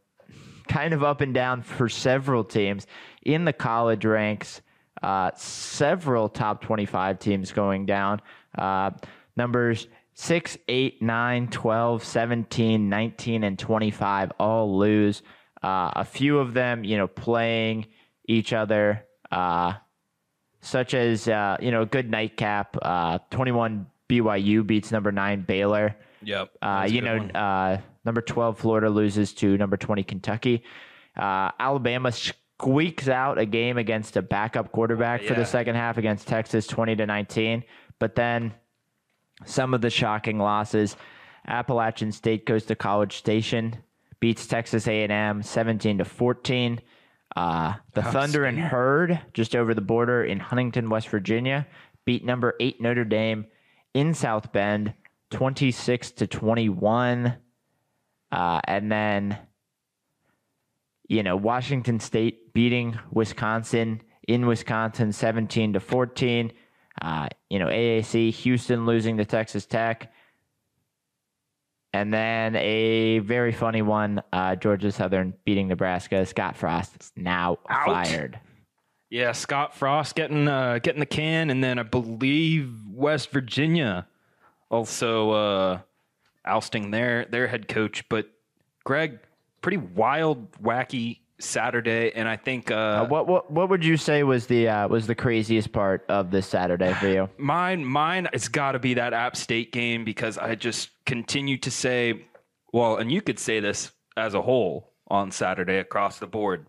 kind 0.71 0.95
of 0.95 1.03
up 1.03 1.21
and 1.21 1.35
down 1.35 1.63
for 1.63 1.89
several 1.89 2.45
teams 2.45 2.87
in 3.23 3.45
the 3.45 3.53
college 3.53 4.05
ranks. 4.05 4.63
Uh, 5.03 5.31
several 5.35 6.29
top 6.29 6.63
25 6.63 7.19
teams 7.19 7.53
going 7.53 7.87
down. 7.87 8.21
Uh, 8.57 8.91
numbers 9.37 9.89
6, 10.15 10.59
8, 10.69 11.03
9, 11.03 11.49
12, 11.49 12.05
17, 12.05 12.89
19, 12.89 13.45
and 13.45 13.59
25 13.59 14.33
all 14.39 14.79
lose. 14.79 15.23
Uh, 15.63 15.91
a 15.97 16.05
few 16.05 16.39
of 16.39 16.55
them, 16.55 16.85
you 16.85 16.97
know, 16.97 17.09
playing 17.09 17.87
each 18.27 18.53
other, 18.53 19.05
uh, 19.33 19.75
such 20.61 20.95
as 20.95 21.27
uh, 21.27 21.57
you 21.61 21.71
know, 21.71 21.83
a 21.83 21.87
good 21.87 22.11
nightcap. 22.11 22.77
Uh, 22.81 23.19
Twenty-one 23.31 23.87
BYU 24.09 24.67
beats 24.67 24.91
number 24.91 25.13
nine 25.13 25.43
Baylor. 25.43 25.97
Yep. 26.23 26.51
Uh, 26.63 26.87
you 26.89 27.03
know, 27.03 27.17
uh, 27.17 27.79
number 28.05 28.21
12 28.21 28.59
Florida 28.59 28.89
loses 28.91 29.33
to 29.35 29.57
number 29.59 29.77
20 29.77 30.03
Kentucky. 30.05 30.63
Uh, 31.17 31.51
Alabama 31.59 32.13
squeaks 32.13 33.09
out 33.09 33.39
a 33.39 33.47
game 33.47 33.79
against 33.79 34.17
a 34.17 34.23
backup 34.23 34.73
quarterback 34.73 35.21
for 35.23 35.33
Yeah. 35.33 35.41
the 35.41 35.47
second 35.47 35.75
half 35.77 35.99
against 35.99 36.29
Texas, 36.29 36.67
20 36.67 36.97
to 36.97 37.07
19. 37.07 37.65
But 37.99 38.15
then 38.15 38.55
some 39.45 39.75
of 39.75 39.81
the 39.81 39.91
shocking 39.91 40.39
losses: 40.39 40.97
Appalachian 41.47 42.13
State 42.13 42.47
goes 42.47 42.65
to 42.67 42.75
College 42.75 43.17
Station, 43.17 43.77
beats 44.21 44.47
Texas 44.47 44.87
A&M 44.87 45.43
17 45.43 45.99
to 45.99 46.05
14. 46.05 46.81
Uh, 47.37 47.75
the 47.95 48.01
Ohio 48.01 48.13
Thunder 48.13 48.45
and. 48.45 48.59
Herd 48.59 49.21
just 49.35 49.55
over 49.57 49.73
the 49.73 49.81
border 49.81 50.25
in 50.25 50.41
Huntington, 50.41 50.91
West 50.91 51.09
Virginia, 51.09 51.67
beat 52.05 52.25
number 52.25 52.55
eight 52.61 52.81
Notre 52.81 53.05
Dame 53.05 53.47
in 53.95 54.15
South 54.15 54.53
Bend, 54.53 54.95
26 55.31 56.11
to 56.13 56.27
21. 56.27 57.37
Uh, 58.33 58.61
and 58.65 58.91
then, 58.91 59.39
you 61.09 61.23
know, 61.23 61.37
Washington 61.37 62.01
State 62.01 62.53
beating 62.53 62.99
Wisconsin 63.11 64.03
in 64.29 64.47
Wisconsin, 64.47 65.13
17 65.13 65.75
to 65.75 65.81
14. 65.81 66.53
Uh, 67.03 67.29
you 67.49 67.59
know, 67.59 67.67
AAC, 67.67 68.33
Houston 68.33 68.87
losing 68.87 69.17
to 69.17 69.25
Texas 69.25 69.67
Tech. 69.67 70.13
And 71.93 72.15
then 72.15 72.55
a 72.55 73.19
very 73.19 73.53
funny 73.53 73.83
one, 73.83 74.23
uh, 74.33 74.55
Georgia 74.55 74.93
Southern 74.93 75.35
beating 75.45 75.69
Nebraska. 75.69 76.25
Scott 76.25 76.57
Frost 76.57 77.13
now 77.17 77.59
Out. 77.69 77.87
fired. 77.87 78.41
Yeah, 79.11 79.33
Scott 79.33 79.75
Frost 79.75 80.15
getting 80.15 80.47
uh, 80.47 80.79
getting 80.81 81.01
the 81.01 81.07
can, 81.07 81.51
and 81.51 81.65
then 81.65 81.81
I 81.81 81.83
believe 81.83 82.73
West 82.93 83.33
Virginia 83.33 84.07
also 84.71 85.31
uh, 85.33 85.81
ousting 86.45 86.91
their 86.91 87.27
their 87.27 87.47
head 87.47 87.69
coach. 87.69 88.09
But 88.09 88.29
Greg, 88.85 89.19
pretty 89.63 89.79
wild, 89.79 90.51
wacky 90.63 91.19
Saturday, 91.39 92.13
and 92.15 92.29
I 92.29 92.37
think 92.37 92.71
uh, 92.71 92.75
Uh, 92.75 93.07
what 93.07 93.27
what 93.27 93.51
what 93.51 93.69
would 93.69 93.85
you 93.85 93.97
say 93.97 94.23
was 94.23 94.47
the 94.47 94.69
uh, 94.69 94.89
was 94.89 95.07
the 95.07 95.15
craziest 95.15 95.73
part 95.73 96.05
of 96.09 96.31
this 96.31 96.47
Saturday 96.47 96.93
for 96.95 97.09
you? 97.09 97.29
Mine, 97.39 97.85
mine, 97.85 98.29
it's 98.33 98.49
got 98.49 98.73
to 98.73 98.79
be 98.79 98.95
that 98.95 99.13
App 99.13 99.37
State 99.37 99.73
game 99.73 100.05
because 100.05 100.39
I 100.39 100.55
just 100.55 100.91
continue 101.07 101.57
to 101.59 101.71
say, 101.71 102.27
well, 102.73 102.97
and 102.97 103.11
you 103.11 103.23
could 103.23 103.39
say 103.39 103.61
this 103.61 103.91
as 104.17 104.35
a 104.35 104.43
whole 104.43 104.93
on 105.09 105.31
Saturday 105.31 105.79
across 105.79 106.19
the 106.19 106.27
board. 106.27 106.67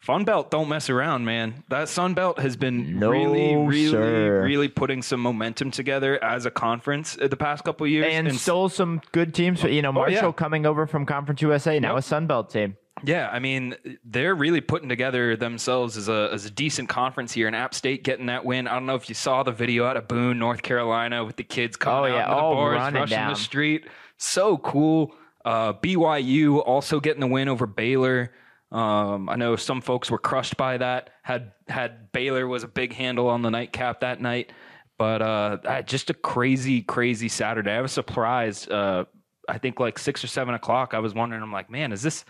Fun 0.00 0.24
Belt, 0.24 0.50
don't 0.50 0.68
mess 0.68 0.88
around, 0.88 1.24
man. 1.24 1.64
That 1.70 1.88
Sun 1.88 2.14
Belt 2.14 2.38
has 2.38 2.56
been 2.56 2.98
No, 3.00 3.10
really, 3.10 3.56
really, 3.56 3.88
sir. 3.90 4.42
really 4.44 4.68
putting 4.68 5.02
some 5.02 5.20
momentum 5.20 5.70
together 5.72 6.22
as 6.22 6.46
a 6.46 6.50
conference 6.52 7.18
uh, 7.20 7.26
the 7.26 7.36
past 7.36 7.64
couple 7.64 7.84
of 7.84 7.90
years. 7.90 8.06
And 8.08 8.28
s- 8.28 8.40
stole 8.42 8.68
some 8.68 9.02
good 9.12 9.34
teams. 9.34 9.62
You 9.64 9.82
know, 9.82 9.88
Oh, 9.90 10.06
yeah. 10.06 10.14
Marshall 10.14 10.32
coming 10.32 10.66
over 10.66 10.86
from 10.86 11.04
Conference 11.04 11.42
USA, 11.42 11.80
now 11.80 11.90
Yep. 11.94 11.98
a 11.98 12.02
Sun 12.02 12.26
Belt 12.28 12.50
team. 12.50 12.76
Yeah, 13.04 13.28
I 13.32 13.38
mean, 13.40 13.74
they're 14.04 14.34
really 14.34 14.60
putting 14.60 14.88
together 14.88 15.36
themselves 15.36 15.96
as 15.96 16.08
a 16.08 16.30
as 16.32 16.46
a 16.46 16.50
decent 16.50 16.88
conference 16.88 17.32
here. 17.32 17.46
And 17.46 17.54
App 17.54 17.72
State 17.74 18.02
getting 18.02 18.26
that 18.26 18.44
win. 18.44 18.66
I 18.66 18.74
don't 18.74 18.86
know 18.86 18.96
if 18.96 19.08
you 19.08 19.14
saw 19.14 19.42
the 19.44 19.52
video 19.52 19.84
out 19.84 19.96
of 19.96 20.08
Boone, 20.08 20.38
North 20.38 20.62
Carolina, 20.62 21.24
with 21.24 21.36
the 21.36 21.44
kids 21.44 21.76
coming 21.76 22.12
Oh, 22.12 22.16
out 22.16 22.18
yeah. 22.18 22.22
into 22.24 22.34
the 22.34 22.40
Oh, 22.42 22.54
bars, 22.54 22.92
rushing 22.94 23.06
down. 23.08 23.30
the 23.34 23.38
street. 23.38 23.86
So 24.16 24.58
cool. 24.58 25.14
Uh, 25.44 25.74
BYU 25.74 26.58
also 26.66 26.98
getting 26.98 27.20
the 27.20 27.26
win 27.28 27.48
over 27.48 27.66
Baylor. 27.66 28.32
Um, 28.70 29.28
I 29.28 29.36
know 29.36 29.56
some 29.56 29.80
folks 29.80 30.10
were 30.10 30.18
crushed 30.18 30.56
by 30.56 30.76
that. 30.78 31.10
Had 31.22 31.52
had 31.68 32.12
Baylor 32.12 32.46
was 32.46 32.64
a 32.64 32.68
big 32.68 32.92
handle 32.92 33.28
on 33.28 33.42
the 33.42 33.50
nightcap 33.50 34.00
that 34.00 34.20
night, 34.20 34.52
but 34.98 35.22
uh, 35.22 35.82
just 35.82 36.10
a 36.10 36.14
crazy, 36.14 36.82
crazy 36.82 37.28
Saturday. 37.28 37.70
I 37.70 37.80
was 37.80 37.92
surprised. 37.92 38.70
Uh, 38.70 39.06
I 39.48 39.58
think 39.58 39.80
like 39.80 39.98
six 39.98 40.22
or 40.22 40.26
seven 40.26 40.54
o'clock. 40.54 40.92
I 40.92 40.98
was 40.98 41.14
wondering. 41.14 41.42
I'm 41.42 41.52
like, 41.52 41.70
man, 41.70 41.92
is 41.92 42.02
this 42.02 42.16
is 42.16 42.24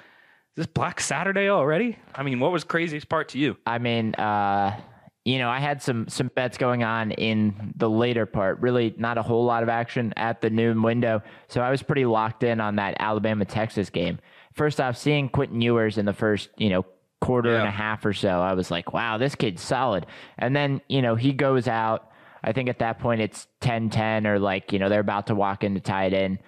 this 0.54 0.66
Black 0.66 1.00
Saturday 1.00 1.48
already? 1.48 1.98
I 2.14 2.22
mean, 2.22 2.38
what 2.38 2.52
was 2.52 2.62
craziest 2.62 3.08
part 3.08 3.30
to 3.30 3.38
you? 3.38 3.56
I 3.66 3.78
mean, 3.78 4.14
uh, 4.14 4.80
you 5.24 5.38
know, 5.38 5.50
I 5.50 5.58
had 5.58 5.82
some 5.82 6.08
some 6.08 6.30
bets 6.34 6.56
going 6.56 6.84
on 6.84 7.10
in 7.12 7.74
the 7.76 7.90
later 7.90 8.26
part. 8.26 8.60
Really, 8.60 8.94
not 8.96 9.18
a 9.18 9.22
whole 9.22 9.44
lot 9.44 9.62
of 9.62 9.68
action 9.68 10.14
at 10.16 10.40
the 10.40 10.50
noon 10.50 10.82
window, 10.82 11.22
so 11.48 11.60
I 11.60 11.70
was 11.70 11.82
pretty 11.82 12.06
locked 12.06 12.44
in 12.44 12.60
on 12.60 12.76
that 12.76 12.96
Alabama 13.00 13.44
Texas 13.44 13.90
game. 13.90 14.20
First 14.58 14.80
off, 14.80 14.96
seeing 14.96 15.28
Quentin 15.28 15.60
Ewers 15.60 15.98
in 15.98 16.04
the 16.04 16.12
first, 16.12 16.50
you 16.56 16.68
know, 16.68 16.84
quarter 17.20 17.54
and 17.54 17.66
a 17.66 17.70
half 17.70 18.04
or 18.04 18.12
so, 18.12 18.40
I 18.40 18.54
was 18.54 18.70
like, 18.70 18.92
wow, 18.92 19.16
this 19.16 19.34
kid's 19.34 19.62
solid. 19.62 20.04
And 20.36 20.54
then, 20.54 20.80
you 20.88 21.00
know, 21.00 21.14
he 21.14 21.32
goes 21.32 21.68
out. 21.68 22.10
I 22.42 22.52
think 22.52 22.68
at 22.68 22.80
that 22.80 22.98
point 22.98 23.20
it's 23.20 23.46
10-10 23.60 24.26
or 24.26 24.38
like, 24.38 24.72
you 24.72 24.80
know, 24.80 24.88
they're 24.88 25.00
about 25.00 25.28
to 25.28 25.34
walk 25.34 25.62
in 25.62 25.74
to 25.74 25.80
tie 25.80 26.06
it. 26.06 26.38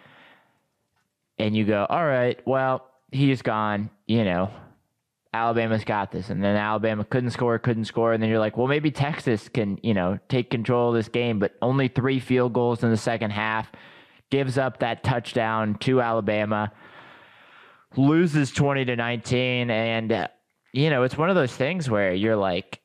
And 1.38 1.56
you 1.56 1.64
go, 1.64 1.86
all 1.88 2.04
right, 2.04 2.38
well, 2.46 2.86
he's 3.12 3.42
gone, 3.42 3.90
you 4.06 4.24
know, 4.24 4.50
Alabama's 5.32 5.84
got 5.84 6.10
this. 6.10 6.30
And 6.30 6.42
then 6.42 6.56
Alabama 6.56 7.04
couldn't 7.04 7.30
score, 7.30 7.58
couldn't 7.58 7.84
score. 7.84 8.12
And 8.12 8.20
then 8.20 8.28
you're 8.28 8.40
like, 8.40 8.56
well, 8.56 8.66
maybe 8.66 8.90
Texas 8.90 9.48
can, 9.48 9.78
you 9.82 9.94
know, 9.94 10.18
take 10.28 10.50
control 10.50 10.88
of 10.88 10.96
this 10.96 11.08
game, 11.08 11.38
but 11.38 11.54
only 11.62 11.86
three 11.86 12.18
field 12.18 12.52
goals 12.52 12.82
in 12.82 12.90
the 12.90 12.96
second 12.96 13.30
half, 13.30 13.70
gives 14.30 14.58
up 14.58 14.78
that 14.78 15.02
touchdown 15.02 15.74
to 15.80 16.00
Alabama, 16.00 16.72
loses 17.96 18.50
20 18.50 18.84
to 18.86 18.96
19. 18.96 19.70
And, 19.70 20.12
uh, 20.12 20.28
you 20.72 20.90
know, 20.90 21.02
it's 21.02 21.16
one 21.16 21.30
of 21.30 21.36
those 21.36 21.54
things 21.54 21.90
where 21.90 22.12
you're 22.12 22.36
like, 22.36 22.80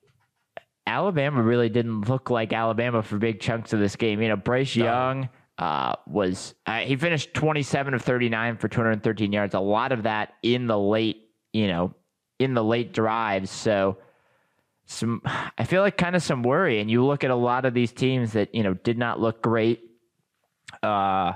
Alabama 0.88 1.42
really 1.42 1.70
didn't 1.70 2.08
look 2.10 2.30
like 2.30 2.54
Alabama 2.54 3.02
for 3.02 3.18
big 3.18 3.40
chunks 3.40 3.74
of 3.74 3.80
this 3.80 3.96
game. 3.96 4.22
You 4.22 4.30
know, 4.30 4.36
Bryce 4.36 4.76
Young 4.76 5.30
uh, 5.58 5.96
was 6.06 6.54
uh, 6.66 6.80
he 6.80 6.96
finished 6.96 7.34
27 7.34 7.94
of 7.94 8.02
39 8.02 8.58
for 8.58 8.68
213 8.68 9.32
yards. 9.32 9.56
A 9.56 9.60
lot 9.60 9.92
of 9.92 10.04
that 10.04 10.34
in 10.44 10.68
the 10.68 10.78
late, 10.78 11.30
you 11.54 11.68
know, 11.68 11.96
in 12.40 12.54
the 12.54 12.64
late 12.64 12.94
drives. 12.94 13.50
So 13.50 13.98
some, 14.86 15.22
I 15.58 15.64
feel 15.64 15.82
like 15.82 15.98
kind 15.98 16.16
of 16.16 16.22
some 16.22 16.44
worry. 16.44 16.80
And 16.80 16.92
you 16.92 17.04
look 17.04 17.24
at 17.24 17.32
a 17.32 17.36
lot 17.36 17.66
of 17.66 17.74
these 17.74 17.92
teams 17.92 18.34
that 18.34 18.54
you 18.54 18.64
know 18.64 18.74
did 18.74 18.98
not 18.98 19.20
look 19.20 19.42
great. 19.42 19.82
Uh, 20.84 21.34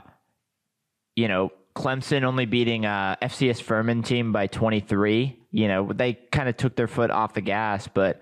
you 1.15 1.27
know, 1.27 1.51
Clemson 1.79 2.23
only 2.23 2.45
beating 2.45 2.85
uh, 2.85 3.15
FCS 3.21 3.61
Furman 3.61 4.03
team 4.03 4.33
by 4.33 4.47
23. 4.47 5.39
You 5.51 5.67
know, 5.69 5.93
they 5.93 6.13
kind 6.13 6.49
of 6.49 6.57
took 6.57 6.75
their 6.75 6.89
foot 6.89 7.09
off 7.09 7.33
the 7.33 7.41
gas, 7.41 7.87
but 7.87 8.21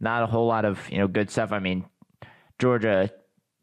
not 0.00 0.22
a 0.22 0.26
whole 0.26 0.46
lot 0.46 0.64
of 0.64 0.80
you 0.90 0.96
know 0.96 1.06
good 1.06 1.30
stuff. 1.30 1.52
I 1.52 1.58
mean, 1.58 1.84
Georgia 2.58 3.10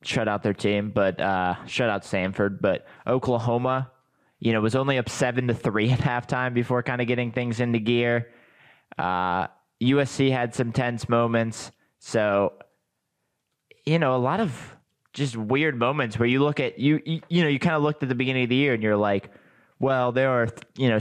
shut 0.04 0.28
out 0.28 0.44
their 0.44 0.54
team, 0.54 0.92
but 0.94 1.20
uh, 1.20 1.56
shut 1.66 1.90
out 1.90 2.04
Samford. 2.04 2.62
But 2.62 2.86
Oklahoma, 3.08 3.92
you 4.40 4.54
know, 4.54 4.62
was 4.62 4.76
only 4.76 5.00
up 5.00 5.10
seven 5.10 5.48
to 5.48 5.56
three 5.56 5.90
at 5.92 6.00
halftime 6.00 6.54
before 6.54 6.84
kind 6.84 7.02
of 7.02 7.08
getting 7.08 7.32
things 7.32 7.60
into 7.60 7.80
gear. 7.80 8.32
Uh, 8.96 9.48
USC 9.82 10.32
had 10.32 10.54
some 10.54 10.72
tense 10.72 11.10
moments, 11.10 11.72
so 11.98 12.54
you 13.88 13.98
know 13.98 14.16
a 14.16 14.18
lot 14.22 14.40
of 14.40 14.75
just 15.16 15.36
weird 15.38 15.80
moments 15.80 16.20
where 16.20 16.28
you 16.28 16.44
look 16.44 16.60
at 16.60 16.78
you 16.78 17.02
you, 17.06 17.22
you 17.30 17.42
know 17.42 17.48
you 17.48 17.58
kind 17.58 17.76
of 17.76 17.82
looked 17.82 18.04
at 18.04 18.10
the 18.10 18.16
beginning 18.16 18.44
of 18.44 18.50
the 18.50 18.56
year 18.56 18.74
and 18.74 18.84
you're 18.84 18.98
like, 18.98 19.32
well, 19.80 20.12
there 20.12 20.30
are 20.30 20.50
you 20.78 20.90
know 20.90 21.00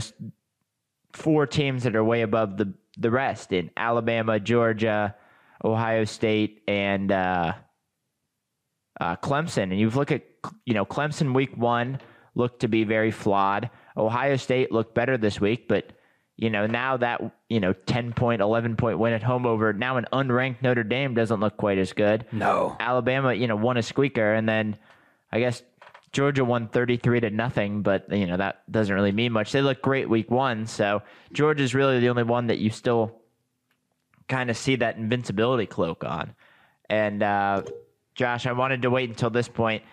four 1.13 1.45
teams 1.45 1.83
that 1.83 1.95
are 1.95 2.03
way 2.03 2.21
above 2.21 2.57
the 2.57 2.73
the 2.97 3.11
rest 3.11 3.51
in 3.51 3.69
Alabama, 3.75 4.39
Georgia, 4.39 5.15
Ohio 5.63 6.05
State, 6.05 6.63
and 6.67 7.11
uh, 7.11 7.53
uh, 8.99 9.17
Clemson. 9.17 9.63
And 9.63 9.79
you 9.79 9.89
look 9.89 10.11
at 10.11 10.23
you 10.65 10.73
know 10.73 10.85
Clemson 10.85 11.35
week 11.35 11.55
one 11.55 11.99
looked 12.35 12.61
to 12.61 12.69
be 12.69 12.85
very 12.85 13.11
flawed. 13.11 13.69
Ohio 13.97 14.37
State 14.37 14.71
looked 14.71 14.95
better 14.95 15.17
this 15.17 15.41
week, 15.41 15.67
but 15.67 15.91
you 16.37 16.49
know 16.49 16.67
now 16.67 16.97
that 16.97 17.21
you 17.49 17.59
know 17.59 17.73
ten 17.73 18.13
point, 18.13 18.41
eleven 18.41 18.75
point 18.75 18.99
win 18.99 19.13
at 19.13 19.23
home 19.23 19.45
over 19.45 19.71
now 19.73 19.97
an 19.97 20.05
unranked 20.11 20.61
Notre 20.61 20.83
Dame 20.83 21.13
doesn't 21.13 21.39
look 21.39 21.57
quite 21.57 21.77
as 21.77 21.93
good. 21.93 22.25
No. 22.31 22.75
Alabama, 22.79 23.33
you 23.33 23.47
know, 23.47 23.55
won 23.55 23.77
a 23.77 23.83
squeaker, 23.83 24.33
and 24.33 24.47
then 24.47 24.77
I 25.31 25.39
guess 25.39 25.63
Georgia 26.11 26.45
won 26.45 26.69
33 26.69 27.19
to 27.19 27.29
nothing, 27.29 27.81
but 27.81 28.09
you 28.11 28.25
know 28.25 28.37
that 28.37 28.69
doesn't 28.71 28.93
really 28.93 29.11
mean 29.11 29.31
much. 29.31 29.51
They 29.51 29.61
look 29.61 29.81
great 29.81 30.09
week 30.09 30.31
one, 30.31 30.65
so 30.65 31.01
Georgia's 31.33 31.75
really 31.75 31.99
the 31.99 32.09
only 32.09 32.23
one 32.23 32.47
that 32.47 32.57
you 32.57 32.69
still 32.69 33.21
kind 34.27 34.49
of 34.49 34.57
see 34.57 34.77
that 34.77 34.97
invincibility 34.97 35.65
cloak 35.65 36.03
on. 36.03 36.33
And 36.89 37.21
uh, 37.21 37.63
Josh, 38.15 38.45
I 38.45 38.53
wanted 38.53 38.81
to 38.83 38.89
wait 38.89 39.09
until 39.09 39.29
this 39.29 39.47
point. 39.47 39.83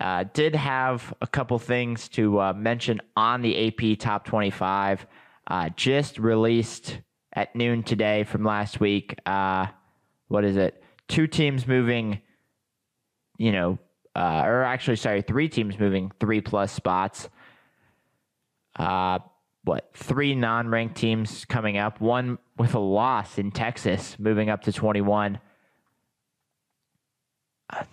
Uh, 0.00 0.24
did 0.32 0.54
have 0.54 1.12
a 1.20 1.26
couple 1.26 1.58
things 1.58 2.08
to 2.08 2.40
uh, 2.40 2.52
mention 2.52 3.00
on 3.16 3.42
the 3.42 3.68
AP 3.68 3.98
Top 3.98 4.24
25. 4.24 5.06
Uh, 5.50 5.68
just 5.70 6.16
released 6.20 7.00
at 7.32 7.56
noon 7.56 7.82
today 7.82 8.22
from 8.22 8.44
last 8.44 8.78
week. 8.78 9.18
Uh, 9.26 9.66
what 10.28 10.44
is 10.44 10.56
it? 10.56 10.80
Two 11.08 11.26
teams 11.26 11.66
moving, 11.66 12.20
you 13.36 13.50
know, 13.50 13.76
uh, 14.14 14.42
or 14.44 14.62
actually, 14.62 14.94
sorry, 14.94 15.22
three 15.22 15.48
teams 15.48 15.76
moving 15.76 16.12
three 16.20 16.40
plus 16.40 16.70
spots. 16.70 17.28
Uh, 18.76 19.18
what 19.64 19.90
three 19.92 20.36
non-ranked 20.36 20.96
teams 20.96 21.44
coming 21.44 21.76
up. 21.76 22.00
One 22.00 22.38
with 22.56 22.74
a 22.74 22.78
loss 22.78 23.36
in 23.36 23.50
Texas, 23.50 24.16
moving 24.20 24.50
up 24.50 24.62
to 24.62 24.72
21. 24.72 25.40
I, 27.70 27.84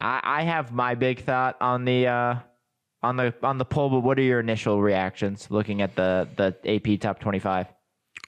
I 0.00 0.42
have 0.42 0.72
my 0.72 0.96
big 0.96 1.22
thought 1.22 1.56
on 1.60 1.84
the 1.84 2.08
uh, 2.08 2.34
on 3.06 3.16
the 3.16 3.34
on 3.42 3.58
the 3.58 3.64
poll, 3.64 3.88
but 3.88 4.00
what 4.00 4.18
are 4.18 4.22
your 4.22 4.40
initial 4.40 4.82
reactions 4.82 5.48
looking 5.50 5.80
at 5.80 5.94
the 5.94 6.28
the 6.36 6.54
AP 6.74 7.00
top 7.00 7.20
25? 7.20 7.68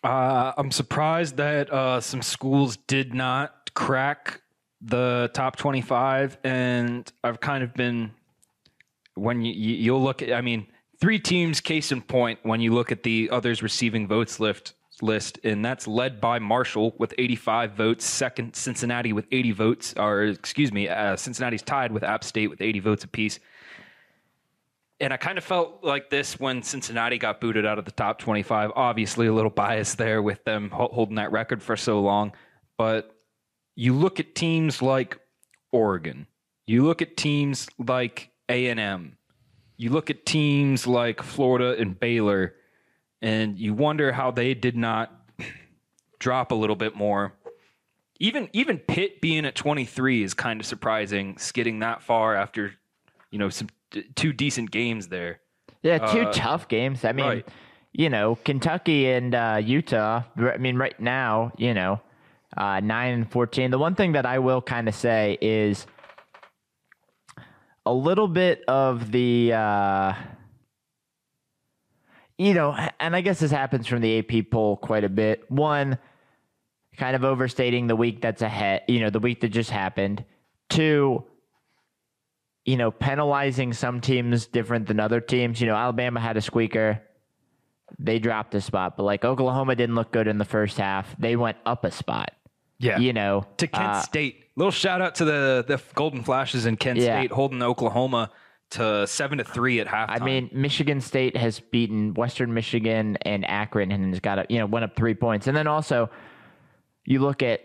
Uh, 0.04 0.52
I'm 0.56 0.70
surprised 0.70 1.36
that 1.38 1.72
uh, 1.72 2.00
some 2.00 2.22
schools 2.22 2.76
did 2.76 3.12
not 3.14 3.74
crack 3.74 4.40
the 4.80 5.30
top 5.34 5.56
25, 5.56 6.38
and 6.44 7.10
I've 7.24 7.40
kind 7.40 7.64
of 7.64 7.74
been 7.74 8.12
when 9.14 9.42
you, 9.42 9.52
you 9.52 9.74
you'll 9.74 10.02
look 10.02 10.22
at. 10.22 10.32
I 10.32 10.40
mean, 10.40 10.66
three 11.00 11.18
teams. 11.18 11.60
Case 11.60 11.90
in 11.90 12.00
point, 12.00 12.38
when 12.44 12.60
you 12.60 12.72
look 12.72 12.92
at 12.92 13.02
the 13.02 13.28
others 13.32 13.62
receiving 13.62 14.06
votes 14.06 14.38
lift 14.38 14.74
list, 15.02 15.38
and 15.44 15.64
that's 15.64 15.86
led 15.88 16.20
by 16.20 16.38
Marshall 16.38 16.94
with 16.98 17.14
85 17.18 17.72
votes. 17.72 18.04
Second, 18.04 18.54
Cincinnati 18.54 19.12
with 19.12 19.26
80 19.32 19.52
votes, 19.52 19.94
or 19.96 20.24
excuse 20.24 20.72
me, 20.72 20.88
uh, 20.88 21.16
Cincinnati's 21.16 21.62
tied 21.62 21.90
with 21.90 22.04
App 22.04 22.22
State 22.22 22.48
with 22.48 22.60
80 22.60 22.80
votes 22.80 23.04
apiece. 23.04 23.40
And 25.00 25.12
I 25.12 25.16
kind 25.16 25.38
of 25.38 25.44
felt 25.44 25.84
like 25.84 26.10
this 26.10 26.40
when 26.40 26.62
Cincinnati 26.62 27.18
got 27.18 27.40
booted 27.40 27.64
out 27.64 27.78
of 27.78 27.84
the 27.84 27.92
top 27.92 28.18
25. 28.18 28.72
Obviously, 28.74 29.28
a 29.28 29.32
little 29.32 29.50
bias 29.50 29.94
there 29.94 30.20
with 30.22 30.42
them 30.44 30.70
holding 30.70 31.16
that 31.16 31.30
record 31.30 31.62
for 31.62 31.76
so 31.76 32.00
long. 32.00 32.32
But 32.76 33.14
you 33.76 33.94
look 33.94 34.18
at 34.18 34.34
teams 34.34 34.82
like 34.82 35.18
Oregon, 35.70 36.26
you 36.66 36.84
look 36.84 37.00
at 37.00 37.16
teams 37.16 37.68
like 37.78 38.30
A&M, 38.48 39.16
you 39.76 39.90
look 39.90 40.10
at 40.10 40.26
teams 40.26 40.84
like 40.84 41.22
Florida 41.22 41.80
and 41.80 41.98
Baylor, 41.98 42.56
and 43.22 43.56
you 43.56 43.74
wonder 43.74 44.10
how 44.10 44.32
they 44.32 44.52
did 44.54 44.76
not 44.76 45.12
drop 46.18 46.50
a 46.50 46.56
little 46.56 46.76
bit 46.76 46.96
more. 46.96 47.34
Even 48.18 48.48
even 48.52 48.78
Pitt 48.78 49.20
being 49.20 49.44
at 49.44 49.54
23 49.54 50.24
is 50.24 50.34
kind 50.34 50.58
of 50.58 50.66
surprising, 50.66 51.38
skidding 51.38 51.78
that 51.78 52.02
far 52.02 52.34
after 52.34 52.72
you 53.30 53.38
know 53.38 53.48
some 53.48 53.68
two 54.14 54.32
decent 54.32 54.70
games 54.70 55.08
there. 55.08 55.40
Yeah, 55.82 55.98
two 55.98 56.22
Uh, 56.22 56.32
tough 56.32 56.68
games. 56.68 57.04
I 57.04 57.12
mean, 57.12 57.26
right. 57.26 57.48
you 57.92 58.10
know, 58.10 58.36
Kentucky 58.44 59.08
and 59.10 59.34
uh, 59.34 59.60
Utah. 59.62 60.24
I 60.36 60.56
mean, 60.58 60.76
right 60.76 60.98
now, 60.98 61.52
you 61.56 61.74
know, 61.74 62.00
uh, 62.56 62.80
nine 62.80 63.14
and 63.14 63.30
fourteen. 63.30 63.70
The 63.70 63.78
one 63.78 63.94
thing 63.94 64.12
that 64.12 64.26
I 64.26 64.38
will 64.40 64.60
kind 64.62 64.88
of 64.88 64.94
say 64.94 65.38
is 65.40 65.86
a 67.86 67.92
little 67.92 68.28
bit 68.28 68.64
of 68.68 69.12
the, 69.12 69.52
uh, 69.54 70.14
you 72.36 72.54
know, 72.54 72.76
and 73.00 73.16
I 73.16 73.20
guess 73.20 73.40
this 73.40 73.50
happens 73.50 73.86
from 73.86 74.00
the 74.00 74.18
AP 74.18 74.50
poll 74.50 74.76
quite 74.76 75.04
a 75.04 75.08
bit. 75.08 75.50
One, 75.50 75.98
kind 76.96 77.16
of 77.16 77.24
overstating 77.24 77.86
the 77.86 77.96
week 77.96 78.20
that's 78.20 78.42
ahead. 78.42 78.82
You 78.88 79.00
know, 79.00 79.10
the 79.10 79.20
week 79.20 79.40
that 79.40 79.48
just 79.48 79.70
happened. 79.70 80.24
Two 80.68 81.24
you 82.68 82.76
know, 82.76 82.90
penalizing 82.90 83.72
some 83.72 83.98
teams 83.98 84.46
different 84.46 84.88
than 84.88 85.00
other 85.00 85.22
teams. 85.22 85.58
You 85.58 85.68
know, 85.68 85.74
Alabama 85.74 86.20
had 86.20 86.36
a 86.36 86.42
squeaker. 86.42 87.00
They 87.98 88.18
dropped 88.18 88.54
a 88.54 88.60
spot, 88.60 88.94
but 88.98 89.04
like 89.04 89.24
Oklahoma 89.24 89.74
didn't 89.74 89.94
look 89.94 90.12
good 90.12 90.28
in 90.28 90.36
the 90.36 90.44
first 90.44 90.76
half. 90.76 91.16
They 91.18 91.34
went 91.34 91.56
up 91.64 91.86
a 91.86 91.90
spot. 91.90 92.32
Yeah. 92.78 92.98
You 92.98 93.14
know, 93.14 93.46
to 93.56 93.66
Kent 93.66 93.86
uh, 93.86 94.00
State. 94.02 94.44
Little 94.54 94.70
shout 94.70 95.00
out 95.00 95.14
to 95.14 95.24
the 95.24 95.64
the 95.66 95.80
Golden 95.94 96.22
Flashes 96.22 96.66
in 96.66 96.76
Kent 96.76 96.98
Yeah. 96.98 97.18
State 97.18 97.32
holding 97.32 97.62
Oklahoma 97.62 98.30
to 98.72 99.06
seven 99.06 99.38
to 99.38 99.44
three 99.44 99.80
at 99.80 99.86
halftime. 99.86 100.20
I 100.20 100.22
mean, 100.22 100.50
Michigan 100.52 101.00
State 101.00 101.38
has 101.38 101.60
beaten 101.60 102.12
Western 102.12 102.52
Michigan 102.52 103.16
and 103.22 103.48
Akron 103.48 103.90
and 103.90 104.12
has 104.12 104.20
got 104.20 104.40
a, 104.40 104.46
you 104.50 104.58
know 104.58 104.66
went 104.66 104.84
up 104.84 104.94
three 104.94 105.14
points. 105.14 105.46
And 105.46 105.56
then 105.56 105.66
also, 105.66 106.10
you 107.06 107.20
look 107.20 107.42
at 107.42 107.62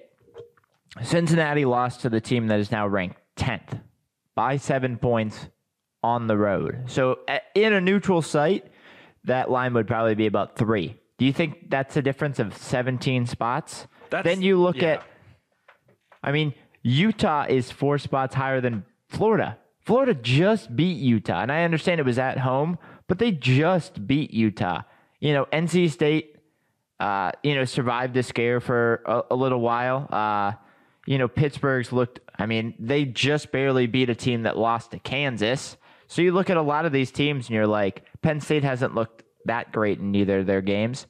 Cincinnati 1.01 1.65
lost 1.65 2.01
to 2.01 2.09
the 2.09 2.21
team 2.21 2.47
that 2.47 2.61
is 2.61 2.71
now 2.71 2.87
ranked 2.87 3.17
tenth 3.35 3.75
by 4.35 4.57
seven 4.57 4.97
points 4.97 5.47
on 6.01 6.27
the 6.27 6.37
road. 6.37 6.83
So 6.87 7.19
in 7.55 7.73
a 7.73 7.81
neutral 7.81 8.21
site, 8.21 8.65
that 9.23 9.49
line 9.49 9.73
would 9.73 9.87
probably 9.87 10.15
be 10.15 10.27
about 10.27 10.57
three. 10.57 10.99
Do 11.17 11.25
you 11.25 11.33
think 11.33 11.69
that's 11.69 11.95
a 11.95 12.01
difference 12.01 12.39
of 12.39 12.55
seventeen 12.57 13.25
spots? 13.25 13.87
That's- 14.09 14.25
then 14.25 14.43
you 14.43 14.59
look 14.59 14.77
yeah. 14.77 14.93
at, 14.93 15.03
I 16.21 16.31
mean, 16.31 16.53
Utah 16.83 17.45
is 17.47 17.71
four 17.71 17.97
spots 17.97 18.35
higher 18.35 18.59
than 18.61 18.85
Florida. 19.07 19.57
Florida 19.79 20.13
just 20.13 20.75
beat 20.75 20.97
Utah, 20.97 21.41
and 21.41 21.51
I 21.51 21.63
understand 21.63 21.99
it 21.99 22.05
was 22.05 22.19
at 22.19 22.37
home, 22.37 22.77
but 23.07 23.19
they 23.19 23.31
just 23.31 24.05
beat 24.07 24.31
Utah. 24.31 24.81
You 25.19 25.33
know, 25.33 25.45
NC 25.51 25.91
State, 25.91 26.37
uh, 26.99 27.31
you 27.43 27.55
know, 27.55 27.65
survived 27.65 28.13
the 28.13 28.23
scare 28.23 28.59
for 28.59 29.01
a, 29.05 29.23
a 29.31 29.35
little 29.35 29.59
while. 29.59 30.07
Uh, 30.11 30.53
you 31.05 31.17
know, 31.17 31.27
Pittsburgh's 31.27 31.91
looked. 31.91 32.19
I 32.37 32.45
mean, 32.45 32.73
they 32.79 33.05
just 33.05 33.51
barely 33.51 33.87
beat 33.87 34.09
a 34.09 34.15
team 34.15 34.43
that 34.43 34.57
lost 34.57 34.91
to 34.91 34.99
Kansas. 34.99 35.77
So 36.07 36.21
you 36.21 36.31
look 36.31 36.49
at 36.49 36.57
a 36.57 36.61
lot 36.61 36.85
of 36.85 36.91
these 36.91 37.11
teams, 37.11 37.47
and 37.47 37.55
you're 37.55 37.67
like, 37.67 38.05
Penn 38.21 38.39
State 38.39 38.63
hasn't 38.63 38.93
looked 38.95 39.23
that 39.45 39.71
great 39.71 39.99
in 39.99 40.13
either 40.15 40.39
of 40.39 40.45
their 40.45 40.61
games. 40.61 41.05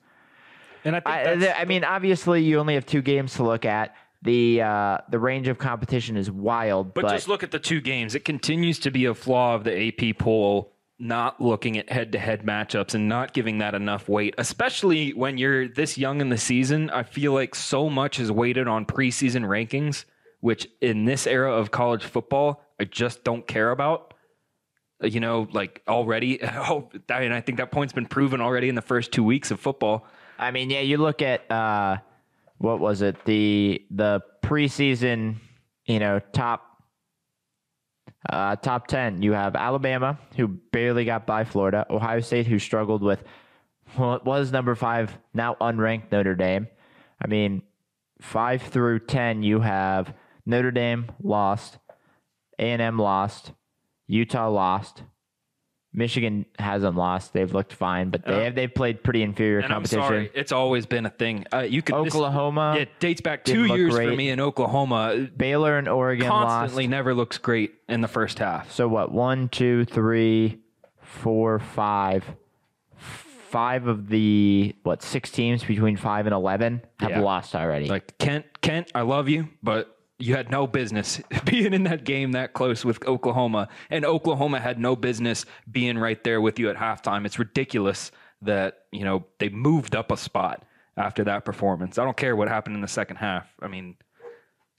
and 0.85 0.95
I 0.95 0.99
think 0.99 1.15
I, 1.15 1.35
that's- 1.35 1.55
I 1.59 1.65
mean, 1.65 1.83
obviously, 1.83 2.43
you 2.43 2.59
only 2.59 2.73
have 2.75 2.85
two 2.85 3.01
games 3.01 3.35
to 3.35 3.43
look 3.43 3.65
at. 3.65 3.95
The 4.23 4.61
uh, 4.61 4.97
the 5.09 5.19
range 5.19 5.49
of 5.49 5.57
competition 5.57 6.15
is 6.15 6.31
wild, 6.31 6.93
But, 6.93 7.01
but, 7.03 7.11
just 7.11 7.27
look 7.27 7.43
at 7.43 7.51
the 7.51 7.59
two 7.59 7.81
games. 7.81 8.15
It 8.15 8.23
continues 8.23 8.79
to 8.79 8.89
be 8.91 9.03
a 9.05 9.13
flaw 9.13 9.55
of 9.55 9.65
the 9.65 9.89
AP 9.89 10.17
poll 10.17 10.72
not 11.03 11.41
looking 11.41 11.77
at 11.77 11.91
head 11.91 12.13
to 12.13 12.19
head 12.19 12.43
matchups 12.43 12.95
and 12.95 13.09
not 13.09 13.33
giving 13.33 13.57
that 13.57 13.75
enough 13.75 14.07
weight, 14.07 14.33
especially 14.37 15.13
when 15.13 15.37
you're 15.37 15.67
this 15.67 15.97
young 15.97 16.21
in 16.21 16.29
the 16.29 16.37
season. 16.37 16.89
I 16.89 17.03
feel 17.03 17.33
like 17.33 17.53
so 17.53 17.89
much 17.89 18.19
is 18.19 18.31
weighted 18.31 18.67
on 18.67 18.85
preseason 18.85 19.43
rankings, 19.43 20.05
which 20.39 20.67
in 20.81 21.05
this 21.05 21.27
era 21.27 21.53
of 21.53 21.71
college 21.71 22.03
football, 22.03 22.61
I 22.79 22.85
just 22.85 23.23
don't 23.23 23.45
care 23.45 23.71
about. 23.71 24.13
Uh, 25.03 25.07
You 25.07 25.19
know, 25.19 25.47
like 25.51 25.81
already, 25.87 26.41
oh, 26.43 26.89
I 27.09 27.19
mean, 27.19 27.31
I 27.33 27.41
think 27.41 27.57
that 27.57 27.71
point's 27.71 27.93
been 27.93 28.05
proven 28.05 28.39
already 28.39 28.69
in 28.69 28.75
the 28.75 28.81
first 28.81 29.11
two 29.11 29.23
weeks 29.23 29.51
of 29.51 29.59
football. 29.59 30.07
I 30.39 30.51
mean, 30.51 30.69
yeah, 30.69 30.81
you 30.81 30.97
look 30.97 31.21
at 31.21 31.49
uh, 31.51 31.97
what 32.57 32.79
was 32.79 33.01
it 33.01 33.23
the 33.25 33.85
the 33.91 34.21
preseason, 34.41 35.35
you 35.85 35.99
know, 35.99 36.19
top 36.31 36.72
uh, 38.30 38.55
top 38.57 38.88
ten. 38.88 39.21
You 39.21 39.34
have 39.34 39.55
Alabama, 39.55 40.19
who 40.36 40.47
barely 40.47 41.05
got 41.05 41.26
by 41.26 41.43
Florida, 41.43 41.86
Ohio 41.89 42.19
State, 42.19 42.47
who 42.47 42.59
struggled 42.59 43.01
with 43.01 43.24
well, 43.97 44.15
it 44.15 44.26
was 44.26 44.51
number 44.51 44.76
five, 44.76 45.17
now 45.34 45.55
unranked 45.61 46.11
Notre 46.11 46.36
Dame. 46.36 46.67
I 47.21 47.28
mean, 47.28 47.61
five 48.21 48.61
through 48.61 48.99
ten, 48.99 49.43
you 49.43 49.59
have 49.59 50.13
Notre 50.45 50.71
Dame 50.71 51.11
lost, 51.21 51.78
A 52.57 52.63
and 52.63 52.82
M 52.82 52.97
lost, 52.97 53.51
Utah 54.07 54.49
lost. 54.49 55.03
Michigan 55.93 56.45
hasn't 56.57 56.95
lost; 56.95 57.33
they've 57.33 57.53
looked 57.53 57.71
fine, 57.73 58.09
but 58.09 58.25
they 58.25 58.33
Uh, 58.33 58.43
have 58.45 58.55
they've 58.55 58.73
played 58.73 59.03
pretty 59.03 59.21
inferior 59.21 59.57
And 59.59 59.65
I'm 59.65 59.83
competition. 59.83 60.01
sorry, 60.03 60.31
it's 60.33 60.51
always 60.51 60.85
been 60.87 61.05
a 61.05 61.09
thing. 61.11 61.45
Uh, 61.53 61.59
you 61.59 61.81
could 61.83 61.95
this- 62.05 62.15
Oklahoma 62.15 62.73
yeah, 62.75 62.81
it 62.81 62.99
dates 62.99 63.21
back 63.21 63.43
two 63.43 63.65
years 63.65 63.95
for 63.95 64.15
me 64.15 64.29
in 64.29 64.39
Oklahoma. 64.39 65.27
Baylor 65.37 65.77
and 65.77 65.87
Oregon 65.87 66.27
constantly 66.27 66.83
lost. 66.85 66.89
never 66.91 67.13
looks 67.13 67.37
great 67.37 67.75
in 67.87 68.01
the 68.01 68.07
first 68.07 68.39
half. 68.39 68.71
So 68.71 68.87
what? 68.87 69.11
One, 69.11 69.49
two, 69.49 69.85
three, 69.85 70.59
four, 71.01 71.59
five. 71.59 72.25
Five 72.97 73.85
of 73.85 74.09
the 74.09 74.75
what 74.81 75.03
six 75.03 75.29
teams 75.29 75.63
between 75.63 75.95
five 75.95 76.25
and 76.25 76.33
eleven 76.33 76.81
have 76.99 77.11
Yeah. 77.11 77.19
lost 77.19 77.53
already. 77.55 77.85
Like 77.85 78.17
Kent, 78.17 78.45
Kent, 78.61 78.91
I 78.95 79.01
love 79.01 79.29
you, 79.29 79.49
but 79.61 79.92
you 80.20 80.36
had 80.36 80.49
no 80.49 80.68
business 80.68 81.22
being 81.45 81.74
in 81.74 81.84
that 81.84 82.03
game 82.03 82.32
that 82.34 82.53
close 82.53 82.86
with 82.86 83.05
Oklahoma, 83.07 83.68
and 83.89 84.05
Oklahoma 84.05 84.59
had 84.59 84.80
no 84.80 84.95
business 84.95 85.45
being 85.72 85.97
right 85.97 86.24
there 86.24 86.41
with 86.41 86.59
you 86.59 86.70
at 86.70 86.78
halftime. 86.78 87.26
It's 87.26 87.39
ridiculous 87.39 88.11
that 88.41 88.80
you 88.91 89.03
know 89.03 89.26
they 89.39 89.49
moved 89.49 89.95
up 89.95 90.11
a 90.11 90.18
spot 90.18 90.64
after 90.97 91.24
that 91.24 91.45
performance. 91.45 91.97
I 91.97 92.05
don't 92.05 92.18
care 92.18 92.36
what 92.36 92.47
happened 92.47 92.76
in 92.76 92.82
the 92.82 92.88
second 92.88 93.18
half. 93.18 93.47
I 93.61 93.68
mean, 93.68 93.95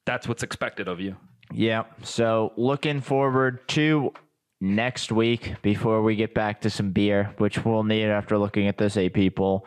that's 0.07 0.29
what's 0.29 0.43
expected 0.43 0.89
of 0.89 1.01
you. 1.01 1.17
yeah. 1.53 1.85
So 2.03 2.53
looking 2.57 3.01
forward 3.01 3.67
to 3.69 4.13
next 4.61 5.13
week 5.13 5.55
before 5.63 6.03
we 6.03 6.17
get 6.17 6.33
back 6.35 6.61
to 6.63 6.71
some 6.71 6.93
beer, 6.93 7.35
which 7.39 7.65
we'll 7.65 7.85
need 7.85 8.07
after 8.07 8.39
looking 8.39 8.69
at 8.69 8.79
this 8.79 8.97
AP 8.97 9.35
poll. 9.35 9.67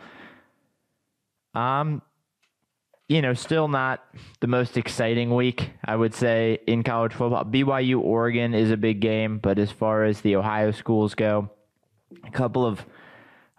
Um, 1.53 2.01
you 3.07 3.21
know, 3.21 3.33
still 3.33 3.67
not 3.67 4.03
the 4.41 4.47
most 4.47 4.77
exciting 4.77 5.33
week, 5.33 5.71
I 5.85 5.95
would 5.95 6.13
say, 6.13 6.59
in 6.67 6.83
college 6.83 7.13
football. 7.13 7.45
BYU 7.45 7.99
Oregon 8.01 8.53
is 8.53 8.69
a 8.69 8.77
big 8.77 8.99
game, 8.99 9.39
but 9.39 9.57
as 9.59 9.71
far 9.71 10.03
as 10.03 10.21
the 10.21 10.35
Ohio 10.35 10.71
schools 10.71 11.15
go, 11.15 11.49
a 12.25 12.31
couple 12.31 12.65
of 12.65 12.85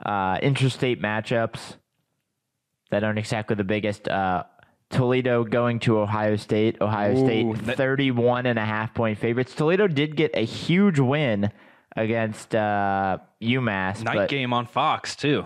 uh, 0.04 0.38
interstate 0.42 1.00
matchups 1.00 1.76
that 2.90 3.04
aren't 3.04 3.18
exactly 3.18 3.56
the 3.56 3.64
biggest. 3.64 4.08
Uh, 4.08 4.44
Toledo 4.90 5.44
going 5.44 5.80
to 5.80 5.98
Ohio 5.98 6.36
State. 6.36 6.80
Ohio 6.80 7.12
Ooh, 7.14 7.24
State 7.24 7.66
that- 7.66 7.76
31 7.76 8.46
and 8.46 8.58
a 8.58 8.64
half 8.64 8.94
point 8.94 9.18
favorites. 9.18 9.54
Toledo 9.54 9.86
did 9.86 10.16
get 10.16 10.30
a 10.34 10.44
huge 10.44 10.98
win 10.98 11.50
against 11.96 12.54
uh, 12.54 13.18
UMass. 13.42 14.02
Night 14.02 14.14
but 14.14 14.28
game 14.28 14.52
on 14.52 14.66
Fox 14.66 15.16
too. 15.16 15.44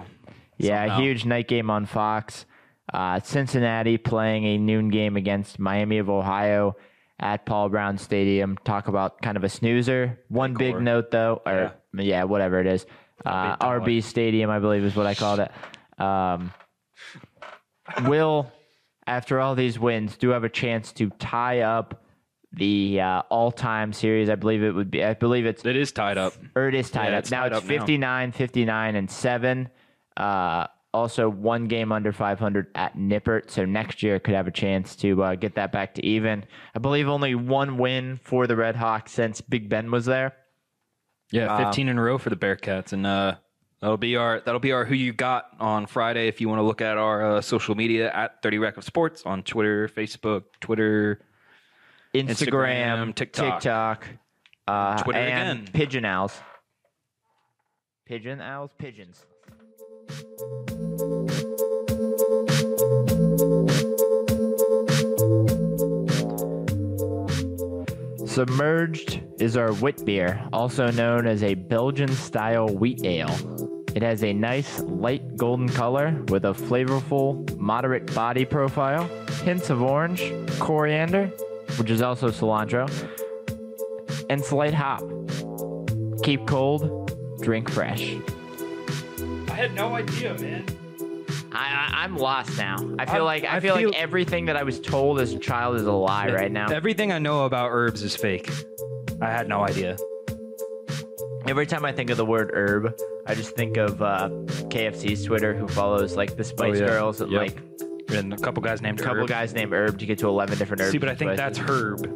Yeah, 0.59 0.87
somehow. 0.87 1.01
huge 1.01 1.25
night 1.25 1.49
game 1.49 1.71
on 1.71 1.87
Fox. 1.87 2.47
Uh, 2.93 3.21
Cincinnati 3.21 3.99
playing 3.99 4.45
a 4.45 4.59
noon 4.59 4.89
game 4.89 5.17
against 5.17 5.59
Miami 5.59 5.99
of 5.99 6.09
Ohio 6.11 6.77
at 7.21 7.45
Paul 7.47 7.69
Brown 7.69 7.99
Stadium. 7.99 8.59
Talk 8.65 8.89
about 8.89 9.21
kind 9.23 9.37
of 9.37 9.45
a 9.45 9.49
snoozer. 9.49 10.19
One 10.29 10.55
big 10.55 10.81
note 10.81 11.11
though, 11.11 11.43
or 11.47 11.73
yeah, 11.95 12.25
whatever 12.25 12.61
it 12.61 12.67
is. 12.67 12.87
Uh, 13.25 13.57
RB 13.59 14.03
Stadium, 14.03 14.51
I 14.51 14.59
believe, 14.59 14.85
is 14.85 14.97
what 14.97 15.07
I 15.07 15.15
called 15.15 15.41
it. 15.41 15.53
Um, 16.03 16.53
will, 18.05 18.51
after 19.07 19.41
all 19.41 19.55
these 19.55 19.79
wins, 19.79 20.17
do 20.17 20.31
have 20.31 20.45
a 20.45 20.49
chance 20.49 20.93
to 20.95 21.11
tie 21.11 21.61
up 21.61 22.03
the 22.53 23.01
uh, 23.01 23.23
all-time 23.31 23.93
series. 23.93 24.29
I 24.29 24.35
believe 24.35 24.63
it 24.63 24.73
would 24.73 24.91
be. 24.91 25.05
I 25.05 25.15
believe 25.15 25.47
it's 25.47 25.65
It 25.65 25.77
is 25.77 25.93
tied 25.93 26.19
up. 26.19 26.35
or 26.55 26.69
it 26.69 26.75
is 26.75 26.91
tied 26.91 27.11
Yeah, 27.11 27.19
up. 27.19 27.19
it's 27.21 27.31
now 27.31 27.43
tied 27.43 27.53
it's 27.53 27.59
up 27.59 27.65
now. 27.65 27.79
59, 27.79 28.33
59, 28.33 28.97
and 28.97 29.11
7. 29.11 29.69
Uh, 30.17 30.67
also, 30.95 31.29
one 31.29 31.67
game 31.69 31.91
under 31.91 32.13
500 32.13 32.67
at 32.75 32.97
Nippert. 32.97 33.51
So 33.51 33.65
next 33.65 34.03
year 34.03 34.19
could 34.21 34.35
have 34.35 34.47
a 34.47 34.51
chance 34.51 34.95
to 34.97 35.23
uh, 35.23 35.35
get 35.37 35.55
that 35.55 35.73
back 35.73 35.95
to 35.95 36.05
even. 36.05 36.45
I 36.75 36.81
believe 36.81 37.09
only 37.09 37.35
one 37.35 37.79
win 37.79 38.21
for 38.23 38.47
the 38.47 38.57
Red 38.57 38.77
Hawks 38.77 39.13
since 39.13 39.41
Big 39.41 39.69
Ben 39.71 39.91
was 39.91 40.05
there. 40.05 40.35
Yeah, 41.31 41.55
Um, 41.55 41.65
15 41.65 41.89
in 41.89 41.97
a 41.99 42.03
row 42.03 42.19
for 42.19 42.29
the 42.29 42.37
Bearcats, 42.37 42.93
and 42.93 43.07
uh, 43.07 43.37
that'll 43.81 43.97
be 43.97 44.17
our 44.17 44.41
that'll 44.41 44.61
be 44.61 44.73
our 44.73 44.85
who 44.85 44.95
you 44.95 45.15
got 45.15 45.47
on 45.59 45.87
Friday. 45.87 46.29
If 46.29 46.43
you 46.43 46.49
want 46.51 46.59
to 46.59 46.63
look 46.63 46.83
at 46.83 46.99
our 46.99 47.37
uh, 47.37 47.41
social 47.41 47.75
media 47.75 48.13
at 48.13 48.43
30 48.43 48.59
Rack 48.59 48.77
of 48.77 48.85
Sports 48.85 49.23
on 49.25 49.43
Twitter, 49.43 49.89
Facebook, 49.89 50.43
Twitter, 50.61 51.25
Instagram, 52.15 52.29
Instagram, 53.09 53.15
TikTok. 53.15 53.63
TikTok, 53.63 54.09
uh, 54.69 55.03
Twitter 55.03 55.21
and 55.21 55.61
again. 55.61 55.73
Pigeon 55.73 56.05
Owls. 56.05 56.39
Pigeon 58.05 58.43
Owls? 58.43 58.71
Pigeons. 58.77 59.25
Submerged 68.33 69.21
is 69.41 69.59
our 69.59 69.75
wit 69.75 70.07
beer, 70.07 70.43
also 70.55 70.91
known 70.91 71.27
as 71.27 71.43
a 71.43 71.53
Belgian 71.53 72.09
style 72.09 72.67
wheat 72.67 73.05
ale. 73.05 73.29
It 73.95 74.03
has 74.03 74.25
a 74.25 74.33
nice 74.33 74.81
light 74.81 75.37
golden 75.37 75.69
color 75.69 76.19
with 76.29 76.47
a 76.47 76.55
flavorful, 76.55 77.55
moderate 77.59 78.15
body 78.15 78.47
profile, 78.47 79.05
hints 79.45 79.69
of 79.69 79.83
orange, 79.83 80.33
coriander, 80.59 81.27
which 81.77 81.91
is 81.91 82.01
also 82.01 82.31
cilantro, 82.31 82.89
and 84.31 84.43
slight 84.43 84.73
hop. 84.73 85.03
Keep 86.23 86.47
cold, 86.47 87.13
drink 87.43 87.69
fresh. 87.69 88.17
I 89.49 89.53
had 89.53 89.75
no 89.75 89.95
idea, 89.95 90.33
man. 90.39 90.65
I, 91.55 91.91
I, 91.93 92.05
I'm 92.05 92.17
lost 92.17 92.57
now. 92.59 92.77
I 92.99 93.05
feel 93.07 93.15
I'm- 93.17 93.25
like 93.25 93.45
I, 93.45 93.57
I 93.57 93.61
feel, 93.61 93.77
feel- 93.77 93.91
like 93.91 93.99
everything 94.01 94.47
that 94.47 94.57
I 94.57 94.63
was 94.63 94.81
told 94.81 95.21
as 95.21 95.33
a 95.33 95.39
child 95.39 95.77
is 95.77 95.83
a 95.85 95.93
lie 95.93 96.31
right 96.33 96.51
now. 96.51 96.67
Everything 96.71 97.13
I 97.13 97.19
know 97.19 97.45
about 97.45 97.69
herbs 97.71 98.03
is 98.03 98.17
fake. 98.17 98.51
I 99.21 99.31
had 99.31 99.49
no 99.49 99.61
idea. 99.63 99.97
Every 101.47 101.67
time 101.67 101.85
I 101.85 101.93
think 101.93 102.11
of 102.11 102.17
the 102.17 102.25
word 102.25 102.51
herb, 102.55 102.95
I 103.27 103.35
just 103.35 103.57
think 103.57 103.77
of 103.77 104.01
uh, 104.01 104.29
KFC's 104.69 105.25
Twitter, 105.25 105.55
who 105.55 105.67
follows 105.69 106.17
like 106.17 106.37
the 106.37 106.45
Spice 106.45 106.79
yeah. 106.79 106.87
Girls 106.87 107.21
and 107.21 107.33
Yep. 107.33 107.41
like 107.41 107.59
And 108.11 108.33
a 108.33 108.37
couple 108.37 108.63
guys 108.63 108.81
named 108.81 109.01
a 109.01 109.03
couple 109.03 109.23
Herb. 109.23 109.29
guys 109.29 109.53
named 109.53 109.73
Herb 109.73 109.99
to 109.99 110.07
get 110.07 110.19
to 110.21 110.29
eleven 110.29 110.57
different 110.59 110.81
herbs. 110.83 110.93
See, 110.93 110.99
but 110.99 111.09
I 111.09 111.15
think 111.17 111.37
that's 111.37 111.59
Herb. 111.59 112.07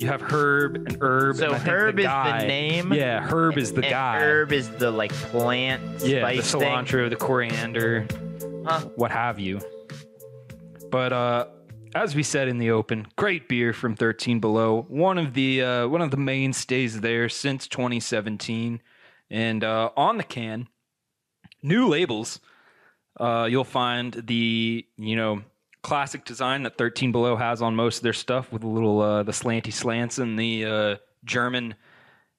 You 0.00 0.08
have 0.08 0.20
Herb 0.20 0.76
and 0.76 0.98
Herb. 1.00 1.36
So 1.36 1.52
and 1.52 1.62
Herb 1.62 1.96
the 1.96 2.02
is 2.02 2.08
the 2.42 2.46
name? 2.46 2.92
Yeah, 2.92 3.20
Herb 3.26 3.56
is 3.56 3.72
the 3.72 3.80
guy. 3.82 4.20
Herb 4.20 4.52
is 4.52 4.68
the 4.70 4.90
like 4.90 5.12
plant 5.12 5.82
yeah, 6.02 6.30
the 6.30 6.42
spice 6.42 6.52
thing. 6.52 6.60
cilantro, 6.62 7.08
the 7.08 7.16
coriander, 7.16 8.06
Huh. 8.64 8.80
what 8.96 9.10
have 9.10 9.38
you. 9.38 9.60
But 10.90 11.12
uh, 11.12 11.46
as 11.94 12.14
we 12.14 12.22
said 12.22 12.48
in 12.48 12.58
the 12.58 12.70
open, 12.70 13.06
great 13.16 13.48
beer 13.48 13.72
from 13.72 13.94
13 13.94 14.40
Below. 14.40 14.86
One 14.88 15.18
of 15.18 15.34
the 15.34 15.62
uh, 15.62 15.88
one 15.88 16.00
of 16.00 16.10
the 16.10 16.16
mainstays 16.16 17.00
there 17.00 17.28
since 17.28 17.68
2017, 17.68 18.80
and 19.30 19.64
uh, 19.64 19.90
on 19.96 20.16
the 20.16 20.24
can, 20.24 20.68
new 21.62 21.88
labels. 21.88 22.40
Uh, 23.18 23.46
you'll 23.48 23.62
find 23.62 24.12
the 24.26 24.84
you 24.96 25.14
know 25.14 25.42
classic 25.82 26.24
design 26.24 26.64
that 26.64 26.76
13 26.76 27.12
Below 27.12 27.36
has 27.36 27.62
on 27.62 27.76
most 27.76 27.98
of 27.98 28.02
their 28.02 28.12
stuff 28.12 28.50
with 28.50 28.62
the 28.62 28.68
little 28.68 29.00
uh, 29.00 29.22
the 29.22 29.32
slanty 29.32 29.72
slants 29.72 30.18
and 30.18 30.38
the 30.38 30.64
uh, 30.64 30.96
German 31.24 31.74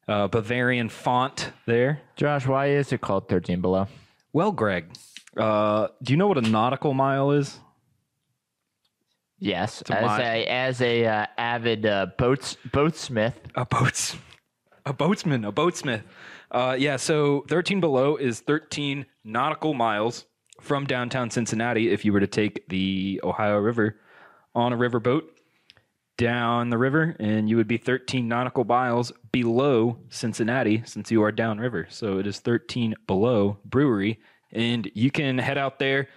uh, 0.08 0.28
Bavarian 0.28 0.90
font 0.90 1.52
there. 1.66 2.02
Josh, 2.18 2.46
why 2.46 2.68
is 2.68 2.92
it 2.92 3.02
called 3.02 3.30
Thirteen 3.30 3.62
Below? 3.62 3.88
Well, 4.34 4.52
Greg, 4.52 4.88
uh, 5.38 5.88
do 6.02 6.14
you 6.14 6.18
know 6.18 6.28
what 6.28 6.38
a 6.38 6.42
nautical 6.42 6.94
mile 6.94 7.32
is? 7.32 7.60
Yes, 9.38 9.84
a 9.90 9.94
as 9.94 10.18
mi- 10.18 10.24
a 10.24 10.46
as 10.46 10.82
a 10.82 11.06
uh, 11.06 11.26
avid 11.38 11.86
uh, 11.86 12.08
boats 12.18 12.58
boatsmith. 12.70 13.34
A 13.56 13.66
boats, 13.66 14.16
a 14.86 14.94
boatsman, 14.94 15.48
a 15.48 15.52
boatsmith. 15.52 16.04
Uh, 16.52 16.76
yeah, 16.78 16.96
so 16.96 17.44
13 17.50 17.82
below 17.82 18.16
is 18.16 18.40
13 18.40 19.06
nautical 19.24 19.74
miles 19.74 20.26
from 20.62 20.86
downtown 20.86 21.30
Cincinnati. 21.30 21.92
If 21.92 22.06
you 22.06 22.14
were 22.14 22.20
to 22.22 22.28
take 22.28 22.68
the 22.70 23.20
Ohio 23.24 23.58
River 23.58 24.00
on 24.54 24.72
a 24.72 24.78
riverboat 24.78 25.24
down 26.18 26.70
the 26.70 26.78
river, 26.78 27.16
and 27.20 27.50
you 27.50 27.58
would 27.58 27.68
be 27.68 27.78
13 27.78 28.28
nautical 28.28 28.64
miles 28.64 29.12
below 29.34 29.98
Cincinnati 30.10 30.82
since 30.86 31.12
you 31.12 31.22
are 31.24 31.32
downriver. 31.32 31.88
So 31.90 32.20
it 32.20 32.28
is 32.28 32.40
13 32.40 32.96
below 33.06 33.58
brewery, 33.66 34.20
and 34.52 34.90
you 34.94 35.12
can 35.12 35.38
head 35.38 35.58
out 35.58 35.80
there 35.80 36.08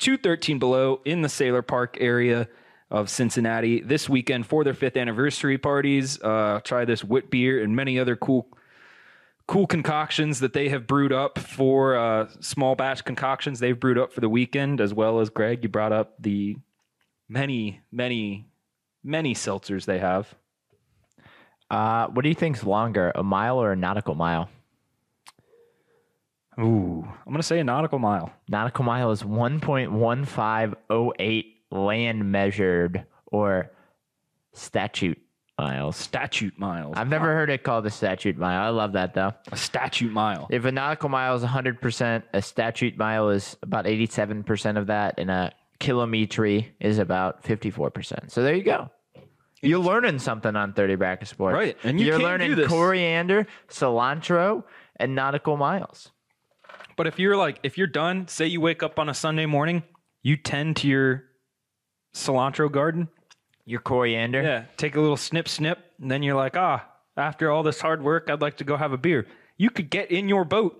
to 0.00 0.16
13 0.16 0.58
Below 0.58 1.00
in 1.04 1.22
the 1.22 1.28
Sayler 1.28 1.66
Park 1.66 1.96
area 2.00 2.48
of 2.90 3.08
Cincinnati 3.08 3.80
this 3.80 4.08
weekend 4.08 4.46
for 4.46 4.64
their 4.64 4.74
fifth 4.74 4.96
anniversary 4.96 5.58
parties. 5.58 6.20
Uh, 6.20 6.60
try 6.64 6.84
this 6.84 7.04
wit 7.04 7.30
beer 7.30 7.62
and 7.62 7.76
many 7.76 7.98
other 7.98 8.16
cool, 8.16 8.48
cool 9.46 9.66
concoctions 9.66 10.40
that 10.40 10.52
they 10.52 10.68
have 10.70 10.86
brewed 10.86 11.12
up 11.12 11.38
for 11.38 11.96
uh, 11.96 12.28
small 12.40 12.74
batch 12.74 13.04
concoctions 13.04 13.60
they've 13.60 13.78
brewed 13.78 13.98
up 13.98 14.12
for 14.12 14.20
the 14.20 14.28
weekend, 14.28 14.80
as 14.80 14.92
well 14.92 15.20
as 15.20 15.30
Greg. 15.30 15.62
You 15.62 15.68
brought 15.68 15.92
up 15.92 16.14
the 16.18 16.56
many, 17.28 17.80
many, 17.92 18.46
many 19.04 19.34
seltzers 19.34 19.84
they 19.84 19.98
have. 19.98 20.34
Uh, 21.70 22.08
what 22.08 22.22
do 22.22 22.28
you 22.28 22.34
think's 22.34 22.64
longer, 22.64 23.12
a 23.14 23.22
mile 23.22 23.62
or 23.62 23.70
a 23.70 23.76
nautical 23.76 24.16
mile? 24.16 24.48
Ooh, 26.58 27.06
I'm 27.26 27.32
gonna 27.32 27.42
say 27.42 27.60
a 27.60 27.64
nautical 27.64 27.98
mile. 27.98 28.32
Nautical 28.48 28.84
mile 28.84 29.10
is 29.12 29.22
1.1508 29.22 31.44
land 31.70 32.32
measured 32.32 33.06
or 33.26 33.70
statute 34.52 35.18
miles. 35.58 35.96
Statute 35.96 36.58
miles. 36.58 36.94
I've 36.96 37.08
never 37.08 37.34
heard 37.34 37.50
it 37.50 37.62
called 37.62 37.86
a 37.86 37.90
statute 37.90 38.36
mile. 38.36 38.62
I 38.62 38.68
love 38.70 38.92
that 38.94 39.14
though. 39.14 39.32
a 39.52 39.56
statute 39.56 40.12
mile. 40.12 40.48
If 40.50 40.64
a 40.64 40.72
nautical 40.72 41.08
mile 41.08 41.36
is 41.36 41.42
100%, 41.42 42.22
a 42.32 42.42
statute 42.42 42.96
mile 42.96 43.30
is 43.30 43.56
about 43.62 43.84
87% 43.84 44.76
of 44.78 44.86
that, 44.88 45.14
and 45.18 45.30
a 45.30 45.52
kilometry 45.78 46.74
is 46.80 46.98
about 46.98 47.44
54%. 47.44 48.30
So 48.30 48.42
there 48.42 48.54
you 48.54 48.62
go. 48.64 48.90
You're 49.62 49.78
learning 49.78 50.18
something 50.20 50.56
on 50.56 50.72
30 50.72 50.94
Bracket 50.96 51.28
Sports. 51.28 51.54
Right, 51.54 51.76
and 51.84 52.00
you 52.00 52.06
You're 52.06 52.16
can 52.16 52.24
learning 52.24 52.48
do 52.50 52.54
this. 52.56 52.68
coriander, 52.68 53.46
cilantro, 53.68 54.64
and 54.96 55.14
nautical 55.14 55.56
miles. 55.58 56.10
But 57.00 57.06
if 57.06 57.18
you're 57.18 57.34
like, 57.34 57.60
if 57.62 57.78
you're 57.78 57.86
done, 57.86 58.28
say 58.28 58.46
you 58.46 58.60
wake 58.60 58.82
up 58.82 58.98
on 58.98 59.08
a 59.08 59.14
Sunday 59.14 59.46
morning, 59.46 59.84
you 60.22 60.36
tend 60.36 60.76
to 60.76 60.86
your 60.86 61.24
cilantro 62.14 62.70
garden. 62.70 63.08
Your 63.64 63.80
coriander. 63.80 64.42
Yeah. 64.42 64.64
Take 64.76 64.96
a 64.96 65.00
little 65.00 65.16
snip, 65.16 65.48
snip. 65.48 65.78
And 65.98 66.10
then 66.10 66.22
you're 66.22 66.36
like, 66.36 66.58
ah, 66.58 66.86
after 67.16 67.50
all 67.50 67.62
this 67.62 67.80
hard 67.80 68.02
work, 68.02 68.28
I'd 68.28 68.42
like 68.42 68.58
to 68.58 68.64
go 68.64 68.76
have 68.76 68.92
a 68.92 68.98
beer. 68.98 69.26
You 69.56 69.70
could 69.70 69.88
get 69.88 70.10
in 70.10 70.28
your 70.28 70.44
boat, 70.44 70.78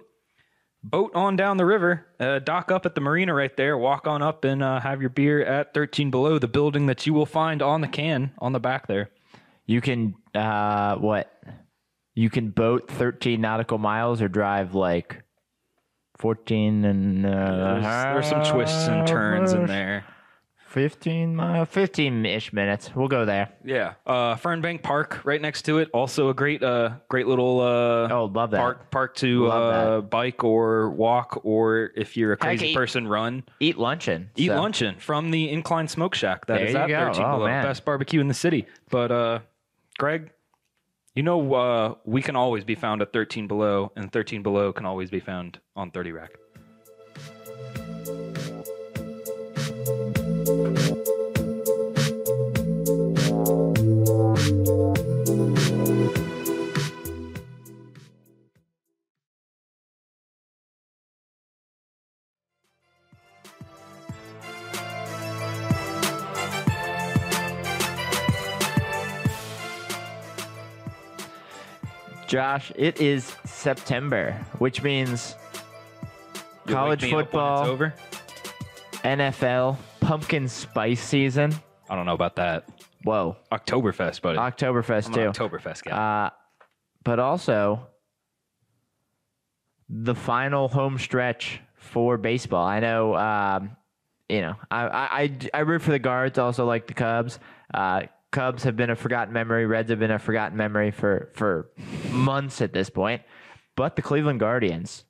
boat 0.85 1.11
on 1.15 1.37
down 1.37 1.57
the 1.57 1.65
river, 1.65 2.07
uh, 2.21 2.41
dock 2.41 2.71
up 2.71 2.85
at 2.85 2.95
the 2.95 3.01
marina 3.01 3.33
right 3.33 3.57
there, 3.57 3.79
walk 3.79 4.07
on 4.07 4.21
up 4.21 4.45
and 4.45 4.63
uh, 4.63 4.79
have 4.79 5.01
your 5.01 5.09
beer 5.09 5.43
at 5.43 5.73
13 5.73 6.11
Below, 6.11 6.39
the 6.39 6.49
building 6.49 6.85
that 6.85 7.07
you 7.07 7.15
will 7.15 7.25
find 7.25 7.63
on 7.63 7.81
the 7.81 7.89
can 7.89 8.33
on 8.41 8.53
the 8.53 8.61
back 8.61 8.89
there. 8.89 9.09
You 9.65 9.81
can, 9.81 10.17
uh, 10.35 10.97
what? 10.97 11.33
You 12.15 12.29
can 12.29 12.51
boat 12.51 12.91
13 12.91 13.41
nautical 13.41 13.79
miles 13.79 14.21
or 14.21 14.29
drive 14.29 14.75
like 14.75 15.25
14 16.21 16.85
and. 16.85 17.27
Uh, 17.27 17.81
There's, 17.81 17.85
there's 17.85 18.29
some 18.29 18.45
twists 18.45 18.87
and 18.89 19.07
turns 19.07 19.53
in 19.53 19.67
there. 19.67 20.05
15 20.69 21.35
mile, 21.35 21.65
15 21.65 22.25
ish 22.27 22.53
minutes. 22.53 22.95
We'll 22.95 23.09
go 23.09 23.25
there. 23.25 23.49
Yeah, 23.65 23.95
uh, 24.07 24.37
Fernbank 24.37 24.85
Park 24.85 25.21
right 25.25 25.41
next 25.43 25.63
to 25.63 25.79
it. 25.79 25.89
Also 25.93 26.29
a 26.29 26.35
great, 26.35 26.63
uh, 26.63 26.91
great 27.09 27.27
little 27.27 27.59
uh, 27.61 28.09
Oh, 28.09 28.31
love 28.33 28.53
that. 28.53 28.59
park 28.59 28.91
park 28.93 29.17
to 29.17 29.49
uh, 29.49 30.01
bike 30.03 30.45
or 30.45 30.91
walk, 30.91 31.41
or 31.43 31.91
if 31.97 32.17
you're 32.17 32.35
a 32.35 32.37
crazy 32.37 32.69
eat- 32.69 32.77
person, 32.77 33.09
run. 33.09 33.43
Eat 33.59 33.79
luncheon. 33.79 34.31
Eat 34.37 34.47
so. 34.51 34.61
luncheon 34.61 34.95
from 35.01 35.33
the 35.33 35.51
Incline 35.51 35.89
Smoke 35.89 36.15
Shack. 36.15 36.47
That 36.47 36.59
There 36.59 36.67
is 36.67 36.73
you 36.75 36.79
at 36.79 36.89
go. 36.89 37.05
13 37.07 37.23
Oh, 37.25 37.37
Below, 37.39 37.47
best 37.47 37.85
barbecue 37.85 38.21
in 38.21 38.29
the 38.29 38.35
city. 38.35 38.67
But 38.91 39.11
uh, 39.11 39.39
Greg, 39.99 40.31
you 41.15 41.25
know, 41.25 41.55
uh, 41.55 41.95
we 42.05 42.23
can 42.23 42.37
always 42.37 42.63
be 42.63 42.77
found 42.77 43.03
at 43.03 43.13
13 43.13 43.49
Below, 43.49 43.91
and 43.97 44.13
13 44.13 44.45
Below 44.45 44.73
can 44.73 44.87
always 44.87 45.11
be 45.11 45.19
found 45.19 45.59
on 45.75 45.91
30 45.91 46.13
Rack. 46.13 46.31
Josh, 72.31 72.71
it 72.77 73.01
is 73.01 73.35
September, 73.45 74.31
which 74.59 74.85
means 74.85 75.35
You'll 76.65 76.77
college 76.77 77.03
me 77.03 77.09
up 77.09 77.13
when 77.13 77.25
it's 77.25 77.33
football, 77.33 77.67
over. 77.67 77.95
NFL, 79.03 79.77
pumpkin 79.99 80.47
spice 80.47 81.03
season. 81.03 81.53
I 81.89 81.97
don't 81.97 82.07
know 82.07 82.15
about 82.15 82.37
that. 82.37 82.69
Whoa, 83.03 83.37
Oktoberfest, 83.51 84.23
buddy. 84.23 84.39
Oktoberfest 84.39 85.09
I'm 85.09 85.13
too. 85.13 85.41
Oktoberfest 85.41 85.83
guy. 85.83 86.27
Uh, 86.27 86.31
but 87.03 87.19
also 87.19 87.89
the 89.89 90.15
final 90.15 90.69
home 90.69 90.99
stretch 90.99 91.61
for 91.75 92.17
baseball. 92.17 92.65
I 92.65 92.79
know, 92.79 93.17
um, 93.17 93.77
you 94.29 94.43
know, 94.43 94.55
I, 94.71 94.87
I, 94.87 95.09
I, 95.23 95.39
I 95.53 95.61
root 95.63 95.83
for 95.83 95.91
the 95.91 95.99
Guards, 95.99 96.39
also 96.39 96.65
like 96.65 96.87
the 96.87 96.95
Cubs. 96.95 97.41
Uh, 97.75 98.03
Cubs 98.31 98.63
have 98.63 98.77
been 98.77 98.91
a 98.91 98.97
forgotten 98.97 99.33
memory. 99.33 99.67
Reds 99.67 99.91
have 99.91 99.99
been 99.99 100.11
a 100.11 100.19
forgotten 100.19 100.57
memory 100.57 100.91
for, 100.91 101.31
for 101.35 101.71
months 102.11 102.61
at 102.61 102.73
this 102.73 102.89
point. 102.89 103.23
But 103.77 103.97
the 103.97 104.03
Cleveland 104.03 104.41
Guardians, 104.41 105.05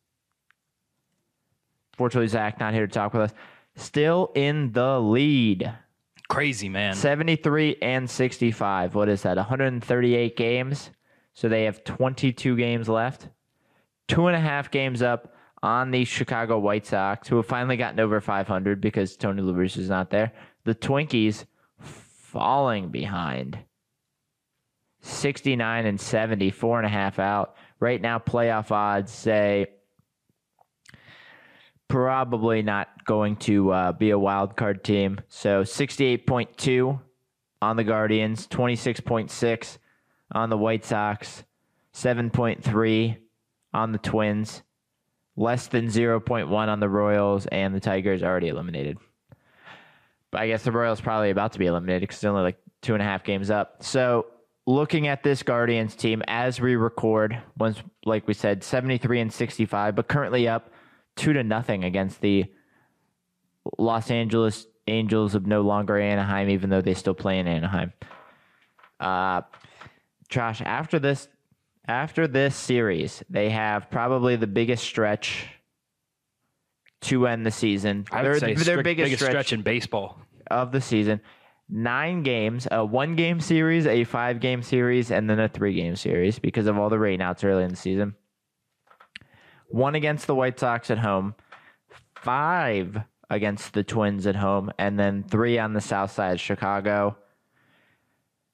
fortunately, 1.97 2.29
Zach 2.29 2.59
not 2.61 2.73
here 2.73 2.87
to 2.87 2.93
talk 2.93 3.13
with 3.13 3.23
us, 3.23 3.35
still 3.77 4.33
in 4.35 4.73
the 4.73 5.01
lead. 5.01 5.73
Crazy, 6.29 6.69
man. 6.69 6.95
73 6.95 7.77
and 7.83 8.09
65. 8.09 8.95
What 8.95 9.09
is 9.09 9.23
that? 9.23 9.37
138 9.37 10.37
games. 10.37 10.91
So 11.35 11.49
they 11.49 11.65
have 11.65 11.85
22 11.85 12.57
games 12.57 12.89
left. 12.89 13.29
Two 14.09 14.29
and 14.29 14.37
a 14.37 14.41
half 14.41 14.71
games 14.71 15.03
up 15.03 15.35
on 15.63 15.91
the 15.91 16.05
Chicago 16.05 16.59
White 16.59 16.87
Sox, 16.87 17.29
who 17.29 17.37
have 17.37 17.47
finally 17.47 17.77
gotten 17.77 18.01
over 18.01 18.21
500 18.21 18.81
because 18.81 19.17
Tony 19.17 19.43
La 19.43 19.53
Russa 19.53 19.79
is 19.79 19.89
not 19.89 20.11
there. 20.11 20.33
The 20.65 20.75
Twinkies 20.75 21.45
falling 22.31 22.89
behind. 22.91 23.59
69 25.03 25.87
and 25.87 26.01
70, 26.01 26.51
four 26.51 26.79
and 26.79 26.87
a 26.87 26.91
half 26.91 27.19
out. 27.19 27.57
Right 27.79 28.01
now, 28.01 28.19
playoff 28.19 28.71
odds 28.71 29.13
say 29.13 29.67
probably 31.89 32.63
not 32.63 33.05
going 33.05 33.37
to 33.37 33.71
uh, 33.73 33.93
be 33.93 34.11
a 34.11 34.19
wild 34.19 34.57
card 34.57 34.85
team. 34.85 35.21
So 35.29 35.63
68.2 35.63 37.01
on 37.63 37.77
the 37.77 37.85
Guardians, 37.85 38.47
26.6 38.47 39.79
on 40.33 40.51
the 40.51 40.59
White 40.59 40.85
Sox, 40.85 41.43
7.3 41.95 43.17
on 43.75 43.93
the 43.93 43.99
Twins, 43.99 44.63
less 45.37 45.67
than 45.67 45.87
0.1 45.87 46.51
on 46.51 46.81
the 46.81 46.89
Royals, 46.89 47.47
and 47.47 47.75
the 47.75 47.81
Tigers 47.81 48.23
already 48.23 48.49
eliminated. 48.49 48.99
I 50.33 50.47
guess 50.47 50.63
the 50.63 50.73
Royals 50.73 51.01
probably 51.01 51.31
about 51.31 51.53
to 51.53 51.59
be 51.59 51.67
eliminated 51.67 52.03
because 52.03 52.21
they're 52.21 52.31
only 52.31 52.43
like 52.43 52.59
two 52.83 52.95
and 52.95 53.03
a 53.03 53.05
half 53.05 53.25
games 53.25 53.51
up. 53.51 53.83
So 53.83 54.27
looking 54.67 55.09
at 55.09 55.23
this 55.23 55.43
Guardians 55.43 55.95
team 55.95 56.23
as 56.29 56.61
we 56.61 56.77
record, 56.77 57.41
once 57.59 57.83
like 58.05 58.27
we 58.29 58.35
said, 58.35 58.63
73 58.63 59.21
and 59.21 59.33
65, 59.33 59.95
but 59.97 60.09
currently 60.09 60.49
up 60.49 60.71
two 61.17 61.33
to 61.33 61.43
nothing 61.43 61.85
against 61.85 62.21
the 62.21 62.47
Los 63.79 64.11
Angeles 64.11 64.67
Angels 64.87 65.35
of 65.35 65.47
no 65.47 65.61
longer 65.61 65.99
Anaheim, 65.99 66.49
even 66.49 66.71
though 66.71 66.81
they 66.81 66.95
still 66.95 67.15
play 67.15 67.39
in 67.39 67.47
Anaheim. 67.47 67.93
Uh, 68.99 69.43
Josh, 70.29 70.61
after 70.63 70.99
this, 70.99 71.29
after 71.87 72.27
this 72.27 72.57
series, 72.57 73.23
they 73.29 73.51
have 73.51 73.91
probably 73.91 74.37
the 74.37 74.47
biggest 74.47 74.85
stretch 74.85 75.47
to 77.03 77.27
end 77.27 77.45
the 77.47 77.51
season. 77.51 78.05
I 78.13 78.23
would 78.23 78.27
Their- 78.27 78.39
say 78.39 78.55
their 78.55 78.65
strict- 78.65 78.85
biggest, 78.85 79.05
biggest 79.07 79.23
stretch, 79.23 79.33
stretch 79.33 79.53
in 79.53 79.63
baseball. 79.63 80.19
of 80.51 80.73
the 80.73 80.81
season. 80.81 81.21
Nine 81.69 82.23
games, 82.25 82.67
a 82.71 82.85
one 82.85 83.15
game 83.15 83.39
series, 83.41 83.87
a 83.87 84.03
five 84.05 84.41
game 84.41 84.63
series, 84.63 85.11
and 85.13 85.31
then 85.31 85.39
a 85.39 85.49
three 85.49 85.75
game 85.75 85.95
series 85.97 86.39
because 86.41 86.67
of 86.67 86.77
all 86.77 86.89
the 86.91 86.97
rainouts 86.97 87.45
early 87.45 87.63
in 87.63 87.71
the 87.71 87.77
season. 87.77 88.17
One 89.69 89.95
against 89.95 90.27
the 90.27 90.35
White 90.35 90.59
Sox 90.59 90.91
at 90.91 90.99
home, 90.99 91.37
five 92.17 92.99
against 93.31 93.73
the 93.73 93.85
Twins 93.85 94.27
at 94.27 94.35
home, 94.35 94.73
and 94.79 94.99
then 94.99 95.23
three 95.23 95.59
on 95.59 95.73
the 95.73 95.81
south 95.81 96.11
side 96.11 96.33
of 96.33 96.41
Chicago. 96.41 97.17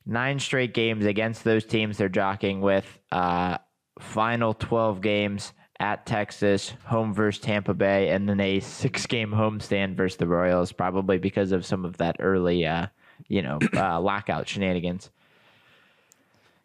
Nine 0.04 0.38
straight 0.38 0.74
games 0.74 1.06
against 1.06 1.42
those 1.42 1.64
teams 1.64 1.96
they're 1.98 2.08
jockeying 2.10 2.60
with. 2.60 2.98
Uh, 3.10 3.56
final 3.98 4.52
12 4.54 5.00
games 5.00 5.52
at 5.80 6.06
Texas, 6.06 6.72
home 6.84 7.12
versus 7.14 7.40
Tampa 7.40 7.74
Bay, 7.74 8.10
and 8.10 8.28
then 8.28 8.40
a 8.40 8.60
six 8.60 9.06
game 9.06 9.30
homestand 9.30 9.94
versus 9.94 10.16
the 10.16 10.26
Royals, 10.26 10.72
probably 10.72 11.18
because 11.18 11.52
of 11.52 11.66
some 11.66 11.84
of 11.84 11.96
that 11.98 12.16
early, 12.20 12.66
uh, 12.66 12.86
you 13.28 13.42
know, 13.42 13.58
uh, 13.74 14.00
lockout 14.00 14.48
shenanigans. 14.48 15.10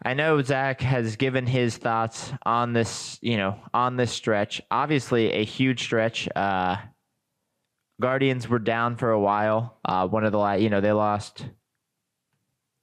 I 0.03 0.15
know 0.15 0.41
Zach 0.41 0.81
has 0.81 1.15
given 1.15 1.45
his 1.45 1.77
thoughts 1.77 2.33
on 2.43 2.73
this, 2.73 3.19
you 3.21 3.37
know, 3.37 3.59
on 3.73 3.97
this 3.97 4.11
stretch. 4.11 4.59
Obviously, 4.71 5.31
a 5.31 5.45
huge 5.45 5.83
stretch. 5.83 6.27
Uh, 6.35 6.77
Guardians 7.99 8.49
were 8.49 8.59
down 8.59 8.95
for 8.95 9.11
a 9.11 9.19
while. 9.19 9.77
Uh, 9.85 10.07
one 10.07 10.23
of 10.25 10.31
the, 10.31 10.43
you 10.55 10.71
know, 10.71 10.81
they 10.81 10.91
lost. 10.91 11.45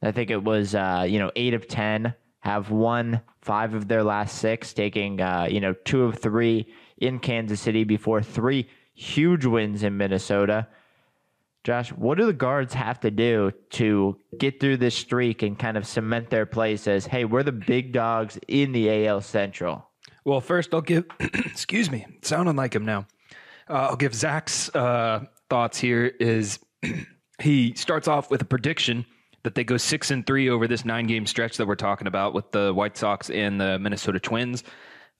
I 0.00 0.12
think 0.12 0.30
it 0.30 0.44
was, 0.44 0.76
uh, 0.76 1.06
you 1.08 1.18
know, 1.18 1.32
eight 1.34 1.54
of 1.54 1.66
ten. 1.66 2.14
Have 2.40 2.70
won 2.70 3.20
five 3.42 3.74
of 3.74 3.88
their 3.88 4.04
last 4.04 4.38
six, 4.38 4.72
taking, 4.72 5.20
uh, 5.20 5.48
you 5.50 5.60
know, 5.60 5.74
two 5.84 6.04
of 6.04 6.18
three 6.18 6.66
in 6.98 7.18
Kansas 7.18 7.60
City 7.60 7.84
before 7.84 8.22
three 8.22 8.68
huge 8.94 9.44
wins 9.44 9.82
in 9.82 9.96
Minnesota. 9.96 10.66
Josh, 11.64 11.90
what 11.92 12.18
do 12.18 12.26
the 12.26 12.32
guards 12.32 12.72
have 12.74 13.00
to 13.00 13.10
do 13.10 13.52
to 13.70 14.16
get 14.38 14.60
through 14.60 14.78
this 14.78 14.94
streak 14.94 15.42
and 15.42 15.58
kind 15.58 15.76
of 15.76 15.86
cement 15.86 16.30
their 16.30 16.46
place 16.46 16.86
as, 16.88 17.06
hey, 17.06 17.24
we're 17.24 17.42
the 17.42 17.52
big 17.52 17.92
dogs 17.92 18.38
in 18.48 18.72
the 18.72 19.06
AL 19.06 19.20
Central? 19.20 19.88
Well, 20.24 20.40
first 20.40 20.72
I'll 20.72 20.80
give. 20.80 21.04
excuse 21.20 21.90
me, 21.90 22.06
sounding 22.22 22.56
like 22.56 22.74
him 22.74 22.84
now. 22.84 23.06
Uh, 23.68 23.88
I'll 23.90 23.96
give 23.96 24.14
Zach's 24.14 24.74
uh, 24.74 25.24
thoughts 25.50 25.78
here. 25.78 26.06
Is 26.20 26.58
he 27.40 27.74
starts 27.74 28.08
off 28.08 28.30
with 28.30 28.42
a 28.42 28.46
prediction 28.46 29.04
that 29.48 29.54
they 29.54 29.64
go 29.64 29.78
six 29.78 30.10
and 30.10 30.26
three 30.26 30.50
over 30.50 30.68
this 30.68 30.84
nine 30.84 31.06
game 31.06 31.24
stretch 31.24 31.56
that 31.56 31.66
we're 31.66 31.74
talking 31.74 32.06
about 32.06 32.34
with 32.34 32.52
the 32.52 32.70
White 32.74 32.98
Sox 32.98 33.30
and 33.30 33.58
the 33.58 33.78
Minnesota 33.78 34.20
Twins. 34.20 34.62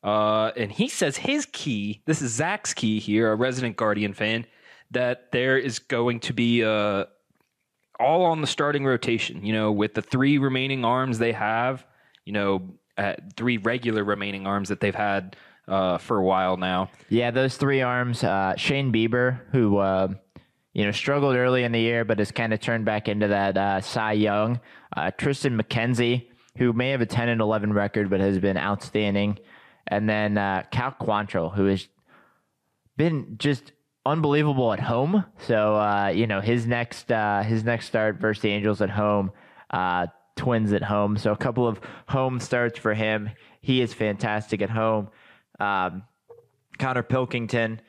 Uh, 0.05 0.51
and 0.55 0.71
he 0.71 0.87
says 0.87 1.17
his 1.17 1.47
key. 1.51 2.03
This 2.05 2.21
is 2.21 2.33
Zach's 2.33 2.75
key 2.75 3.01
here, 3.01 3.33
a 3.33 3.35
resident 3.35 3.79
Guardian 3.79 4.13
fan, 4.13 4.45
that 4.91 5.33
there 5.33 5.57
is 5.57 5.79
going 5.79 6.21
to 6.21 6.35
be 6.35 6.63
uh, 6.63 7.07
all 7.99 8.27
on 8.27 8.43
the 8.43 8.47
starting 8.47 8.85
rotation. 8.85 9.47
You 9.47 9.55
know, 9.55 9.73
with 9.73 9.95
the 9.95 10.03
three 10.03 10.37
remaining 10.37 10.85
arms 10.85 11.19
they 11.19 11.33
have. 11.33 11.87
You 12.27 12.35
know, 12.35 12.75
uh, 12.99 13.15
three 13.35 13.57
regular 13.57 14.05
remaining 14.05 14.47
arms 14.47 14.69
that 14.69 14.81
they've 14.81 14.95
had 14.95 15.37
uh, 15.67 15.97
for 15.97 16.19
a 16.19 16.23
while 16.23 16.59
now. 16.59 16.91
Yeah, 17.09 17.31
those 17.31 17.57
three 17.57 17.81
arms. 17.81 18.23
Uh, 18.23 18.57
Shane 18.57 18.93
Bieber, 18.93 19.41
who 19.53 19.79
uh, 19.79 20.09
you 20.79 20.85
know 20.85 20.93
struggled 20.93 21.35
early 21.35 21.65
in 21.65 21.73
the 21.73 21.81
year, 21.81 22.05
but 22.05 22.21
has 22.21 22.31
kind 22.31 22.55
of 22.55 22.61
turned 22.61 22.85
back 22.85 23.09
into 23.09 23.27
that 23.27 23.57
uh, 23.57 23.81
Cy 23.81 24.13
Young. 24.13 24.61
Uh, 24.97 25.11
Triston 25.11 25.61
McKenzie, 25.61 26.29
who 26.57 26.73
may 26.73 26.91
have 26.91 27.01
a 27.01 27.07
ten 27.07 27.29
and 27.29 27.41
eleven 27.41 27.73
record, 27.73 28.09
but 28.09 28.21
has 28.21 28.39
been 28.39 28.57
outstanding. 28.57 29.41
And 29.89 30.09
then 30.09 30.39
uh, 30.39 30.63
Cal 30.71 30.93
Quantrill, 30.93 31.53
who 31.53 31.65
has 31.67 31.89
been 32.97 33.35
just 33.39 33.73
unbelievable 34.07 34.73
at 34.73 34.79
home. 34.79 35.25
So 35.39 35.75
uh, 35.75 36.13
you 36.15 36.29
know 36.29 36.41
his 36.41 36.65
next 36.65 37.11
uh, 37.11 37.43
his 37.43 37.65
next 37.65 37.87
start 37.87 38.21
versus 38.21 38.43
the 38.43 38.51
Angels 38.51 38.81
at 38.81 38.91
home. 38.91 39.33
Uh, 39.71 40.07
Twins 40.37 40.73
at 40.73 40.85
home, 40.85 41.19
so 41.19 41.33
a 41.33 41.37
couple 41.37 41.67
of 41.67 41.81
home 42.07 42.39
starts 42.39 42.79
for 42.79 42.95
him. 42.95 43.31
He 43.61 43.81
is 43.81 43.93
fantastic 43.93 44.63
at 44.63 44.71
home. 44.71 45.09
Um, 45.59 46.05
Konnor 46.79 47.03
Pilkington, 47.03 47.81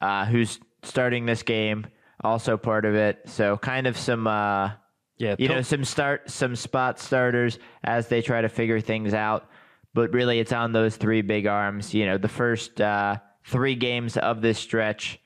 uh, 0.00 0.26
who's 0.26 0.58
starting 0.82 1.26
this 1.26 1.44
game, 1.44 1.86
also 2.24 2.56
part 2.56 2.84
of 2.84 2.94
it. 2.94 3.20
So 3.26 3.56
kind 3.58 3.86
of 3.86 3.96
some, 3.96 4.26
uh, 4.26 4.72
Yeah, 5.18 5.36
you 5.38 5.48
know, 5.48 5.62
some 5.62 5.84
start, 5.84 6.30
some 6.30 6.56
spot 6.56 6.98
starters 6.98 7.58
as 7.84 8.08
they 8.08 8.22
try 8.22 8.40
to 8.40 8.48
figure 8.48 8.80
things 8.80 9.14
out. 9.14 9.48
But 9.92 10.12
really, 10.12 10.40
it's 10.40 10.52
on 10.52 10.72
those 10.72 10.96
three 10.96 11.22
big 11.22 11.46
arms. 11.46 11.94
You 11.94 12.06
know, 12.06 12.18
the 12.18 12.28
first 12.28 12.80
uh, 12.80 13.18
three 13.44 13.76
games 13.76 14.16
of 14.16 14.40
this 14.40 14.58
stretch, 14.58 15.20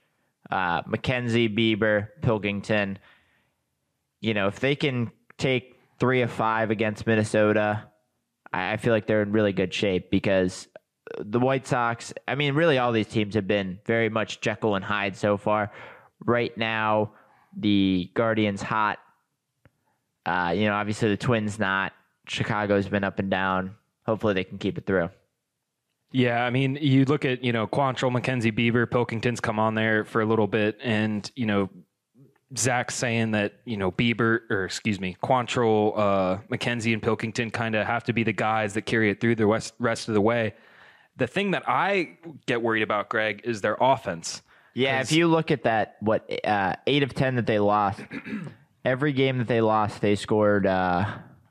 uh, 0.50 0.82
McKenzie, 0.82 1.48
Bieber, 1.48 2.08
Pilkington. 2.20 2.98
You 4.20 4.34
know, 4.34 4.48
if 4.48 4.60
they 4.60 4.74
can 4.76 5.10
take 5.38 5.80
three 5.98 6.20
of 6.20 6.30
five 6.30 6.70
against 6.70 7.06
Minnesota, 7.06 7.84
I 8.52 8.72
I 8.72 8.76
feel 8.76 8.92
like 8.92 9.06
they're 9.06 9.22
in 9.22 9.32
really 9.32 9.54
good 9.54 9.72
shape 9.72 10.10
because 10.10 10.68
the 11.18 11.40
White 11.40 11.66
Sox, 11.66 12.12
I 12.26 12.34
mean, 12.34 12.54
really 12.54 12.76
all 12.76 12.92
these 12.92 13.08
teams 13.08 13.34
have 13.36 13.46
been 13.46 13.78
very 13.86 14.10
much 14.10 14.42
Jekyll 14.42 14.74
and 14.74 14.84
Hyde 14.84 15.16
so 15.16 15.38
far. 15.38 15.70
Right 16.28 16.56
now, 16.58 17.12
the 17.56 18.10
Guardians 18.12 18.60
hot. 18.60 18.98
Uh, 20.26 20.52
you 20.54 20.66
know, 20.66 20.74
obviously 20.74 21.08
the 21.08 21.16
Twins 21.16 21.58
not. 21.58 21.94
Chicago's 22.26 22.86
been 22.86 23.02
up 23.02 23.18
and 23.18 23.30
down. 23.30 23.74
Hopefully 24.04 24.34
they 24.34 24.44
can 24.44 24.58
keep 24.58 24.76
it 24.76 24.84
through. 24.84 25.08
Yeah, 26.12 26.44
I 26.44 26.50
mean, 26.50 26.76
you 26.80 27.06
look 27.06 27.24
at 27.24 27.42
you 27.42 27.52
know 27.52 27.66
Quantrill, 27.66 28.14
McKenzie 28.14 28.52
Bieber, 28.52 28.90
Pilkington's 28.90 29.40
come 29.40 29.58
on 29.58 29.74
there 29.74 30.04
for 30.04 30.20
a 30.20 30.26
little 30.26 30.46
bit, 30.46 30.78
and 30.82 31.30
you 31.34 31.46
know 31.46 31.70
Zach 32.56 32.90
saying 32.90 33.30
that 33.30 33.54
you 33.64 33.78
know 33.78 33.90
Bieber 33.90 34.40
or 34.50 34.66
excuse 34.66 35.00
me 35.00 35.16
Quantrill, 35.22 35.98
uh, 35.98 36.38
McKenzie, 36.50 36.92
and 36.92 37.02
Pilkington 37.02 37.50
kind 37.50 37.74
of 37.74 37.86
have 37.86 38.04
to 38.04 38.12
be 38.12 38.22
the 38.22 38.34
guys 38.34 38.74
that 38.74 38.82
carry 38.82 39.10
it 39.10 39.18
through 39.20 39.34
the 39.34 39.46
rest 39.46 39.72
rest 39.78 40.08
of 40.08 40.14
the 40.14 40.20
way. 40.20 40.54
The 41.16 41.26
thing 41.26 41.52
that 41.52 41.64
I 41.66 42.18
get 42.44 42.60
worried 42.60 42.82
about, 42.82 43.08
Greg, 43.08 43.40
is 43.44 43.62
their 43.62 43.78
offense. 43.80 44.42
Yeah, 44.78 45.00
if 45.00 45.12
you 45.12 45.26
look 45.26 45.50
at 45.50 45.64
that, 45.64 45.96
what 46.00 46.30
uh, 46.44 46.74
eight 46.86 47.02
of 47.02 47.14
ten 47.14 47.34
that 47.36 47.46
they 47.46 47.58
lost, 47.58 48.00
every 48.84 49.12
game 49.12 49.38
that 49.38 49.48
they 49.48 49.60
lost, 49.60 50.00
they 50.00 50.14
scored. 50.14 50.66
Uh, 50.66 51.04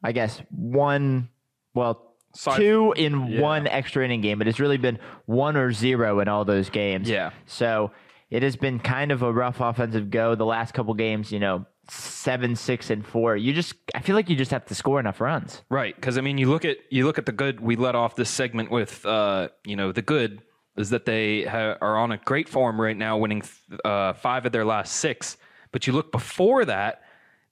I 0.03 0.11
guess 0.11 0.41
one, 0.49 1.30
well, 1.73 2.13
two 2.55 2.93
in 2.95 3.28
Yeah. 3.28 3.41
one 3.41 3.67
extra 3.67 4.05
inning 4.05 4.21
game, 4.21 4.38
but 4.38 4.47
it's 4.47 4.59
really 4.59 4.78
been 4.78 4.99
one 5.25 5.57
or 5.57 5.71
zero 5.71 6.19
in 6.19 6.28
all 6.28 6.45
those 6.45 6.69
games. 6.69 7.09
Yeah. 7.09 7.32
So 7.45 7.91
it 8.30 8.43
has 8.43 8.55
been 8.55 8.80
kind 8.80 9.11
of 9.11 9.23
a 9.23 9.32
rough 9.34 9.59
offensive 9.59 10.09
go 10.09 10.36
the 10.36 10.45
last 10.45 10.73
couple 10.73 10.93
games. 10.93 11.32
You 11.32 11.39
know, 11.39 11.65
seven, 11.89 12.55
six, 12.55 12.89
and 12.89 13.05
four. 13.05 13.36
You 13.36 13.53
just, 13.53 13.73
I 13.95 13.99
feel 14.01 14.15
like 14.15 14.30
you 14.30 14.36
just 14.36 14.51
have 14.51 14.65
to 14.67 14.75
score 14.75 14.99
enough 14.99 15.19
runs. 15.19 15.63
Right, 15.69 15.95
because 15.95 16.17
I 16.17 16.21
mean, 16.21 16.38
you 16.38 16.49
look 16.49 16.63
at 16.63 16.78
you 16.89 17.05
look 17.05 17.17
at 17.17 17.25
the 17.25 17.32
good. 17.32 17.59
We 17.59 17.75
let 17.75 17.95
off 17.95 18.15
this 18.15 18.30
segment 18.30 18.71
with, 18.71 19.05
uh, 19.05 19.49
you 19.65 19.75
know, 19.75 19.91
the 19.91 20.01
good 20.01 20.41
is 20.78 20.91
that 20.91 21.05
they 21.05 21.43
ha- 21.43 21.78
are 21.82 21.97
on 21.97 22.11
a 22.11 22.17
great 22.17 22.47
form 22.47 22.80
right 22.80 22.95
now, 22.95 23.17
winning 23.17 23.43
uh, 23.84 24.13
five 24.13 24.45
of 24.45 24.51
their 24.51 24.65
last 24.65 24.97
six. 24.97 25.38
But 25.71 25.88
you 25.88 25.93
look 25.93 26.11
before 26.11 26.65
that, 26.65 27.01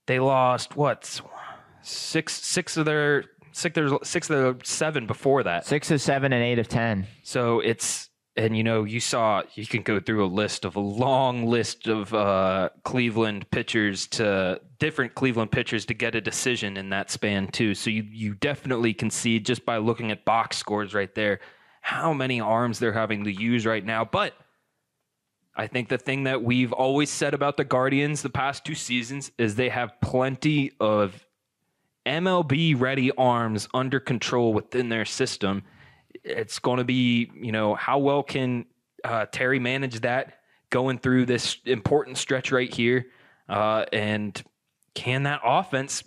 they 0.06 0.20
lost 0.20 0.76
what 0.76 1.20
six 1.82 2.32
six 2.34 2.76
of 2.76 2.84
their 2.84 3.24
six 3.52 3.74
their 3.74 3.90
six 4.02 4.30
of 4.30 4.36
their 4.36 4.56
seven 4.64 5.06
before 5.06 5.42
that. 5.42 5.66
Six 5.66 5.90
of 5.90 6.00
seven 6.00 6.32
and 6.32 6.42
eight 6.42 6.58
of 6.58 6.68
ten. 6.68 7.06
So 7.22 7.60
it's 7.60 8.10
and 8.36 8.56
you 8.56 8.62
know 8.62 8.84
you 8.84 9.00
saw 9.00 9.42
you 9.54 9.66
can 9.66 9.82
go 9.82 9.98
through 9.98 10.24
a 10.24 10.28
list 10.28 10.64
of 10.64 10.76
a 10.76 10.80
long 10.80 11.46
list 11.46 11.88
of 11.88 12.12
uh, 12.14 12.70
Cleveland 12.84 13.50
pitchers 13.50 14.06
to 14.08 14.60
different 14.78 15.14
Cleveland 15.14 15.50
pitchers 15.50 15.86
to 15.86 15.94
get 15.94 16.14
a 16.14 16.20
decision 16.20 16.76
in 16.76 16.90
that 16.90 17.10
span 17.10 17.48
too. 17.48 17.74
So 17.74 17.90
you 17.90 18.04
you 18.08 18.34
definitely 18.34 18.94
can 18.94 19.10
see 19.10 19.40
just 19.40 19.64
by 19.64 19.78
looking 19.78 20.10
at 20.10 20.24
box 20.24 20.56
scores 20.56 20.94
right 20.94 21.14
there 21.14 21.40
how 21.86 22.12
many 22.12 22.40
arms 22.40 22.80
they're 22.80 22.92
having 22.92 23.22
to 23.22 23.30
use 23.30 23.64
right 23.64 23.84
now. 23.84 24.04
But 24.04 24.34
I 25.54 25.68
think 25.68 25.88
the 25.88 25.98
thing 25.98 26.24
that 26.24 26.42
we've 26.42 26.72
always 26.72 27.10
said 27.10 27.32
about 27.32 27.56
the 27.56 27.62
Guardians 27.62 28.22
the 28.22 28.28
past 28.28 28.64
two 28.64 28.74
seasons 28.74 29.30
is 29.38 29.54
they 29.54 29.68
have 29.68 29.92
plenty 30.00 30.72
of 30.80 31.24
MLB 32.04 32.74
ready 32.78 33.12
arms 33.12 33.68
under 33.72 34.00
control 34.00 34.52
within 34.52 34.88
their 34.88 35.04
system. 35.04 35.62
It's 36.24 36.58
going 36.58 36.78
to 36.78 36.84
be, 36.84 37.30
you 37.40 37.52
know, 37.52 37.76
how 37.76 37.98
well 37.98 38.24
can 38.24 38.64
uh, 39.04 39.26
Terry 39.26 39.60
manage 39.60 40.00
that 40.00 40.40
going 40.70 40.98
through 40.98 41.26
this 41.26 41.58
important 41.66 42.18
stretch 42.18 42.50
right 42.50 42.74
here? 42.74 43.06
Uh, 43.48 43.84
and 43.92 44.42
can 44.94 45.22
that 45.22 45.40
offense 45.44 46.02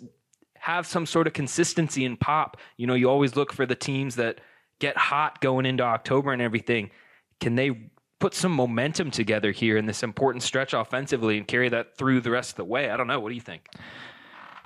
have 0.58 0.86
some 0.86 1.06
sort 1.06 1.26
of 1.26 1.32
consistency 1.32 2.04
and 2.04 2.20
pop? 2.20 2.58
You 2.76 2.86
know, 2.86 2.94
you 2.94 3.08
always 3.08 3.34
look 3.34 3.50
for 3.50 3.64
the 3.64 3.74
teams 3.74 4.16
that 4.16 4.40
get 4.80 4.96
hot 4.96 5.40
going 5.40 5.66
into 5.66 5.84
October 5.84 6.32
and 6.32 6.42
everything. 6.42 6.90
Can 7.38 7.54
they 7.54 7.90
put 8.18 8.34
some 8.34 8.52
momentum 8.52 9.10
together 9.10 9.52
here 9.52 9.76
in 9.76 9.86
this 9.86 10.02
important 10.02 10.42
stretch 10.42 10.74
offensively 10.74 11.38
and 11.38 11.46
carry 11.46 11.68
that 11.68 11.96
through 11.96 12.20
the 12.20 12.30
rest 12.30 12.50
of 12.50 12.56
the 12.56 12.64
way? 12.64 12.90
I 12.90 12.96
don't 12.96 13.06
know. 13.06 13.20
What 13.20 13.28
do 13.28 13.34
you 13.34 13.40
think? 13.40 13.68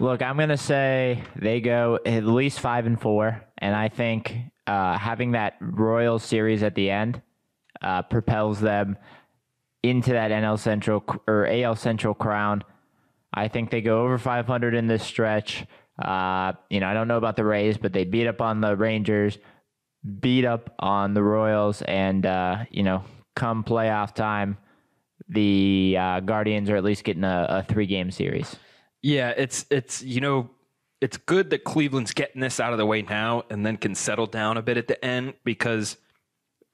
Look, 0.00 0.22
I'm 0.22 0.36
gonna 0.36 0.56
say 0.56 1.22
they 1.36 1.60
go 1.60 2.00
at 2.04 2.24
least 2.24 2.58
five 2.58 2.86
and 2.86 3.00
four, 3.00 3.44
and 3.58 3.76
I 3.76 3.88
think 3.88 4.36
uh, 4.66 4.98
having 4.98 5.32
that 5.32 5.56
Royals 5.60 6.24
series 6.24 6.62
at 6.64 6.74
the 6.74 6.90
end 6.90 7.22
uh, 7.80 8.02
propels 8.02 8.60
them 8.60 8.96
into 9.84 10.12
that 10.12 10.30
NL 10.30 10.58
Central 10.58 11.04
or 11.28 11.46
AL 11.46 11.76
Central 11.76 12.14
crown. 12.14 12.64
I 13.32 13.48
think 13.48 13.70
they 13.70 13.82
go 13.82 14.02
over 14.02 14.18
500 14.18 14.74
in 14.74 14.86
this 14.86 15.02
stretch. 15.04 15.64
Uh, 16.00 16.54
you 16.70 16.80
know, 16.80 16.88
I 16.88 16.94
don't 16.94 17.06
know 17.06 17.18
about 17.18 17.36
the 17.36 17.44
Rays, 17.44 17.76
but 17.76 17.92
they 17.92 18.04
beat 18.04 18.26
up 18.26 18.40
on 18.40 18.60
the 18.60 18.76
Rangers, 18.76 19.38
beat 20.20 20.44
up 20.44 20.74
on 20.78 21.14
the 21.14 21.22
Royals, 21.22 21.82
and 21.82 22.26
uh, 22.26 22.64
you 22.70 22.82
know, 22.82 23.04
come 23.36 23.64
playoff 23.64 24.14
time, 24.14 24.58
the 25.28 25.96
uh, 25.98 26.20
Guardians 26.20 26.70
are 26.70 26.76
at 26.76 26.84
least 26.84 27.04
getting 27.04 27.24
a, 27.24 27.46
a 27.48 27.62
three-game 27.62 28.10
series. 28.10 28.56
Yeah, 29.02 29.30
it's 29.36 29.66
it's 29.70 30.02
you 30.02 30.20
know 30.20 30.50
it's 31.00 31.16
good 31.16 31.50
that 31.50 31.64
Cleveland's 31.64 32.12
getting 32.12 32.40
this 32.40 32.60
out 32.60 32.72
of 32.72 32.78
the 32.78 32.86
way 32.86 33.02
now 33.02 33.44
and 33.50 33.64
then 33.64 33.76
can 33.76 33.94
settle 33.94 34.26
down 34.26 34.56
a 34.56 34.62
bit 34.62 34.78
at 34.78 34.88
the 34.88 35.04
end 35.04 35.34
because 35.44 35.98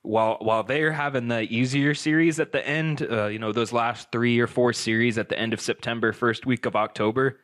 while 0.03 0.39
while 0.41 0.63
they're 0.63 0.93
having 0.93 1.29
the 1.29 1.43
easier 1.43 1.95
series 1.95 2.41
at 2.41 2.53
the 2.53 2.67
end, 2.67 3.07
uh, 3.11 3.27
you 3.27 3.39
know 3.39 3.53
those 3.53 3.73
last 3.73 4.11
three 4.13 4.39
or 4.39 4.47
four 4.47 4.73
series 4.73 5.19
at 5.19 5.29
the 5.29 5.39
end 5.39 5.53
of 5.53 5.61
September, 5.61 6.13
first 6.13 6.47
week 6.47 6.67
of 6.67 6.77
October, 6.77 7.41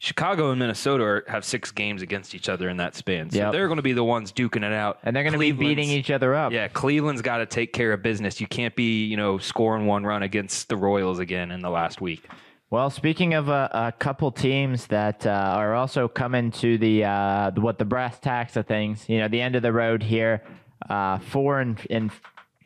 Chicago 0.00 0.50
and 0.50 0.58
Minnesota 0.58 1.04
are, 1.04 1.24
have 1.28 1.44
six 1.44 1.70
games 1.70 2.00
against 2.00 2.34
each 2.34 2.48
other 2.48 2.70
in 2.70 2.78
that 2.78 2.94
span, 2.94 3.28
so 3.30 3.36
Yep. 3.36 3.52
they're 3.52 3.66
going 3.68 3.76
to 3.76 3.82
be 3.82 3.92
the 3.92 4.02
ones 4.02 4.32
duking 4.32 4.64
it 4.64 4.72
out, 4.72 4.98
And 5.02 5.14
they're 5.14 5.22
going 5.22 5.34
to 5.34 5.38
be 5.38 5.52
beating 5.52 5.90
each 5.90 6.10
other 6.10 6.34
up. 6.34 6.52
Yeah, 6.52 6.68
Cleveland's 6.68 7.20
got 7.20 7.36
to 7.38 7.46
take 7.46 7.74
care 7.74 7.92
of 7.92 8.02
business. 8.02 8.40
You 8.40 8.46
can't 8.46 8.74
be 8.74 9.04
you 9.04 9.16
know 9.18 9.36
scoring 9.36 9.84
one 9.86 10.04
run 10.04 10.22
against 10.22 10.70
the 10.70 10.76
Royals 10.76 11.18
again 11.18 11.50
in 11.50 11.60
the 11.60 11.68
last 11.68 12.00
week. 12.00 12.26
Well, 12.70 12.88
speaking 12.88 13.34
of 13.34 13.48
a, 13.50 13.68
a 13.74 13.92
couple 13.98 14.30
teams 14.32 14.86
that 14.86 15.26
uh, 15.26 15.30
are 15.30 15.74
also 15.74 16.08
coming 16.08 16.50
to 16.52 16.78
the, 16.78 17.04
uh, 17.04 17.50
what 17.56 17.78
the 17.78 17.84
brass 17.84 18.18
tacks 18.20 18.56
of 18.56 18.66
things, 18.66 19.06
you 19.08 19.18
know, 19.18 19.28
the 19.28 19.40
end 19.42 19.54
of 19.56 19.62
the 19.62 19.72
road 19.72 20.02
here, 20.04 20.44
uh, 20.88 21.18
four 21.18 21.60
and, 21.60 21.84
and 21.90 22.10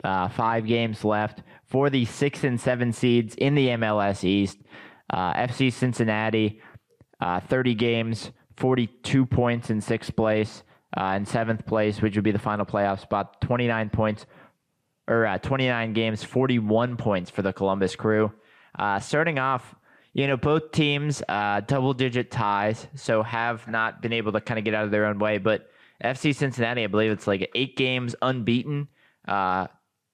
uh, 0.03 0.29
five 0.29 0.67
games 0.67 1.03
left 1.03 1.41
for 1.65 1.89
the 1.89 2.05
six 2.05 2.43
and 2.43 2.61
seven 2.61 2.93
seeds 2.93 3.33
in 3.35 3.55
the 3.55 3.69
MLS 3.69 4.23
East. 4.23 4.59
Uh, 5.09 5.33
FC 5.33 5.73
Cincinnati, 5.73 6.61
uh, 7.21 7.39
30 7.39 7.75
games, 7.75 8.31
42 8.57 9.25
points 9.25 9.69
in 9.69 9.81
sixth 9.81 10.15
place, 10.15 10.63
uh, 10.97 11.13
in 11.17 11.25
seventh 11.25 11.65
place, 11.65 12.01
which 12.01 12.15
would 12.15 12.23
be 12.23 12.31
the 12.31 12.39
final 12.39 12.65
playoff 12.65 13.01
spot, 13.01 13.41
29 13.41 13.89
points 13.89 14.25
or 15.07 15.25
uh, 15.25 15.37
29 15.37 15.93
games, 15.93 16.23
41 16.23 16.97
points 16.97 17.29
for 17.29 17.41
the 17.41 17.53
Columbus 17.53 17.95
Crew. 17.95 18.31
Uh, 18.77 18.99
starting 18.99 19.39
off, 19.39 19.75
you 20.13 20.27
know, 20.27 20.37
both 20.37 20.71
teams 20.71 21.21
uh, 21.29 21.61
double 21.61 21.93
digit 21.93 22.31
ties, 22.31 22.87
so 22.95 23.21
have 23.21 23.67
not 23.67 24.01
been 24.01 24.13
able 24.13 24.31
to 24.31 24.41
kind 24.41 24.57
of 24.57 24.65
get 24.65 24.73
out 24.73 24.85
of 24.85 24.91
their 24.91 25.05
own 25.05 25.19
way. 25.19 25.37
But 25.37 25.69
FC 26.03 26.33
Cincinnati, 26.33 26.83
I 26.83 26.87
believe 26.87 27.11
it's 27.11 27.27
like 27.27 27.49
eight 27.53 27.75
games 27.75 28.15
unbeaten, 28.21 28.87
uh, 29.27 29.67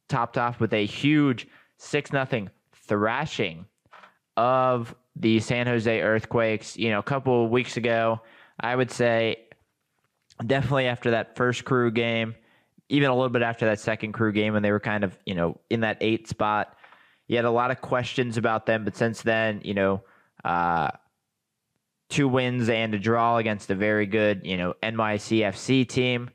topped 0.09 0.37
off 0.37 0.59
with 0.59 0.73
a 0.73 0.85
huge 0.85 1.47
6 1.77 2.11
nothing 2.11 2.49
thrashing 2.87 3.65
of 4.35 4.93
the 5.15 5.39
San 5.39 5.67
Jose 5.67 6.01
Earthquakes. 6.01 6.77
You 6.77 6.89
know, 6.89 6.99
a 6.99 7.03
couple 7.03 7.45
of 7.45 7.51
weeks 7.51 7.77
ago, 7.77 8.21
I 8.59 8.75
would 8.75 8.91
say 8.91 9.47
definitely 10.45 10.87
after 10.87 11.11
that 11.11 11.35
first 11.35 11.65
crew 11.65 11.91
game, 11.91 12.35
even 12.89 13.09
a 13.09 13.13
little 13.13 13.29
bit 13.29 13.41
after 13.41 13.65
that 13.65 13.79
second 13.79 14.13
crew 14.13 14.31
game 14.31 14.53
when 14.53 14.63
they 14.63 14.71
were 14.71 14.79
kind 14.79 15.03
of, 15.03 15.17
you 15.25 15.35
know, 15.35 15.59
in 15.69 15.81
that 15.81 15.97
eight 16.01 16.27
spot. 16.27 16.75
You 17.27 17.37
had 17.37 17.45
a 17.45 17.51
lot 17.51 17.71
of 17.71 17.79
questions 17.79 18.37
about 18.37 18.65
them, 18.65 18.83
but 18.83 18.95
since 18.95 19.21
then, 19.21 19.61
you 19.63 19.73
know, 19.73 20.03
uh, 20.43 20.89
two 22.09 22.27
wins 22.27 22.67
and 22.67 22.93
a 22.93 22.99
draw 22.99 23.37
against 23.37 23.69
a 23.69 23.75
very 23.75 24.05
good, 24.05 24.41
you 24.45 24.57
know, 24.57 24.73
NYCFC 24.83 25.87
team. 25.87 26.29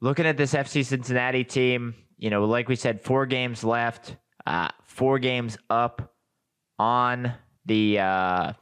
Looking 0.00 0.26
at 0.26 0.36
this 0.36 0.54
FC 0.54 0.84
Cincinnati 0.84 1.44
team, 1.44 1.94
you 2.18 2.30
know, 2.30 2.44
like 2.44 2.68
we 2.68 2.76
said, 2.76 3.00
four 3.00 3.26
games 3.26 3.62
left, 3.62 4.16
uh, 4.46 4.68
four 4.84 5.18
games 5.18 5.56
up 5.70 6.12
on 6.78 7.32
the 7.66 7.98
uh, 7.98 8.52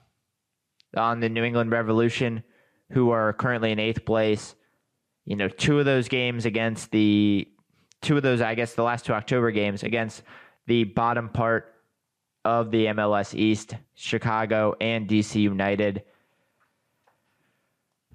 on 0.97 1.21
the 1.21 1.29
New 1.29 1.45
England 1.45 1.71
Revolution, 1.71 2.43
who 2.91 3.11
are 3.11 3.33
currently 3.33 3.73
in 3.73 3.79
eighth 3.79 4.05
place. 4.05 4.55
You 5.25 5.37
know, 5.37 5.49
two 5.49 5.79
of 5.79 5.85
those 5.85 6.09
games 6.09 6.45
against 6.45 6.91
the 6.91 7.49
two 8.03 8.17
of 8.17 8.23
those, 8.23 8.41
I 8.41 8.55
guess, 8.55 8.75
the 8.75 8.83
last 8.83 9.07
two 9.07 9.13
October 9.13 9.51
games 9.51 9.83
against 9.83 10.23
the 10.67 10.85
bottom 10.85 11.29
part 11.29 11.75
of 12.45 12.71
the 12.71 12.87
MLS 12.87 13.35
East, 13.35 13.75
Chicago 13.95 14.75
and 14.81 15.09
DC 15.09 15.41
United. 15.41 16.03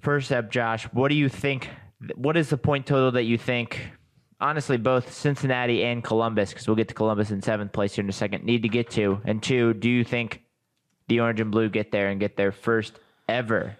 First 0.00 0.32
up, 0.32 0.50
Josh, 0.50 0.84
what 0.92 1.08
do 1.08 1.14
you 1.14 1.28
think? 1.28 1.68
What 2.14 2.36
is 2.36 2.48
the 2.48 2.56
point 2.56 2.86
total 2.86 3.10
that 3.12 3.24
you 3.24 3.36
think? 3.36 3.90
Honestly, 4.40 4.78
both 4.78 5.12
Cincinnati 5.12 5.84
and 5.84 6.02
Columbus, 6.02 6.50
because 6.50 6.66
we'll 6.66 6.76
get 6.76 6.88
to 6.88 6.94
Columbus 6.94 7.30
in 7.30 7.42
seventh 7.42 7.72
place 7.72 7.94
here 7.94 8.04
in 8.04 8.08
a 8.08 8.12
second, 8.12 8.44
need 8.44 8.62
to 8.62 8.68
get 8.68 8.88
to. 8.90 9.20
And 9.26 9.42
two, 9.42 9.74
do 9.74 9.90
you 9.90 10.02
think 10.02 10.42
the 11.10 11.20
Orange 11.20 11.40
and 11.40 11.50
Blue 11.50 11.68
get 11.68 11.92
there 11.92 12.08
and 12.08 12.18
get 12.18 12.36
their 12.36 12.52
first 12.52 12.98
ever 13.28 13.76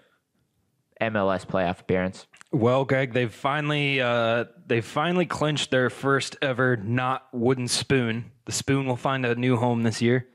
MLS 1.01 1.47
playoff 1.47 1.79
appearance? 1.79 2.27
Well, 2.51 2.83
Greg, 2.83 3.13
they've 3.13 3.33
finally 3.33 4.01
uh, 4.01 4.45
they've 4.67 4.85
finally 4.85 5.25
clinched 5.25 5.71
their 5.71 5.89
first 5.89 6.35
ever 6.41 6.75
not 6.75 7.25
wooden 7.31 7.67
spoon. 7.67 8.31
The 8.45 8.51
spoon 8.51 8.85
will 8.85 8.97
find 8.97 9.25
a 9.25 9.33
new 9.35 9.55
home 9.55 9.83
this 9.83 10.01
year, 10.01 10.27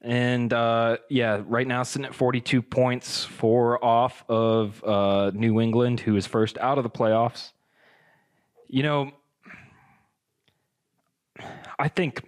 And 0.00 0.52
uh, 0.52 0.98
yeah, 1.10 1.42
right 1.44 1.66
now 1.66 1.82
sitting 1.82 2.06
at 2.06 2.14
42 2.14 2.62
points, 2.62 3.24
four 3.24 3.84
off 3.84 4.24
of 4.28 4.82
uh, 4.84 5.32
New 5.34 5.60
England, 5.60 5.98
who 6.00 6.16
is 6.16 6.26
first 6.26 6.56
out 6.58 6.78
of 6.78 6.84
the 6.84 6.90
playoffs. 6.90 7.50
You 8.68 8.84
know, 8.84 9.12
I 11.78 11.88
think 11.88 12.22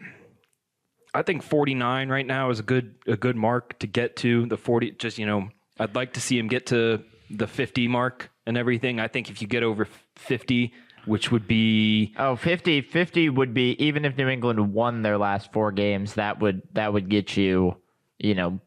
I 1.16 1.22
think 1.22 1.42
49 1.42 2.10
right 2.10 2.26
now 2.26 2.50
is 2.50 2.60
a 2.60 2.62
good 2.62 2.94
a 3.06 3.16
good 3.16 3.36
mark 3.36 3.78
to 3.78 3.86
get 3.86 4.16
to 4.16 4.44
the 4.46 4.58
40. 4.58 4.92
Just 4.92 5.16
you 5.16 5.24
know, 5.24 5.48
I'd 5.80 5.94
like 5.94 6.12
to 6.12 6.20
see 6.20 6.38
him 6.38 6.46
get 6.46 6.66
to 6.66 7.02
the 7.30 7.46
50 7.46 7.88
mark 7.88 8.30
and 8.44 8.58
everything. 8.58 9.00
I 9.00 9.08
think 9.08 9.30
if 9.30 9.40
you 9.40 9.48
get 9.48 9.62
over 9.62 9.88
50, 10.16 10.74
which 11.06 11.32
would 11.32 11.48
be 11.48 12.14
Oh, 12.18 12.36
50, 12.36 12.82
50 12.82 13.30
would 13.30 13.54
be 13.54 13.82
even 13.82 14.04
if 14.04 14.18
New 14.18 14.28
England 14.28 14.74
won 14.74 15.00
their 15.00 15.16
last 15.16 15.52
four 15.54 15.72
games, 15.72 16.14
that 16.14 16.38
would 16.40 16.60
that 16.74 16.92
would 16.92 17.08
get 17.08 17.34
you, 17.34 17.76
you 18.18 18.34
know, 18.34 18.60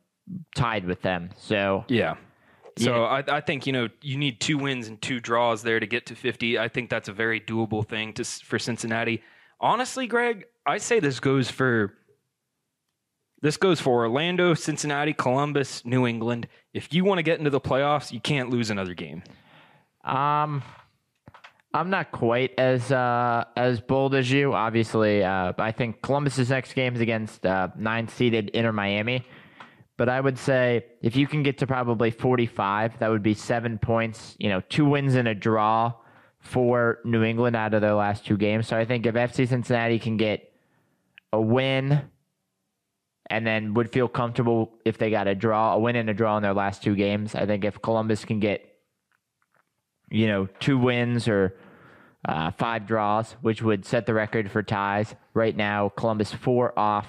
tied 0.56 0.86
with 0.86 1.04
them. 1.04 1.30
So 1.38 1.86
Yeah. 1.88 2.16
So 2.80 3.04
Yeah. 3.04 3.24
I, 3.28 3.38
I 3.38 3.42
think 3.42 3.68
you 3.68 3.74
know 3.74 3.90
you 4.02 4.18
need 4.18 4.42
two 4.42 4.58
wins 4.58 4.88
and 4.88 5.00
two 5.00 5.20
draws 5.20 5.62
there 5.62 5.80
to 5.80 5.86
get 5.86 6.08
to 6.08 6.16
50. 6.16 6.58
I 6.58 6.68
think 6.68 6.90
that's 6.90 7.10
a 7.10 7.14
very 7.14 7.40
doable 7.40 7.88
thing 7.88 8.14
to 8.14 8.24
for 8.24 8.58
Cincinnati. 8.58 9.22
Honestly, 9.62 10.08
Greg, 10.08 10.46
I 10.66 10.80
say 10.80 11.00
this 11.00 11.20
goes 11.20 11.52
for 11.52 11.94
this 13.42 13.58
goes 13.58 13.80
for 13.80 14.04
Orlando, 14.04 14.54
Cincinnati, 14.54 15.14
Columbus, 15.14 15.86
New 15.86 16.06
England. 16.06 16.48
If 16.74 16.94
you 16.94 17.06
want 17.06 17.20
to 17.20 17.24
get 17.24 17.40
into 17.40 17.50
the 17.50 17.62
playoffs, 17.62 18.12
you 18.12 18.20
can't 18.20 18.50
lose 18.50 18.70
another 18.70 18.94
game. 18.94 19.24
Um, 20.04 20.62
I'm 21.74 21.90
not 21.90 22.12
quite 22.12 22.52
as 22.58 22.92
uh, 22.92 23.46
as 23.56 23.80
bold 23.80 24.16
as 24.16 24.30
you. 24.32 24.54
Obviously, 24.54 25.24
uh, 25.24 25.54
I 25.58 25.72
think 25.72 26.02
Columbus's 26.02 26.50
next 26.50 26.74
game 26.74 26.96
is 26.96 27.02
against 27.02 27.46
uh, 27.46 27.70
nine-seeded 27.78 28.50
Inter 28.50 28.72
Miami. 28.72 29.26
But 29.96 30.10
I 30.10 30.20
would 30.22 30.38
say 30.38 30.86
if 31.02 31.16
you 31.16 31.28
can 31.28 31.44
get 31.44 31.58
to 31.60 31.68
probably 31.68 32.10
45, 32.10 33.00
that 33.00 33.10
would 33.10 33.22
be 33.22 33.34
seven 33.34 33.78
points. 33.78 34.36
You 34.40 34.50
know, 34.50 34.62
two 34.70 34.86
wins 34.86 35.16
and 35.16 35.28
a 35.28 35.36
draw 35.36 35.94
for 36.40 37.00
New 37.04 37.24
England 37.24 37.56
out 37.56 37.74
of 37.74 37.82
their 37.82 37.94
last 37.94 38.26
two 38.26 38.38
games. 38.38 38.68
So 38.68 38.78
I 38.78 38.86
think 38.86 39.06
if 39.06 39.16
FC 39.16 39.48
Cincinnati 39.48 40.00
can 40.00 40.18
get 40.18 40.54
a 41.34 41.40
win 41.40 42.10
and 43.30 43.46
then 43.46 43.74
would 43.76 43.92
feel 43.92 44.08
comfortable 44.08 44.72
if 44.86 44.98
they 44.98 45.10
got 45.10 45.28
a 45.28 45.36
draw, 45.36 45.76
a 45.76 45.80
win 45.80 45.96
and 45.96 46.10
a 46.10 46.14
draw 46.14 46.38
in 46.38 46.44
their 46.44 46.54
last 46.54 46.84
two 46.84 46.96
games. 46.96 47.36
I 47.36 47.46
think 47.46 47.64
if 47.64 47.82
Columbus 47.82 48.26
can 48.26 48.40
get 48.40 48.70
you 50.12 50.28
know, 50.28 50.48
two 50.60 50.78
wins 50.78 51.28
or 51.28 51.56
uh, 52.28 52.52
five 52.52 52.86
draws, 52.86 53.34
which 53.42 53.62
would 53.62 53.86
set 53.86 54.06
the 54.06 54.14
record 54.14 54.52
for 54.52 54.64
ties. 54.64 55.16
Right 55.34 55.56
now, 55.56 55.90
Columbus 55.90 56.34
four 56.34 56.78
off 56.78 57.08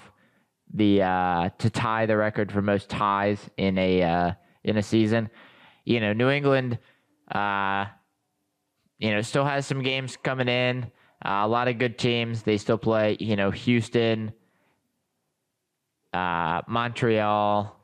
the 0.73 1.03
uh, 1.03 1.51
to 1.59 1.71
tie 1.71 2.07
the 2.07 2.17
record 2.17 2.53
for 2.53 2.63
most 2.63 2.89
ties 2.89 3.51
in 3.57 3.79
a 3.79 4.03
uh, 4.03 4.33
in 4.65 4.77
a 4.77 4.83
season. 4.83 5.31
You 5.85 6.01
know, 6.01 6.13
New 6.13 6.29
England, 6.29 6.79
uh, 7.33 7.87
you 8.99 9.11
know, 9.11 9.23
still 9.23 9.45
has 9.45 9.67
some 9.67 9.83
games 9.83 10.17
coming 10.17 10.49
in. 10.49 10.85
Uh, 11.25 11.43
a 11.43 11.49
lot 11.49 11.69
of 11.69 11.79
good 11.79 11.99
teams. 11.99 12.43
They 12.43 12.57
still 12.57 12.79
play. 12.79 13.17
You 13.19 13.37
know, 13.37 13.51
Houston, 13.51 14.33
uh, 16.13 16.63
Montreal. 16.67 17.77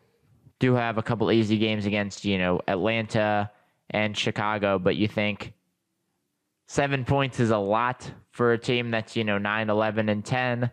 Do 0.59 0.75
have 0.75 0.97
a 0.97 1.03
couple 1.03 1.31
easy 1.31 1.59
games 1.59 1.85
against 1.85 2.25
you 2.25 2.39
know 2.39 2.61
Atlanta 2.67 3.51
and 3.91 4.17
Chicago, 4.17 4.79
but 4.79 4.97
you 4.97 5.09
think 5.09 5.53
seven 6.67 7.05
points 7.05 7.41
is 7.41 7.51
a 7.51 7.59
lot 7.59 8.11
for 8.31 8.53
a 8.53 8.59
team 8.59 8.91
that's, 8.91 9.17
you 9.17 9.25
know, 9.25 9.39
9, 9.39 9.71
11, 9.71 10.09
and 10.09 10.25
10. 10.25 10.71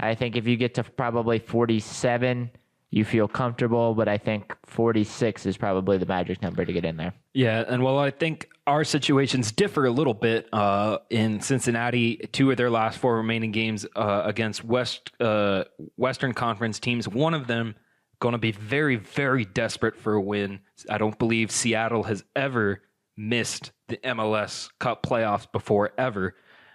I 0.00 0.14
think 0.14 0.36
if 0.36 0.46
you 0.46 0.56
get 0.56 0.74
to 0.74 0.84
probably 0.84 1.38
47, 1.38 2.50
you 2.90 3.04
feel 3.04 3.28
comfortable, 3.28 3.94
but 3.94 4.08
I 4.08 4.16
think 4.16 4.56
46 4.66 5.44
is 5.46 5.56
probably 5.56 5.98
the 5.98 6.06
magic 6.06 6.40
number 6.40 6.64
to 6.64 6.72
get 6.72 6.84
in 6.84 6.96
there. 6.96 7.12
Yeah, 7.34 7.64
and 7.68 7.82
while 7.82 7.98
I 7.98 8.10
think 8.10 8.48
our 8.68 8.84
situations 8.84 9.50
differ 9.50 9.86
a 9.86 9.90
little 9.90 10.14
bit. 10.14 10.48
Uh, 10.52 10.98
in 11.10 11.40
Cincinnati, 11.40 12.16
two 12.32 12.50
of 12.50 12.56
their 12.58 12.70
last 12.70 12.98
four 12.98 13.16
remaining 13.16 13.50
games 13.50 13.86
uh, 13.96 14.22
against 14.24 14.62
West 14.62 15.10
uh, 15.20 15.64
Western 15.96 16.34
Conference 16.34 16.78
teams, 16.78 17.08
one 17.08 17.34
of 17.34 17.46
them 17.46 17.74
going 18.20 18.32
to 18.32 18.38
be 18.38 18.52
very, 18.52 18.96
very 18.96 19.44
desperate 19.44 19.96
for 19.96 20.14
a 20.14 20.20
win. 20.20 20.60
I 20.90 20.98
don't 20.98 21.18
believe 21.18 21.50
Seattle 21.50 22.04
has 22.04 22.24
ever 22.36 22.82
missed 23.16 23.72
the 23.88 23.96
MLS 23.98 24.68
Cup 24.78 25.02
playoffs 25.02 25.50
before, 25.50 25.92
ever. 25.96 26.34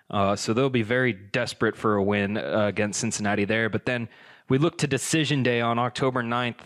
Uh, 0.09 0.35
so 0.35 0.53
they'll 0.53 0.69
be 0.69 0.83
very 0.83 1.13
desperate 1.13 1.75
for 1.75 1.95
a 1.95 2.03
win 2.03 2.37
uh, 2.37 2.65
against 2.67 2.99
Cincinnati 2.99 3.45
there. 3.45 3.69
But 3.69 3.85
then 3.85 4.09
we 4.49 4.57
look 4.57 4.77
to 4.79 4.87
decision 4.87 5.43
day 5.43 5.61
on 5.61 5.79
October 5.79 6.21
9th, 6.23 6.59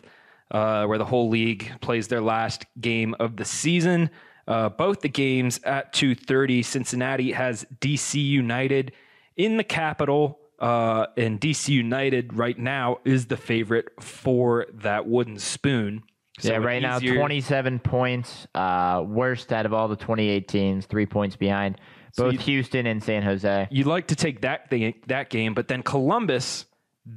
uh, 0.52 0.86
where 0.86 0.98
the 0.98 1.06
whole 1.06 1.30
league 1.30 1.72
plays 1.82 2.08
their 2.08 2.22
last 2.22 2.66
game 2.80 3.16
of 3.20 3.38
the 3.38 3.46
season. 3.46 4.10
Uh, 4.48 4.70
both 4.70 5.02
the 5.02 5.10
games 5.10 5.60
at 5.66 5.94
2.30. 5.94 6.64
Cincinnati 6.64 7.32
has 7.34 7.66
DC 7.82 8.24
United 8.24 8.94
in 9.36 9.58
the 9.58 9.64
capital. 9.64 10.40
Uh, 10.60 11.06
and 11.18 11.40
DC 11.40 11.70
United 11.70 12.34
right 12.36 12.58
now 12.58 12.98
is 13.06 13.28
the 13.28 13.38
favorite 13.38 13.90
for 14.02 14.66
that 14.74 15.06
wooden 15.08 15.38
spoon. 15.38 16.02
So 16.40 16.52
yeah, 16.52 16.58
right 16.58 16.82
now, 16.82 17.00
27 17.00 17.80
points, 17.80 18.48
uh, 18.54 19.04
worst 19.06 19.52
out 19.52 19.66
of 19.66 19.74
all 19.74 19.88
the 19.88 19.98
2018s, 19.98 20.86
three 20.86 21.08
points 21.08 21.36
behind 21.36 21.80
both 22.16 22.34
you- 22.34 22.40
Houston 22.40 22.86
and 22.88 23.04
San 23.04 23.24
Jose. 23.24 23.68
you'd 23.72 23.88
like 23.88 24.08
to 24.08 24.16
take 24.16 24.42
that 24.42 24.70
thing, 24.70 24.94
that 25.08 25.30
game, 25.30 25.54
but 25.54 25.68
then 25.68 25.82
Columbus, 25.84 26.66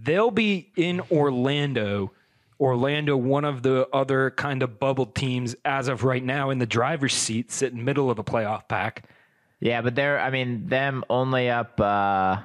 they'll 0.02 0.30
be 0.30 0.70
in 0.76 1.00
Orlando. 1.10 2.12
Orlando, 2.58 3.16
one 3.16 3.44
of 3.46 3.62
the 3.62 3.88
other 3.92 4.30
kind 4.32 4.62
of 4.62 4.78
bubbled 4.78 5.14
teams 5.14 5.56
as 5.64 5.88
of 5.88 6.04
right 6.04 6.22
now 6.22 6.50
in 6.50 6.58
the 6.58 6.66
driver's 6.66 7.14
seat, 7.14 7.50
sitting 7.50 7.84
middle 7.84 8.10
of 8.10 8.16
the 8.16 8.24
playoff 8.24 8.68
pack. 8.68 9.04
Yeah, 9.60 9.80
but 9.82 9.94
they're, 9.94 10.20
I 10.20 10.30
mean, 10.30 10.66
them 10.68 11.04
only 11.10 11.48
up. 11.50 11.80
Uh, 11.80 12.38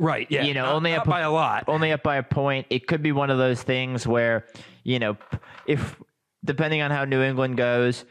Right. 0.00 0.28
Yeah. 0.30 0.44
You 0.44 0.54
know, 0.54 0.62
not- 0.66 0.74
only 0.76 0.90
not 0.92 1.00
up 1.00 1.06
by 1.08 1.20
a 1.22 1.30
lot. 1.30 1.64
only 1.66 1.90
up 1.90 2.04
by 2.04 2.18
a 2.18 2.22
point. 2.22 2.68
It 2.70 2.86
could 2.86 3.02
be 3.02 3.10
one 3.10 3.30
of 3.30 3.38
those 3.38 3.60
things 3.64 4.06
where, 4.06 4.46
you 4.84 5.00
know, 5.00 5.16
if 5.66 5.96
depending 6.44 6.82
on 6.82 6.92
how 6.92 7.04
New 7.04 7.20
England 7.20 7.56
goes, 7.56 8.04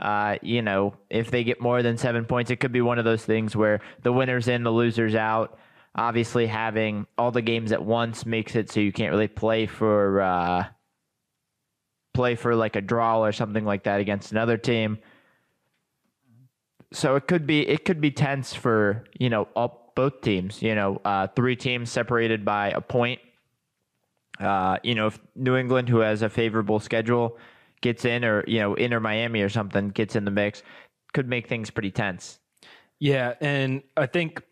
uh, 0.00 0.36
you 0.42 0.62
know, 0.62 0.94
if 1.10 1.30
they 1.30 1.44
get 1.44 1.60
more 1.60 1.80
than 1.80 1.96
seven 1.96 2.24
points, 2.24 2.50
it 2.50 2.56
could 2.56 2.72
be 2.72 2.80
one 2.80 2.98
of 2.98 3.04
those 3.04 3.24
things 3.24 3.54
where 3.54 3.80
the 4.02 4.12
winner's 4.12 4.48
in, 4.48 4.64
the 4.64 4.72
loser's 4.72 5.14
out. 5.14 5.56
Obviously, 5.94 6.46
having 6.46 7.06
all 7.16 7.30
the 7.30 7.42
games 7.42 7.72
at 7.72 7.84
once 7.84 8.24
makes 8.24 8.54
it 8.54 8.70
so 8.70 8.80
you 8.80 8.92
can't 8.92 9.10
really 9.12 9.28
play 9.28 9.66
for 9.66 10.20
uh, 10.20 10.64
play 12.14 12.34
for 12.34 12.54
like 12.54 12.76
a 12.76 12.80
draw 12.80 13.20
or 13.20 13.32
something 13.32 13.64
like 13.64 13.84
that 13.84 14.00
against 14.00 14.32
another 14.32 14.56
team. 14.56 14.98
So 16.92 17.16
it 17.16 17.26
could 17.26 17.46
be 17.46 17.66
it 17.66 17.84
could 17.84 18.00
be 18.00 18.10
tense 18.10 18.54
for 18.54 19.04
you 19.18 19.28
know 19.28 19.48
all, 19.56 19.92
both 19.94 20.20
teams. 20.20 20.62
You 20.62 20.76
know, 20.76 21.00
uh, 21.04 21.26
three 21.34 21.56
teams 21.56 21.90
separated 21.90 22.44
by 22.44 22.70
a 22.70 22.80
point. 22.80 23.20
Uh, 24.38 24.78
you 24.84 24.94
know, 24.94 25.08
if 25.08 25.18
New 25.34 25.56
England, 25.56 25.88
who 25.88 25.98
has 25.98 26.22
a 26.22 26.28
favorable 26.28 26.78
schedule, 26.78 27.36
gets 27.80 28.04
in, 28.04 28.24
or 28.24 28.44
you 28.46 28.60
know, 28.60 28.74
Inter 28.74 29.00
Miami 29.00 29.42
or 29.42 29.48
something 29.48 29.88
gets 29.88 30.14
in 30.14 30.24
the 30.24 30.30
mix, 30.30 30.62
could 31.12 31.28
make 31.28 31.48
things 31.48 31.70
pretty 31.70 31.90
tense. 31.90 32.38
Yeah, 33.00 33.34
and 33.40 33.82
I 33.96 34.06
think, 34.06 34.42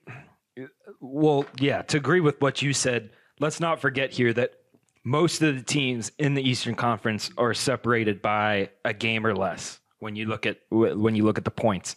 well, 1.01 1.45
yeah, 1.59 1.83
to 1.83 1.97
agree 1.97 2.21
with 2.21 2.41
what 2.41 2.63
you 2.63 2.73
said, 2.73 3.11
let's 3.41 3.61
not 3.61 3.81
forget 3.81 4.13
here 4.13 4.33
that 4.33 4.53
most 5.05 5.43
of 5.43 5.55
the 5.55 5.63
teams 5.63 6.11
in 6.19 6.35
the 6.35 6.43
Eastern 6.43 6.75
Conference 6.75 7.31
are 7.39 7.55
separated 7.55 8.21
by 8.21 8.71
a 8.85 8.93
game 8.93 9.27
or 9.27 9.35
less. 9.35 9.81
When 9.99 10.15
you 10.17 10.27
look 10.27 10.45
at 10.45 10.59
when 10.69 11.15
you 11.15 11.25
look 11.25 11.39
at 11.39 11.45
the 11.45 11.51
points, 11.51 11.97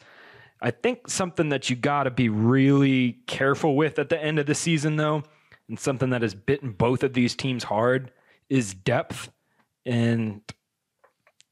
I 0.62 0.72
think 0.72 1.10
something 1.10 1.49
that 1.49 1.70
you 1.70 1.76
got 1.76 2.03
to 2.03 2.12
be 2.12 2.30
really 2.30 3.20
careful 3.28 3.76
with 3.76 3.99
at 3.99 4.10
the 4.10 4.22
end 4.22 4.39
of 4.39 4.45
the 4.45 4.55
season, 4.55 4.95
though, 4.95 5.24
and 5.68 5.78
something 5.78 6.10
that 6.12 6.22
has 6.22 6.34
bitten 6.34 6.72
both 6.72 7.03
of 7.03 7.14
these 7.14 7.36
teams 7.36 7.64
hard 7.66 8.12
is 8.49 8.74
depth 8.74 9.32
and 9.86 10.41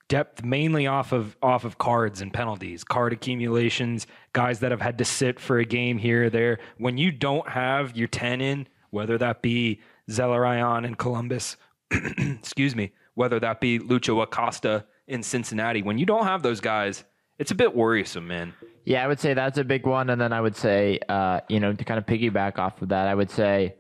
depth 0.08 0.44
mainly 0.44 0.88
off 0.88 1.12
of 1.12 1.36
off 1.42 1.66
of 1.66 1.78
cards 1.78 2.22
and 2.22 2.34
penalties, 2.34 2.84
card 2.84 3.14
accumulations, 3.14 4.08
guys 4.34 4.60
that 4.60 4.72
have 4.72 4.82
had 4.82 4.98
to 4.98 5.06
sit 5.06 5.40
for 5.40 5.60
a 5.60 5.66
game 5.66 5.98
here 5.98 6.26
or 6.26 6.30
there. 6.30 6.60
When 6.78 6.98
you 6.98 7.12
don't 7.12 7.48
have 7.50 7.96
your 7.96 8.08
10 8.08 8.42
in, 8.42 8.68
whether 8.92 9.18
that 9.18 9.42
be 9.42 9.82
Zelarayan 10.10 10.86
in 10.86 10.96
Columbus, 10.96 11.58
excuse 11.92 12.76
me, 12.76 12.92
whether 13.16 13.40
that 13.40 13.60
be 13.60 13.80
Lucho 13.80 14.22
Acosta 14.24 14.86
in 15.08 15.24
Cincinnati, 15.24 15.82
when 15.82 15.98
you 15.98 16.06
don't 16.06 16.26
have 16.26 16.44
those 16.44 16.62
guys, 16.62 17.04
it's 17.40 17.52
a 17.52 17.56
bit 17.56 17.76
worrisome, 17.76 18.28
man. 18.28 18.54
Yeah, 18.86 19.04
I 19.04 19.08
would 19.08 19.20
say 19.20 19.34
that's 19.34 19.58
a 19.58 19.64
big 19.64 19.86
one, 19.86 20.10
and 20.10 20.20
then 20.20 20.32
I 20.32 20.40
would 20.40 20.56
say, 20.56 21.00
uh, 21.10 21.42
you 21.50 21.60
know, 21.60 21.74
to 21.74 21.84
kind 21.84 21.98
of 21.98 22.06
piggyback 22.06 22.58
off 22.58 22.82
of 22.82 22.90
that, 22.90 23.08
I 23.08 23.16
would 23.16 23.30
say 23.30 23.76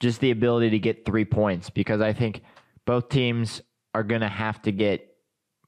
just 0.00 0.20
the 0.20 0.30
ability 0.30 0.70
to 0.70 0.78
get 0.78 1.04
three 1.04 1.24
points 1.24 1.70
because 1.70 2.00
I 2.00 2.12
think 2.12 2.42
both 2.84 3.08
teams 3.08 3.62
are 3.94 4.02
going 4.02 4.20
to 4.20 4.28
have 4.28 4.60
to 4.62 4.72
get 4.72 5.13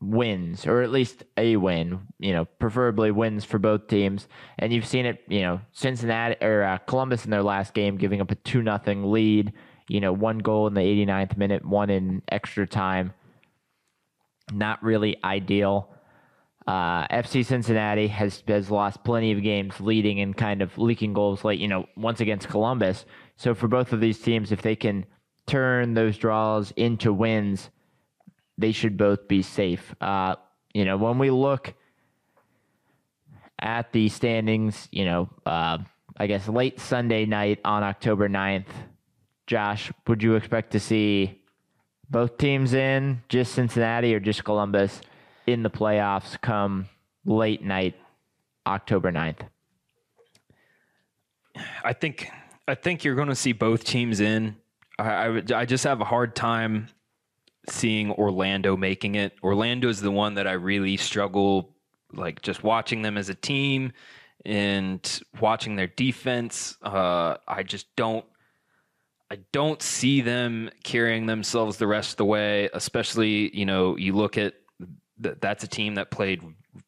wins 0.01 0.67
or 0.67 0.83
at 0.83 0.91
least 0.91 1.25
a 1.37 1.57
win, 1.57 2.01
you 2.19 2.33
know, 2.33 2.45
preferably 2.45 3.11
wins 3.11 3.45
for 3.45 3.59
both 3.59 3.89
teams. 3.89 4.29
And 4.59 4.73
you've 4.73 4.87
seen 4.87 5.07
it, 5.07 5.23
you 5.29 5.41
know, 5.41 5.61
Cincinnati 5.73 6.37
or 6.45 6.63
uh, 6.63 6.79
Columbus 6.79 7.25
in 7.25 7.31
their 7.31 7.43
last 7.43 7.75
game 7.75 7.97
giving 7.97 8.21
up 8.21 8.31
a 8.31 8.35
2 8.35 8.63
nothing 8.63 9.11
lead 9.11 9.53
You 9.89 10.01
know, 10.01 10.13
one 10.13 10.39
goal 10.39 10.67
in 10.67 10.75
the 10.75 10.81
89th 10.81 11.37
minute, 11.37 11.65
one 11.65 11.91
in 11.91 12.23
extra 12.29 12.67
time. 12.67 13.15
Not 14.53 14.83
really 14.83 15.17
ideal. 15.25 15.89
Uh, 16.67 17.07
FC 17.09 17.45
Cincinnati 17.47 18.09
has 18.09 18.43
has 18.49 18.71
lost 18.71 19.05
plenty 19.05 19.31
of 19.31 19.43
games 19.43 19.81
leading 19.81 20.21
and 20.21 20.37
kind 20.37 20.63
of 20.63 20.77
leaking 20.79 21.13
goals 21.13 21.45
late. 21.45 21.61
You 21.61 21.69
know, 21.69 21.87
once 21.97 22.21
against 22.21 22.49
Columbus. 22.49 23.05
So 23.37 23.55
for 23.55 23.69
both 23.69 23.93
of 23.93 24.01
these 24.01 24.19
teams, 24.19 24.51
if 24.51 24.63
they 24.63 24.75
can 24.75 25.07
turn 25.47 25.95
those 25.95 26.19
draws 26.19 26.73
into 26.73 27.13
wins, 27.13 27.71
they 28.59 28.73
should 28.73 28.97
both 28.97 29.29
be 29.29 29.43
safe. 29.43 29.95
Uh, 30.01 30.37
you 30.73 30.85
know, 30.85 30.97
when 30.97 31.19
we 31.19 31.31
look 31.31 31.75
at 33.59 33.93
the 33.93 34.09
standings, 34.09 34.89
you 34.91 35.05
know, 35.05 35.29
uh, 35.45 35.79
I 36.17 36.27
guess 36.27 36.49
late 36.49 36.81
Sunday 36.81 37.27
night 37.27 37.61
on 37.65 37.83
October 37.83 38.29
9th, 38.29 38.67
Josh, 39.47 39.93
would 40.07 40.23
you 40.23 40.35
expect 40.35 40.73
to 40.73 40.81
see 40.81 41.41
both 42.09 42.39
teams 42.39 42.75
in, 42.75 43.23
just 43.29 43.55
Cincinnati 43.55 44.15
or 44.15 44.21
just 44.21 44.45
Columbus, 44.45 45.01
in 45.47 45.63
the 45.63 45.71
playoffs 45.71 46.41
come 46.41 46.89
late 47.25 47.63
night 47.63 47.95
October 48.67 49.13
9th? 49.13 49.41
I 51.85 51.93
think 51.93 52.31
I 52.69 52.75
think 52.75 53.05
you're 53.05 53.15
going 53.15 53.29
to 53.29 53.35
see 53.35 53.53
both 53.53 53.85
teams 53.85 54.21
in. 54.21 54.57
I, 54.99 55.05
I, 55.05 55.43
I 55.55 55.65
just 55.65 55.85
have 55.85 56.01
a 56.01 56.05
hard 56.05 56.35
time 56.35 56.89
seeing 57.69 58.11
Orlando 58.13 58.77
making 58.77 59.15
it. 59.15 59.33
Orlando 59.43 59.89
is 59.89 60.01
the 60.01 60.11
one 60.11 60.35
that 60.35 60.47
I 60.47 60.53
really 60.53 60.97
struggle, 60.97 61.75
like 62.13 62.43
just 62.43 62.63
watching 62.63 63.03
them 63.03 63.17
as 63.17 63.29
a 63.29 63.35
team 63.35 63.93
and 64.45 65.21
watching 65.41 65.77
their 65.77 65.89
defense. 65.89 66.77
Uh, 66.83 67.37
I 67.47 67.63
just 67.63 67.95
don't. 67.97 68.25
I 69.29 69.39
don't 69.51 69.83
see 69.83 70.21
them 70.21 70.71
carrying 70.85 71.27
themselves 71.27 71.79
the 71.79 71.87
rest 71.89 72.13
of 72.13 72.17
the 72.19 72.25
way. 72.25 72.71
Especially, 72.73 73.57
you 73.57 73.67
know, 73.67 73.97
you 73.97 74.15
look 74.15 74.39
at 74.39 74.55
th- 75.21 75.37
that's 75.41 75.65
a 75.65 75.69
team 75.69 75.97
that 75.97 76.11
played 76.11 76.43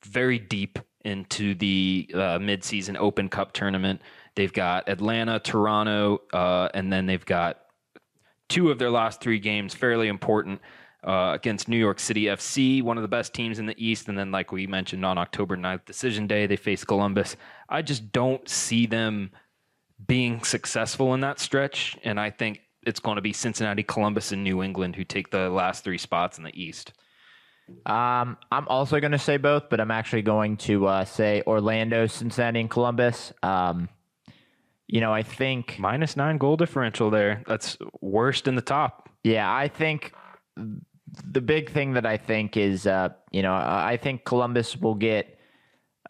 very 0.05 0.39
deep 0.39 0.79
into 1.05 1.55
the 1.55 2.09
uh, 2.15 2.39
midseason 2.39 2.97
Open 2.97 3.29
Cup 3.29 3.53
tournament. 3.53 4.03
They've 4.37 4.53
got 4.53 4.89
Atlanta, 4.89 5.41
Toronto, 5.41 6.23
uh, 6.33 6.69
and 6.75 6.93
then 6.93 7.07
they've 7.07 7.25
got 7.25 7.59
two 8.49 8.71
of 8.71 8.79
their 8.79 8.91
last 8.91 9.21
three 9.21 9.39
games 9.39 9.75
fairly 9.75 10.09
important 10.09 10.61
uh, 11.05 11.33
against 11.35 11.69
New 11.69 11.77
York 11.77 12.01
City 12.01 12.25
FC, 12.25 12.83
one 12.83 12.99
of 12.99 13.03
the 13.03 13.09
best 13.09 13.33
teams 13.33 13.59
in 13.59 13.67
the 13.67 13.75
East. 13.83 14.09
And 14.09 14.19
then, 14.19 14.31
like 14.31 14.53
we 14.53 14.67
mentioned 14.67 15.05
on 15.05 15.19
October 15.19 15.57
9th, 15.57 15.85
decision 15.85 16.27
day, 16.27 16.47
they 16.47 16.57
face 16.57 16.85
Columbus. 16.85 17.37
I 17.69 17.83
just 17.83 18.13
don't 18.13 18.49
see 18.49 18.87
them 18.87 19.31
being 20.07 20.43
successful 20.43 21.15
in 21.15 21.21
that 21.21 21.39
stretch. 21.39 21.97
And 22.03 22.19
I 22.19 22.31
think 22.31 22.61
it's 22.85 23.01
going 23.01 23.17
to 23.17 23.23
be 23.23 23.33
Cincinnati, 23.33 23.83
Columbus, 23.83 24.33
and 24.33 24.43
New 24.43 24.63
England 24.63 24.97
who 24.97 25.05
take 25.05 25.31
the 25.31 25.49
last 25.51 25.85
three 25.85 25.99
spots 25.99 26.39
in 26.39 26.45
the 26.45 26.61
East. 26.61 26.93
Um, 27.85 28.39
I'm 28.51 28.67
also 28.69 28.99
going 28.99 29.13
to 29.13 29.19
say 29.19 29.37
both, 29.37 29.69
but 29.69 29.81
I'm 29.81 29.91
actually 29.91 30.23
going 30.23 30.57
to 30.59 30.87
uh, 30.87 31.05
say 31.05 31.43
Orlando, 31.47 32.07
Cincinnati, 32.07 32.61
and 32.61 32.71
Columbus. 32.71 33.33
Um, 33.43 33.89
you 34.89 35.01
know, 35.01 35.13
I 35.13 35.23
think, 35.23 35.77
Minus 35.79 36.17
nine 36.17 36.39
goal 36.39 36.57
differential 36.57 37.11
there. 37.11 37.43
That's 37.47 37.77
worst 38.01 38.49
in 38.49 38.55
the 38.57 38.63
top. 38.63 39.09
yeah, 39.23 39.53
I 39.53 39.69
think 39.69 40.13
the 40.57 41.41
big 41.41 41.71
thing 41.71 41.93
that 41.95 42.07
I 42.07 42.17
think 42.17 42.57
is, 42.57 42.87
uh, 42.87 43.11
you 43.31 43.43
know, 43.43 43.55
I 43.55 43.99
think 44.01 44.25
Columbus 44.25 44.77
will 44.77 44.95
get 44.95 45.39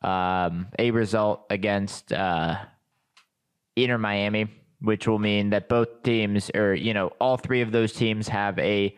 um, 0.03 0.69
a 0.79 0.91
result 0.93 1.45
against 1.51 2.13
uh, 2.13 2.57
Inter 3.77 3.99
Miami, 3.99 4.49
which 4.81 5.07
will 5.07 5.19
mean 5.19 5.51
that 5.51 5.69
both 5.69 6.03
teams, 6.03 6.51
or 6.55 6.75
you 6.75 6.95
know, 6.95 7.11
all 7.21 7.37
three 7.37 7.61
of 7.61 7.73
those 7.73 7.93
teams 7.93 8.29
have 8.29 8.59
a 8.59 8.97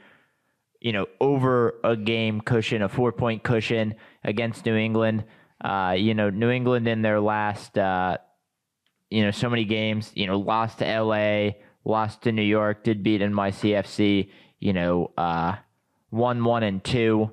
you 0.81 0.93
know, 0.93 1.07
over 1.21 1.79
a 1.85 1.95
game 1.95 2.41
cushion, 2.41 2.83
a 2.83 2.89
four 2.89 3.13
point 3.13 3.43
cushion 3.43 3.95
against 4.25 4.65
New 4.65 4.77
England. 4.77 5.25
Uh, 5.63 5.95
you 5.97 6.15
know, 6.15 6.31
New 6.31 6.49
England 6.51 6.89
in 6.89 7.03
their 7.03 7.21
last, 7.21 7.77
uh, 7.77 8.17
you 9.11 9.25
know, 9.25 9.31
so 9.31 9.51
many 9.51 9.65
games, 9.65 10.13
you 10.15 10.27
know, 10.27 10.39
lost 10.39 10.79
to 10.79 10.85
LA, 11.03 11.51
lost 11.85 12.23
to 12.23 12.33
New 12.33 12.43
York, 12.43 12.85
did 12.85 13.03
beat 13.03 13.21
NYCFC, 13.21 14.31
you 14.61 14.73
know, 14.73 15.11
uh, 15.19 15.57
one, 16.11 16.45
one, 16.45 16.63
and 16.63 16.83
two. 16.83 17.31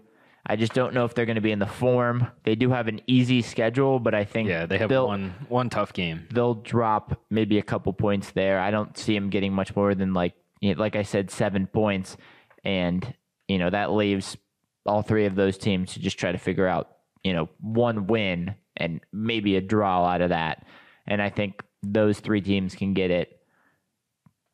I 0.50 0.56
just 0.56 0.74
don't 0.74 0.94
know 0.94 1.04
if 1.04 1.14
they're 1.14 1.26
going 1.26 1.36
to 1.36 1.42
be 1.42 1.52
in 1.52 1.60
the 1.60 1.66
form. 1.66 2.28
They 2.44 2.56
do 2.56 2.70
have 2.70 2.88
an 2.88 3.02
easy 3.06 3.42
schedule, 3.42 4.00
but 4.00 4.16
I 4.16 4.24
think 4.24 4.48
Yeah, 4.48 4.66
they 4.66 4.78
have 4.78 4.90
one 4.90 5.34
one 5.50 5.70
tough 5.70 5.92
game. 5.92 6.26
they'll 6.32 6.54
drop 6.54 7.22
maybe 7.30 7.58
a 7.58 7.64
couple 7.64 7.92
points 7.92 8.32
there. 8.32 8.60
I 8.60 8.72
don't 8.72 8.98
see 8.98 9.14
them 9.14 9.30
getting 9.30 9.52
much 9.52 9.76
more 9.76 9.94
than 9.94 10.14
like 10.14 10.34
you 10.62 10.74
know, 10.74 10.80
like 10.80 10.96
I 10.96 11.04
said, 11.04 11.30
seven 11.32 11.68
points, 11.68 12.16
and 12.64 13.14
you 13.50 13.58
know 13.58 13.70
that 13.70 13.92
leaves 13.92 14.38
all 14.86 15.02
three 15.02 15.26
of 15.26 15.36
those 15.36 15.58
teams 15.58 15.94
to 15.94 16.00
just 16.00 16.18
try 16.18 16.32
to 16.32 16.38
figure 16.38 16.66
out 16.66 16.92
you 17.24 17.34
know 17.34 17.50
one 17.60 18.08
win 18.08 18.56
and 18.78 19.02
maybe 19.12 19.58
a 19.58 19.62
draw 19.62 20.06
out 20.06 20.22
of 20.22 20.30
that. 20.30 20.66
And 21.06 21.22
I 21.22 21.30
think 21.30 21.62
those 21.84 22.20
three 22.20 22.42
teams 22.42 22.76
can 22.76 22.94
get 22.94 23.12
it. 23.12 23.40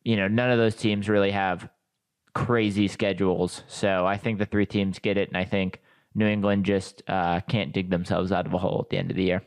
You 0.03 0.17
know, 0.17 0.27
none 0.27 0.51
of 0.51 0.57
those 0.57 0.75
teams 0.75 1.07
really 1.07 1.31
have 1.31 1.69
crazy 2.35 2.87
schedules, 2.87 3.63
so 3.67 4.05
I 4.05 4.17
think 4.17 4.39
the 4.39 4.45
three 4.45 4.65
teams 4.65 4.99
get 4.99 5.17
it, 5.17 5.29
and 5.29 5.37
I 5.37 5.45
think 5.45 5.81
New 6.15 6.27
England 6.27 6.65
just 6.65 7.01
uh, 7.07 7.39
can't 7.41 7.73
dig 7.73 7.89
themselves 7.89 8.31
out 8.31 8.45
of 8.45 8.53
a 8.53 8.57
hole 8.57 8.81
at 8.83 8.89
the 8.89 8.97
end 8.97 9.11
of 9.11 9.17
the 9.17 9.23
year. 9.23 9.43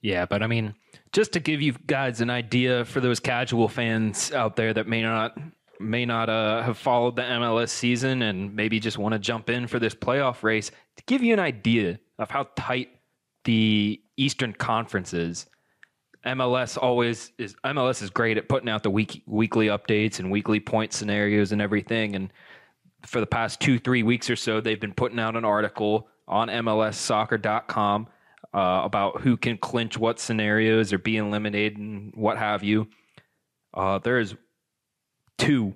Yeah, 0.00 0.26
but 0.26 0.42
I 0.42 0.46
mean, 0.46 0.74
just 1.12 1.32
to 1.32 1.40
give 1.40 1.60
you 1.60 1.72
guys 1.86 2.20
an 2.20 2.30
idea 2.30 2.84
for 2.84 3.00
those 3.00 3.20
casual 3.20 3.68
fans 3.68 4.32
out 4.32 4.56
there 4.56 4.72
that 4.72 4.86
may 4.86 5.02
not 5.02 5.36
may 5.80 6.04
not 6.04 6.28
uh, 6.28 6.62
have 6.62 6.76
followed 6.76 7.16
the 7.16 7.22
MLS 7.22 7.68
season 7.68 8.22
and 8.22 8.54
maybe 8.54 8.80
just 8.80 8.98
want 8.98 9.12
to 9.12 9.18
jump 9.18 9.48
in 9.48 9.66
for 9.66 9.78
this 9.78 9.94
playoff 9.94 10.42
race, 10.42 10.70
to 10.96 11.02
give 11.06 11.22
you 11.22 11.32
an 11.32 11.38
idea 11.38 11.98
of 12.18 12.30
how 12.30 12.48
tight 12.56 12.88
the 13.44 14.00
Eastern 14.16 14.52
Conference 14.52 15.14
is. 15.14 15.46
MLS 16.26 16.76
always 16.80 17.32
is 17.38 17.54
MLS 17.64 18.02
is 18.02 18.10
great 18.10 18.36
at 18.36 18.48
putting 18.48 18.68
out 18.68 18.82
the 18.82 18.90
week, 18.90 19.22
weekly 19.26 19.66
updates 19.66 20.18
and 20.18 20.30
weekly 20.30 20.60
point 20.60 20.92
scenarios 20.92 21.52
and 21.52 21.62
everything 21.62 22.16
and 22.16 22.32
for 23.06 23.20
the 23.20 23.26
past 23.26 23.60
2-3 23.60 24.04
weeks 24.04 24.28
or 24.28 24.36
so 24.36 24.60
they've 24.60 24.80
been 24.80 24.92
putting 24.92 25.20
out 25.20 25.36
an 25.36 25.44
article 25.44 26.08
on 26.26 26.48
MLSsoccer.com 26.48 28.08
uh, 28.54 28.80
about 28.84 29.20
who 29.20 29.36
can 29.36 29.56
clinch 29.56 29.98
what 29.98 30.18
scenarios 30.18 30.92
or 30.92 30.98
be 30.98 31.16
eliminated 31.16 31.78
and 31.78 32.12
what 32.14 32.38
have 32.38 32.62
you. 32.62 32.88
Uh, 33.74 33.98
there's 33.98 34.34
two, 35.36 35.74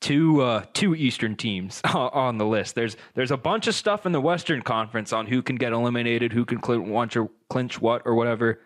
two, 0.00 0.40
uh, 0.40 0.64
two 0.72 0.94
Eastern 0.94 1.36
teams 1.36 1.80
on 1.94 2.38
the 2.38 2.46
list. 2.46 2.74
There's 2.74 2.96
there's 3.14 3.30
a 3.30 3.36
bunch 3.36 3.66
of 3.66 3.74
stuff 3.74 4.06
in 4.06 4.12
the 4.12 4.20
Western 4.20 4.62
Conference 4.62 5.12
on 5.12 5.26
who 5.26 5.42
can 5.42 5.56
get 5.56 5.72
eliminated, 5.72 6.32
who 6.32 6.44
can 6.44 6.58
clinch 6.58 7.16
clinch 7.48 7.80
what 7.80 8.02
or 8.04 8.14
whatever. 8.14 8.60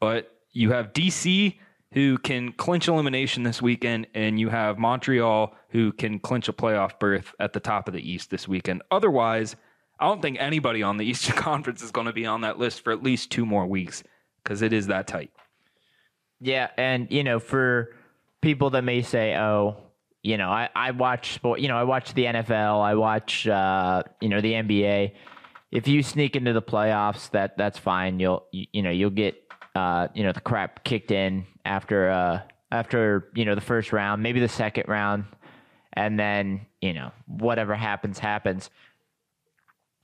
But 0.00 0.30
you 0.52 0.72
have 0.72 0.92
DC 0.92 1.58
who 1.92 2.18
can 2.18 2.52
clinch 2.52 2.88
elimination 2.88 3.44
this 3.44 3.62
weekend, 3.62 4.08
and 4.14 4.38
you 4.38 4.48
have 4.48 4.78
Montreal 4.78 5.54
who 5.68 5.92
can 5.92 6.18
clinch 6.18 6.48
a 6.48 6.52
playoff 6.52 6.98
berth 6.98 7.32
at 7.38 7.52
the 7.52 7.60
top 7.60 7.88
of 7.88 7.94
the 7.94 8.10
East 8.10 8.30
this 8.30 8.48
weekend. 8.48 8.82
Otherwise, 8.90 9.54
I 10.00 10.06
don't 10.06 10.20
think 10.20 10.36
anybody 10.40 10.82
on 10.82 10.96
the 10.96 11.04
Eastern 11.04 11.36
Conference 11.36 11.82
is 11.82 11.90
going 11.90 12.06
to 12.06 12.12
be 12.12 12.26
on 12.26 12.40
that 12.40 12.58
list 12.58 12.82
for 12.82 12.92
at 12.92 13.02
least 13.02 13.30
two 13.30 13.46
more 13.46 13.66
weeks 13.66 14.02
because 14.42 14.62
it 14.62 14.72
is 14.72 14.88
that 14.88 15.06
tight. 15.06 15.30
Yeah, 16.40 16.68
and 16.76 17.06
you 17.10 17.24
know, 17.24 17.38
for 17.38 17.94
people 18.42 18.70
that 18.70 18.82
may 18.82 19.02
say, 19.02 19.36
"Oh, 19.36 19.76
you 20.24 20.38
know, 20.38 20.48
I, 20.50 20.68
I 20.74 20.90
watch 20.90 21.34
sport. 21.34 21.60
You 21.60 21.68
know, 21.68 21.76
I 21.76 21.84
watch 21.84 22.14
the 22.14 22.24
NFL. 22.24 22.82
I 22.82 22.94
watch, 22.94 23.46
uh, 23.46 24.02
you 24.20 24.30
know, 24.30 24.40
the 24.40 24.54
NBA. 24.54 25.12
If 25.70 25.86
you 25.86 26.02
sneak 26.02 26.34
into 26.34 26.52
the 26.52 26.62
playoffs, 26.62 27.30
that 27.30 27.56
that's 27.56 27.78
fine. 27.78 28.18
You'll 28.18 28.46
you, 28.50 28.66
you 28.72 28.82
know 28.82 28.90
you'll 28.90 29.10
get 29.10 29.43
uh, 29.74 30.08
you 30.14 30.22
know 30.22 30.32
the 30.32 30.40
crap 30.40 30.84
kicked 30.84 31.10
in 31.10 31.46
after 31.64 32.10
uh, 32.10 32.40
after 32.70 33.28
you 33.34 33.44
know 33.44 33.54
the 33.54 33.60
first 33.60 33.92
round, 33.92 34.22
maybe 34.22 34.40
the 34.40 34.48
second 34.48 34.84
round, 34.88 35.24
and 35.92 36.18
then 36.18 36.66
you 36.80 36.92
know 36.92 37.12
whatever 37.26 37.74
happens 37.74 38.18
happens. 38.18 38.70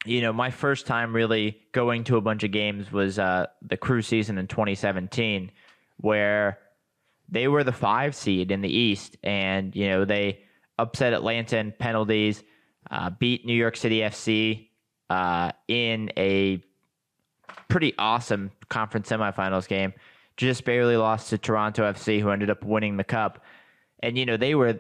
You 0.07 0.23
know, 0.23 0.33
my 0.33 0.51
first 0.51 0.87
time 0.87 1.15
really 1.15 1.61
going 1.73 2.05
to 2.05 2.17
a 2.17 2.21
bunch 2.23 2.43
of 2.43 2.53
games 2.53 2.91
was 2.91 3.19
uh, 3.19 3.47
the 3.61 3.77
crew 3.77 4.01
season 4.01 4.39
in 4.39 4.47
2017 4.47 5.51
where 5.99 6.59
they 7.29 7.49
were 7.49 7.63
the 7.63 7.73
five 7.73 8.15
seed 8.15 8.51
in 8.51 8.61
the 8.61 8.69
East, 8.69 9.17
and 9.23 9.75
you 9.77 9.89
know 9.89 10.05
they 10.05 10.41
upset 10.79 11.13
Atlanta 11.13 11.59
in 11.59 11.73
penalties, 11.73 12.43
uh, 12.91 13.11
beat 13.11 13.45
New 13.45 13.55
York 13.55 13.77
City 13.77 13.99
FC 14.01 14.69
uh, 15.11 15.53
in 15.69 16.11
a 16.17 16.63
pretty 17.71 17.95
awesome 17.99 18.51
conference 18.69 19.09
semifinals 19.09 19.67
game. 19.67 19.95
Just 20.37 20.65
barely 20.65 20.97
lost 20.97 21.31
to 21.31 21.39
Toronto 21.39 21.91
FC, 21.93 22.21
who 22.21 22.31
ended 22.31 22.51
up 22.51 22.65
winning 22.65 22.97
the 22.97 23.05
cup, 23.05 23.43
and 24.03 24.19
you 24.19 24.27
know 24.27 24.37
they 24.37 24.55
were 24.55 24.79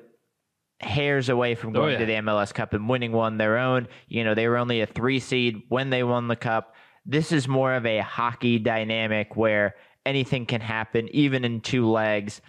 hairs 0.81 1.29
away 1.29 1.55
from 1.55 1.71
oh, 1.71 1.73
going 1.73 1.93
yeah. 1.93 1.99
to 1.99 2.07
the 2.07 2.15
MLS 2.15 2.53
Cup 2.55 2.73
and 2.73 2.89
winning 2.89 3.13
one 3.13 3.39
their 3.39 3.59
own. 3.59 3.89
You 4.09 4.25
know 4.25 4.35
they 4.35 4.49
were 4.49 4.57
only 4.57 4.81
a 4.81 4.87
three 4.87 5.21
seed 5.21 5.63
when 5.69 5.91
they 5.91 6.03
won 6.03 6.29
the 6.29 6.37
cup. 6.37 6.75
This 7.07 7.33
is 7.33 7.49
more 7.49 7.75
of 7.75 7.87
a 7.87 8.01
hockey 8.01 8.59
dynamic 8.59 9.37
where 9.37 9.75
anything 10.07 10.47
can 10.47 10.61
happen, 10.61 11.09
even 11.15 11.45
in 11.45 11.61
two 11.61 11.89
legs. 11.89 12.41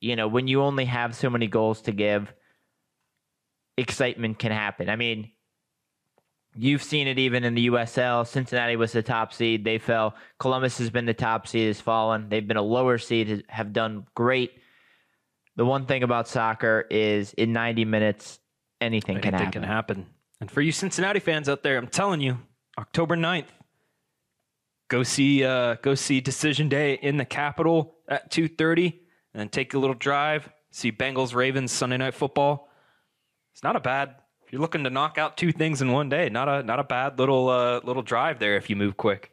you 0.00 0.14
know, 0.14 0.28
when 0.28 0.46
you 0.46 0.62
only 0.62 0.84
have 0.84 1.14
so 1.14 1.30
many 1.30 1.46
goals 1.46 1.80
to 1.82 1.92
give, 1.92 2.32
excitement 3.78 4.38
can 4.38 4.52
happen. 4.52 4.88
I 4.88 4.96
mean, 4.96 5.30
you've 6.56 6.82
seen 6.82 7.06
it 7.06 7.18
even 7.18 7.44
in 7.44 7.54
the 7.54 7.68
USL. 7.68 8.26
Cincinnati 8.26 8.76
was 8.76 8.92
the 8.92 9.02
top 9.02 9.32
seed. 9.32 9.64
They 9.64 9.78
fell. 9.78 10.14
Columbus 10.38 10.78
has 10.78 10.90
been 10.90 11.06
the 11.06 11.14
top 11.14 11.46
seed, 11.46 11.68
has 11.68 11.80
fallen. 11.80 12.28
They've 12.28 12.46
been 12.46 12.56
a 12.56 12.62
lower 12.62 12.98
seed, 12.98 13.44
have 13.48 13.72
done 13.72 14.06
great. 14.14 14.52
The 15.56 15.64
one 15.64 15.86
thing 15.86 16.02
about 16.02 16.28
soccer 16.28 16.86
is 16.90 17.32
in 17.34 17.52
90 17.52 17.84
minutes, 17.84 18.38
anything, 18.80 19.16
can 19.20 19.34
Anything 19.34 19.46
happen. 19.46 19.62
can 19.62 19.62
happen. 19.62 20.06
And 20.40 20.50
for 20.50 20.60
you 20.60 20.72
Cincinnati 20.72 21.20
fans 21.20 21.48
out 21.48 21.62
there, 21.62 21.78
I'm 21.78 21.86
telling 21.88 22.20
you, 22.20 22.38
October 22.78 23.16
9th, 23.16 23.46
go 24.88 25.02
see 25.02 25.42
uh, 25.44 25.76
go 25.82 25.94
see 25.94 26.20
Decision 26.20 26.68
Day 26.68 26.94
in 26.94 27.16
the 27.16 27.24
Capitol 27.24 27.94
at 28.08 28.30
2:30, 28.30 28.92
and 29.32 29.40
then 29.40 29.48
take 29.48 29.72
a 29.72 29.78
little 29.78 29.94
drive. 29.94 30.50
See 30.70 30.92
Bengals 30.92 31.34
Ravens 31.34 31.72
Sunday 31.72 31.96
Night 31.96 32.12
Football. 32.12 32.68
It's 33.54 33.62
not 33.62 33.76
a 33.76 33.80
bad. 33.80 34.16
If 34.46 34.52
you're 34.52 34.60
looking 34.60 34.84
to 34.84 34.90
knock 34.90 35.18
out 35.18 35.36
two 35.36 35.50
things 35.50 35.82
in 35.82 35.90
one 35.90 36.08
day, 36.08 36.28
not 36.28 36.48
a 36.48 36.62
not 36.62 36.78
a 36.78 36.84
bad 36.84 37.18
little 37.18 37.48
uh, 37.48 37.80
little 37.82 38.02
drive 38.02 38.38
there 38.38 38.56
if 38.56 38.70
you 38.70 38.76
move 38.76 38.96
quick. 38.96 39.32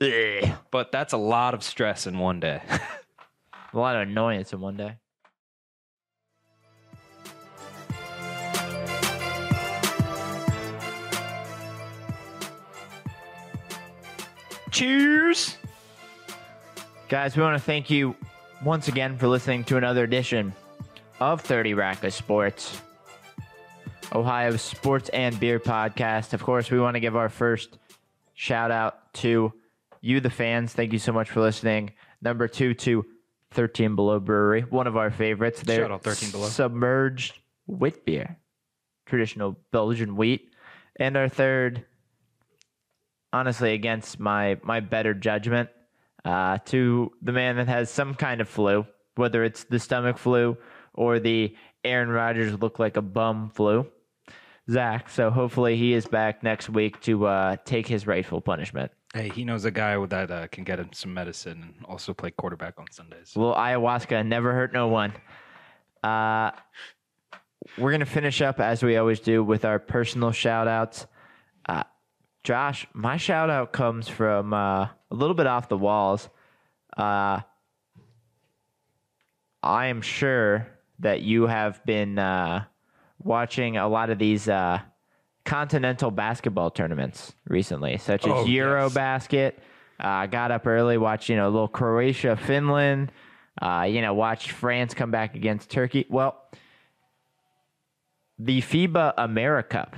Ugh. 0.00 0.52
But 0.70 0.92
that's 0.92 1.12
a 1.12 1.16
lot 1.16 1.52
of 1.52 1.64
stress 1.64 2.06
in 2.06 2.16
one 2.18 2.38
day. 2.40 2.62
A 3.74 3.78
lot 3.78 3.96
of 3.96 4.02
annoyance 4.02 4.52
in 4.52 4.60
one 4.60 4.76
day. 4.76 4.96
Cheers. 14.70 15.56
Guys, 17.08 17.34
we 17.34 17.42
want 17.42 17.56
to 17.56 17.64
thank 17.64 17.88
you 17.88 18.14
once 18.62 18.88
again 18.88 19.16
for 19.16 19.26
listening 19.26 19.64
to 19.64 19.78
another 19.78 20.04
edition 20.04 20.52
of 21.18 21.40
30 21.40 21.72
Rack 21.72 22.04
of 22.04 22.12
Sports, 22.12 22.80
Ohio's 24.14 24.62
sports 24.62 25.08
and 25.10 25.38
beer 25.40 25.58
podcast. 25.58 26.32
Of 26.34 26.42
course, 26.42 26.70
we 26.70 26.78
want 26.78 26.94
to 26.94 27.00
give 27.00 27.16
our 27.16 27.28
first 27.28 27.78
shout 28.34 28.70
out 28.70 29.12
to 29.14 29.52
you, 30.00 30.20
the 30.20 30.30
fans. 30.30 30.72
Thank 30.72 30.92
you 30.92 30.98
so 30.98 31.12
much 31.12 31.30
for 31.30 31.40
listening. 31.40 31.92
Number 32.20 32.48
two 32.48 32.74
to 32.74 33.06
13 33.52 33.94
Below 33.94 34.20
Brewery, 34.20 34.62
one 34.62 34.86
of 34.86 34.96
our 34.96 35.10
favorites. 35.10 35.62
They're 35.62 35.82
Shout 35.84 35.92
out 35.92 36.02
13 36.02 36.30
Below. 36.30 36.48
Submerged 36.48 37.38
wheat 37.66 38.04
beer, 38.04 38.36
traditional 39.06 39.56
Belgian 39.70 40.16
wheat. 40.16 40.50
And 40.96 41.16
our 41.16 41.28
third, 41.28 41.84
honestly, 43.32 43.72
against 43.72 44.20
my 44.20 44.58
my 44.62 44.80
better 44.80 45.14
judgment, 45.14 45.70
uh, 46.24 46.58
to 46.66 47.12
the 47.22 47.32
man 47.32 47.56
that 47.56 47.68
has 47.68 47.90
some 47.90 48.14
kind 48.14 48.40
of 48.40 48.48
flu, 48.48 48.86
whether 49.16 49.42
it's 49.44 49.64
the 49.64 49.78
stomach 49.78 50.18
flu 50.18 50.56
or 50.94 51.18
the 51.18 51.56
Aaron 51.84 52.10
Rodgers 52.10 52.60
look 52.60 52.78
like 52.78 52.96
a 52.96 53.02
bum 53.02 53.50
flu, 53.50 53.86
Zach. 54.70 55.10
So 55.10 55.30
hopefully 55.30 55.76
he 55.76 55.92
is 55.92 56.06
back 56.06 56.42
next 56.42 56.68
week 56.68 57.00
to 57.02 57.26
uh, 57.26 57.56
take 57.64 57.86
his 57.86 58.06
rightful 58.06 58.40
punishment. 58.40 58.92
Hey, 59.14 59.28
he 59.28 59.44
knows 59.44 59.64
a 59.64 59.70
guy 59.70 60.04
that 60.06 60.30
uh, 60.30 60.46
can 60.48 60.64
get 60.64 60.78
him 60.78 60.90
some 60.92 61.12
medicine 61.12 61.62
and 61.62 61.84
also 61.84 62.14
play 62.14 62.30
quarterback 62.30 62.78
on 62.78 62.86
Sundays. 62.90 63.32
Well, 63.36 63.54
ayahuasca 63.54 64.26
never 64.26 64.52
hurt 64.52 64.72
no 64.72 64.88
one. 64.88 65.12
Uh, 66.02 66.52
we're 67.76 67.92
gonna 67.92 68.06
finish 68.06 68.40
up 68.40 68.58
as 68.58 68.82
we 68.82 68.96
always 68.96 69.20
do 69.20 69.44
with 69.44 69.64
our 69.64 69.78
personal 69.78 70.32
shout 70.32 70.66
outs. 70.66 71.06
Uh, 71.68 71.84
Josh, 72.42 72.86
my 72.92 73.18
shout 73.18 73.50
out 73.50 73.72
comes 73.72 74.08
from 74.08 74.52
uh, 74.52 74.84
a 74.84 74.90
little 75.10 75.34
bit 75.34 75.46
off 75.46 75.68
the 75.68 75.76
walls. 75.78 76.28
Uh, 76.96 77.40
I 79.62 79.86
am 79.86 80.02
sure 80.02 80.66
that 80.98 81.22
you 81.22 81.46
have 81.46 81.84
been 81.84 82.18
uh, 82.18 82.64
watching 83.24 83.76
a 83.76 83.88
lot 83.88 84.10
of 84.10 84.18
these 84.18 84.48
uh, 84.48 84.80
continental 85.44 86.10
basketball 86.10 86.70
tournaments 86.70 87.34
recently, 87.48 87.98
such 87.98 88.24
as 88.26 88.32
Oh, 88.32 88.44
yes. 88.44 88.64
Eurobasket. 88.66 89.52
Uh, 90.00 90.26
got 90.26 90.50
up 90.50 90.66
early, 90.66 90.98
watched 90.98 91.28
you 91.28 91.36
know 91.36 91.48
a 91.48 91.50
little 91.50 91.68
Croatia, 91.68 92.36
Finland. 92.36 93.12
Uh, 93.60 93.86
you 93.88 94.00
know, 94.00 94.14
watched 94.14 94.50
France 94.50 94.94
come 94.94 95.10
back 95.10 95.34
against 95.36 95.70
Turkey. 95.70 96.06
Well, 96.08 96.42
the 98.38 98.60
FIBA 98.60 99.14
AmeriCup 99.16 99.92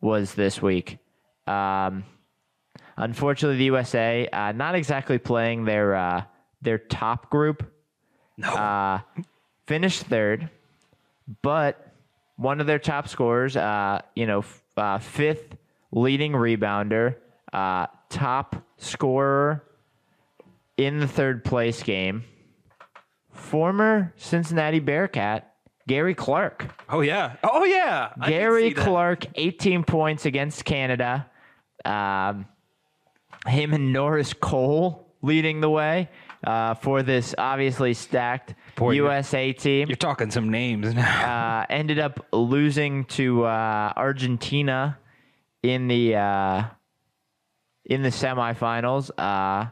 was 0.00 0.34
this 0.34 0.62
week. 0.62 0.98
Um, 1.46 2.04
unfortunately, 2.96 3.58
the 3.58 3.64
USA 3.64 4.28
uh, 4.32 4.52
not 4.52 4.74
exactly 4.74 5.18
playing 5.18 5.64
their 5.64 5.94
uh, 5.94 6.22
their 6.62 6.78
top 6.78 7.28
group. 7.28 7.70
No. 8.38 8.48
Uh, 8.48 9.00
finished 9.66 10.04
third, 10.04 10.48
but 11.42 11.91
one 12.36 12.60
of 12.60 12.66
their 12.66 12.78
top 12.78 13.08
scorers, 13.08 13.56
uh, 13.56 14.00
you 14.16 14.26
know, 14.26 14.38
f- 14.40 14.62
uh, 14.76 14.98
fifth 14.98 15.56
leading 15.90 16.32
rebounder, 16.32 17.16
uh, 17.52 17.86
top 18.08 18.56
scorer 18.78 19.62
in 20.76 20.98
the 21.00 21.06
third 21.08 21.44
place 21.44 21.82
game, 21.82 22.24
former 23.32 24.12
Cincinnati 24.16 24.80
Bearcat, 24.80 25.54
Gary 25.88 26.14
Clark. 26.14 26.66
oh 26.88 27.00
yeah. 27.00 27.36
Oh 27.42 27.64
yeah. 27.64 28.12
I 28.20 28.30
Gary. 28.30 28.72
Clark, 28.72 29.26
18 29.34 29.84
points 29.84 30.26
against 30.26 30.64
Canada. 30.64 31.26
Um, 31.84 32.46
him 33.46 33.72
and 33.74 33.92
Norris 33.92 34.32
Cole 34.32 35.08
leading 35.20 35.60
the 35.60 35.68
way 35.70 36.08
uh, 36.44 36.74
for 36.74 37.02
this 37.02 37.34
obviously 37.36 37.94
stacked 37.94 38.54
Boy, 38.76 38.92
USA 38.92 39.52
team. 39.52 39.88
You're 39.88 39.96
talking 39.96 40.30
some 40.30 40.50
names 40.50 40.94
now. 40.94 41.62
Uh, 41.62 41.66
ended 41.68 41.98
up 41.98 42.26
losing 42.32 43.04
to 43.06 43.44
uh, 43.44 43.92
Argentina 43.96 44.98
in 45.62 45.88
the 45.88 46.16
uh, 46.16 46.64
in 47.84 48.02
the 48.02 48.08
semifinals. 48.08 49.10
Uh, 49.16 49.70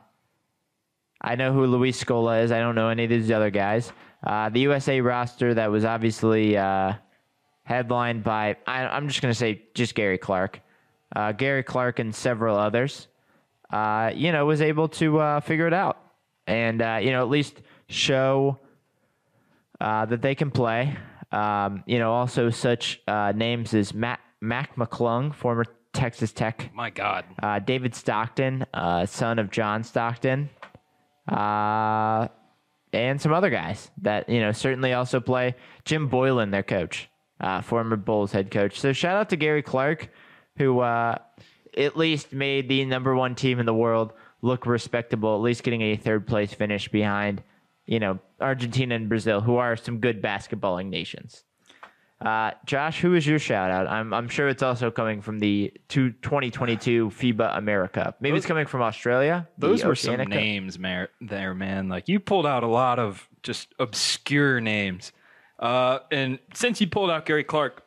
I 1.22 1.34
know 1.36 1.53
who 1.53 1.66
Luis 1.66 2.03
Scola 2.03 2.42
is. 2.42 2.53
I 2.53 2.61
don't 2.61 2.74
know 2.74 2.88
any 2.88 3.05
of 3.05 3.11
these 3.11 3.30
other 3.30 3.51
guys. 3.51 3.92
Uh, 4.22 4.48
the 4.48 4.61
USA 4.61 5.01
roster 5.01 5.55
that 5.55 5.70
was 5.70 5.84
obviously 5.84 6.57
uh, 6.57 6.94
headlined 7.64 8.22
by 8.22 8.57
I, 8.66 8.86
I'm 8.86 9.09
just 9.09 9.22
going 9.22 9.32
to 9.32 9.38
say 9.38 9.62
just 9.74 9.94
Gary 9.94 10.18
Clark, 10.18 10.61
uh, 11.14 11.32
Gary 11.32 11.62
Clark 11.62 11.98
and 11.98 12.14
several 12.14 12.57
others. 12.57 13.09
Uh, 13.70 14.11
you 14.14 14.32
know, 14.32 14.44
was 14.46 14.61
able 14.61 14.88
to 14.88 15.18
uh, 15.20 15.40
figure 15.40 15.66
it 15.66 15.72
out, 15.74 15.98
and 16.46 16.82
uh, 16.82 16.98
you 17.01 17.12
know 17.12 17.22
at 17.22 17.28
least 17.28 17.62
show 17.88 18.59
uh, 19.80 20.06
that 20.06 20.22
they 20.22 20.34
can 20.34 20.50
play. 20.50 20.96
Um, 21.32 21.84
you 21.86 21.98
know, 21.98 22.12
also 22.12 22.50
such 22.50 23.00
uh, 23.07 23.32
names 23.34 23.72
as 23.74 23.94
Matt 23.94 24.20
Mac 24.40 24.74
McClung, 24.76 25.34
former 25.34 25.64
Texas 25.92 26.32
Tech 26.32 26.70
My 26.74 26.90
God. 26.90 27.24
uh, 27.42 27.58
David 27.61 27.94
Stockton, 27.94 28.64
uh, 28.74 29.07
son 29.07 29.38
of 29.38 29.50
John 29.50 29.82
Stockton, 29.84 30.50
uh, 31.28 32.28
and 32.92 33.20
some 33.20 33.32
other 33.32 33.50
guys 33.50 33.90
that 34.02 34.28
you 34.28 34.40
know 34.40 34.52
certainly 34.52 34.92
also 34.92 35.20
play. 35.20 35.54
Jim 35.84 36.08
Boylan, 36.08 36.50
their 36.50 36.62
coach, 36.62 37.08
uh, 37.40 37.61
former 37.61 37.96
Bulls 37.96 38.32
head 38.32 38.50
coach. 38.50 38.80
So 38.80 38.92
shout 38.92 39.16
out 39.16 39.28
to 39.30 39.36
Gary 39.36 39.62
Clark, 39.62 40.08
who 40.58 40.80
uh, 40.80 41.16
at 41.76 41.96
least 41.96 42.32
made 42.32 42.68
the 42.68 42.84
number 42.84 43.14
one 43.14 43.34
team 43.34 43.61
in 43.61 43.66
the 43.66 43.74
world 43.74 44.12
look 44.42 44.66
respectable. 44.66 45.36
At 45.36 45.42
least 45.42 45.62
getting 45.62 45.82
a 45.82 45.96
third 45.96 46.26
place 46.26 46.52
finish 46.52 46.88
behind, 46.88 47.42
you 47.86 48.00
know, 48.00 48.18
Argentina 48.41 48.95
and 48.95 49.08
Brazil, 49.08 49.41
who 49.41 49.57
are 49.57 49.76
some 49.76 49.99
good 49.99 50.22
basketballing 50.22 50.88
nations. 50.88 51.45
Uh, 52.21 52.50
Josh, 52.67 53.00
who 53.00 53.14
is 53.14 53.26
your 53.26 53.38
shout 53.38 53.71
out? 53.71 53.87
I'm, 53.87 54.12
I'm 54.12 54.29
sure 54.29 54.49
it's 54.49 54.62
also 54.62 54.91
coming 54.91 55.22
from 55.22 55.38
the 55.38 55.72
two, 55.88 56.11
2022 56.12 57.08
FIBA 57.08 57.57
America. 57.57 58.14
Maybe 58.21 58.37
it's 58.37 58.45
coming 58.45 58.67
from 58.67 58.83
Australia. 58.83 59.49
Those 59.57 59.83
were 59.84 59.95
some 59.95 60.17
Oceanica. 60.17 60.29
names 60.29 60.79
mar- 60.79 61.08
there, 61.22 61.54
man. 61.54 61.88
Like 61.88 62.08
you 62.08 62.21
pulled 62.21 62.46
out 62.46 62.62
a 62.62 62.67
lot 62.67 62.99
of 62.99 63.26
just 63.42 63.68
obscure 63.79 64.61
names. 64.61 65.12
Uh, 65.58 66.00
and 66.11 66.38
since 66.53 66.79
you 66.80 66.88
pulled 66.88 67.11
out 67.11 67.25
Gary 67.25 67.45
Clark, 67.45 67.84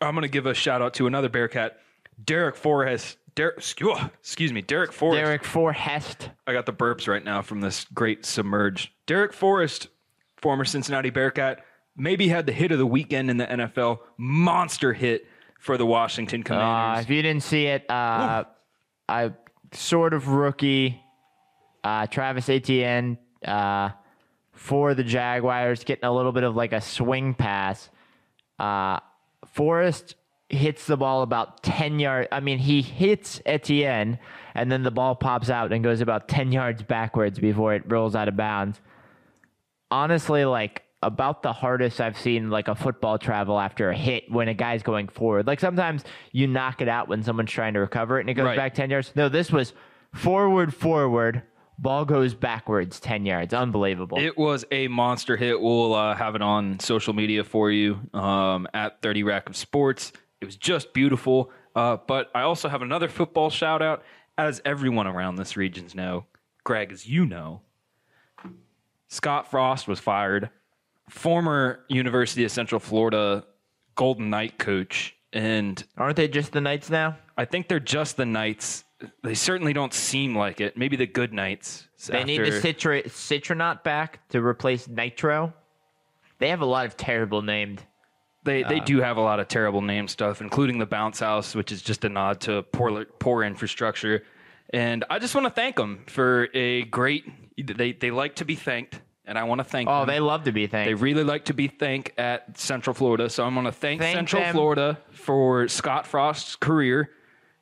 I'm 0.00 0.14
gonna 0.14 0.26
give 0.26 0.46
a 0.46 0.54
shout 0.54 0.82
out 0.82 0.94
to 0.94 1.06
another 1.06 1.28
Bearcat, 1.28 1.78
Derek 2.24 2.56
Forrest. 2.56 3.16
Derek, 3.36 3.58
excuse 3.58 4.52
me, 4.52 4.62
Derek 4.62 4.92
Forrest. 4.92 5.22
Derek 5.24 5.42
Forhest. 5.44 6.30
I 6.46 6.52
got 6.52 6.66
the 6.66 6.72
burps 6.72 7.06
right 7.06 7.22
now 7.22 7.42
from 7.42 7.60
this 7.60 7.84
great 7.94 8.24
submerge. 8.24 8.92
Derek 9.06 9.32
Forrest, 9.32 9.88
former 10.38 10.64
Cincinnati 10.64 11.10
Bearcat, 11.10 11.64
maybe 11.96 12.28
had 12.28 12.46
the 12.46 12.52
hit 12.52 12.72
of 12.72 12.78
the 12.78 12.86
weekend 12.86 13.30
in 13.30 13.36
the 13.36 13.46
NFL. 13.46 13.98
Monster 14.16 14.92
hit 14.94 15.26
for 15.60 15.76
the 15.76 15.86
Washington 15.86 16.40
Uh, 16.40 16.44
Commanders. 16.44 17.04
if 17.04 17.10
you 17.10 17.22
didn't 17.22 17.42
see 17.42 17.66
it, 17.66 17.84
uh, 17.90 18.44
I 19.08 19.32
sort 19.72 20.14
of 20.14 20.28
rookie 20.28 21.00
uh, 21.84 22.06
Travis 22.06 22.48
Etienne 22.48 23.18
uh, 23.44 23.90
for 24.52 24.94
the 24.94 25.04
Jaguars, 25.04 25.84
getting 25.84 26.04
a 26.04 26.12
little 26.12 26.32
bit 26.32 26.42
of 26.42 26.56
like 26.56 26.72
a 26.72 26.80
swing 26.80 27.34
pass. 27.34 27.90
Uh, 28.58 28.98
Forrest 29.52 30.14
hits 30.48 30.86
the 30.86 30.96
ball 30.96 31.22
about 31.22 31.62
10 31.62 31.98
yards. 31.98 32.28
I 32.30 32.40
mean, 32.40 32.58
he 32.58 32.82
hits 32.82 33.40
Etienne, 33.46 34.18
and 34.54 34.70
then 34.70 34.82
the 34.82 34.90
ball 34.90 35.14
pops 35.14 35.50
out 35.50 35.72
and 35.72 35.82
goes 35.82 36.00
about 36.00 36.28
10 36.28 36.52
yards 36.52 36.82
backwards 36.82 37.38
before 37.38 37.74
it 37.74 37.82
rolls 37.86 38.14
out 38.14 38.28
of 38.28 38.36
bounds. 38.36 38.80
Honestly, 39.90 40.44
like 40.44 40.82
about 41.02 41.42
the 41.42 41.52
hardest 41.52 42.00
I've 42.00 42.18
seen 42.18 42.50
like 42.50 42.68
a 42.68 42.74
football 42.74 43.18
travel 43.18 43.58
after 43.60 43.90
a 43.90 43.96
hit 43.96 44.24
when 44.30 44.48
a 44.48 44.54
guy's 44.54 44.82
going 44.82 45.08
forward. 45.08 45.46
Like 45.46 45.60
sometimes 45.60 46.02
you 46.32 46.46
knock 46.48 46.80
it 46.80 46.88
out 46.88 47.06
when 47.08 47.22
someone's 47.22 47.50
trying 47.50 47.74
to 47.74 47.80
recover 47.80 48.18
it 48.18 48.22
and 48.22 48.30
it 48.30 48.34
goes 48.34 48.46
Right. 48.46 48.56
back 48.56 48.74
10 48.74 48.90
yards. 48.90 49.12
No, 49.14 49.28
this 49.28 49.52
was 49.52 49.74
forward, 50.12 50.74
forward, 50.74 51.42
ball 51.78 52.04
goes 52.04 52.34
backwards 52.34 52.98
10 52.98 53.26
yards. 53.26 53.54
Unbelievable. 53.54 54.18
It 54.18 54.36
was 54.36 54.64
a 54.72 54.88
monster 54.88 55.36
hit. 55.36 55.60
We'll 55.60 55.94
uh, 55.94 56.14
have 56.16 56.34
it 56.34 56.42
on 56.42 56.80
social 56.80 57.12
media 57.12 57.44
for 57.44 57.70
you 57.70 58.00
um, 58.14 58.66
at 58.74 59.00
30 59.02 59.22
Rack 59.22 59.48
of 59.48 59.56
Sports. 59.56 60.12
It 60.40 60.44
was 60.44 60.56
just 60.56 60.92
beautiful. 60.92 61.50
Uh, 61.74 61.96
but 62.06 62.30
I 62.34 62.42
also 62.42 62.68
have 62.68 62.82
another 62.82 63.08
football 63.08 63.50
shout 63.50 63.82
out. 63.82 64.02
As 64.38 64.60
everyone 64.66 65.06
around 65.06 65.36
this 65.36 65.56
region's 65.56 65.94
know, 65.94 66.26
Greg, 66.62 66.92
as 66.92 67.06
you 67.06 67.24
know, 67.24 67.62
Scott 69.08 69.50
Frost 69.50 69.88
was 69.88 69.98
fired, 70.00 70.50
former 71.08 71.84
University 71.88 72.44
of 72.44 72.50
Central 72.50 72.78
Florida 72.78 73.44
Golden 73.94 74.28
Knight 74.30 74.58
coach. 74.58 75.16
And 75.32 75.82
Aren't 75.96 76.16
they 76.16 76.28
just 76.28 76.52
the 76.52 76.60
Knights 76.60 76.90
now? 76.90 77.16
I 77.36 77.44
think 77.44 77.68
they're 77.68 77.80
just 77.80 78.16
the 78.16 78.26
Knights. 78.26 78.84
They 79.22 79.34
certainly 79.34 79.72
don't 79.72 79.92
seem 79.92 80.36
like 80.36 80.60
it. 80.60 80.76
Maybe 80.76 80.96
the 80.96 81.06
good 81.06 81.32
Knights. 81.32 81.86
They 82.06 82.24
need 82.24 82.38
the 82.38 82.56
after- 82.56 82.72
Citra- 82.72 83.04
Citronaut 83.06 83.84
back 83.84 84.26
to 84.30 84.42
replace 84.42 84.86
Knightro. 84.86 85.52
They 86.38 86.48
have 86.50 86.60
a 86.60 86.66
lot 86.66 86.86
of 86.86 86.96
terrible 86.96 87.42
named. 87.42 87.82
They 88.46 88.62
they 88.62 88.80
do 88.80 89.00
have 89.00 89.18
a 89.18 89.20
lot 89.20 89.40
of 89.40 89.48
terrible 89.48 89.82
name 89.82 90.08
stuff, 90.08 90.40
including 90.40 90.78
the 90.78 90.86
bounce 90.86 91.20
house, 91.20 91.54
which 91.54 91.70
is 91.70 91.82
just 91.82 92.04
a 92.04 92.08
nod 92.08 92.40
to 92.42 92.62
poor 92.62 93.04
poor 93.04 93.42
infrastructure. 93.42 94.24
And 94.70 95.04
I 95.10 95.18
just 95.18 95.34
want 95.34 95.46
to 95.46 95.50
thank 95.50 95.76
them 95.76 96.04
for 96.06 96.48
a 96.54 96.82
great. 96.84 97.24
They 97.58 97.92
they 97.92 98.10
like 98.10 98.36
to 98.36 98.44
be 98.44 98.54
thanked, 98.54 99.00
and 99.24 99.38
I 99.38 99.44
want 99.44 99.58
to 99.58 99.64
thank. 99.64 99.88
Oh, 99.88 100.00
them. 100.00 100.08
they 100.08 100.20
love 100.20 100.44
to 100.44 100.52
be 100.52 100.66
thanked. 100.66 100.88
They 100.88 100.94
really 100.94 101.24
like 101.24 101.46
to 101.46 101.54
be 101.54 101.68
thanked 101.68 102.18
at 102.18 102.58
Central 102.58 102.94
Florida. 102.94 103.28
So 103.28 103.44
I'm 103.44 103.54
going 103.54 103.66
to 103.66 103.72
thank, 103.72 104.00
Thank 104.00 104.16
Central 104.16 104.42
them. 104.42 104.52
Florida 104.54 104.98
for 105.10 105.68
Scott 105.68 106.06
Frost's 106.06 106.56
career 106.56 107.10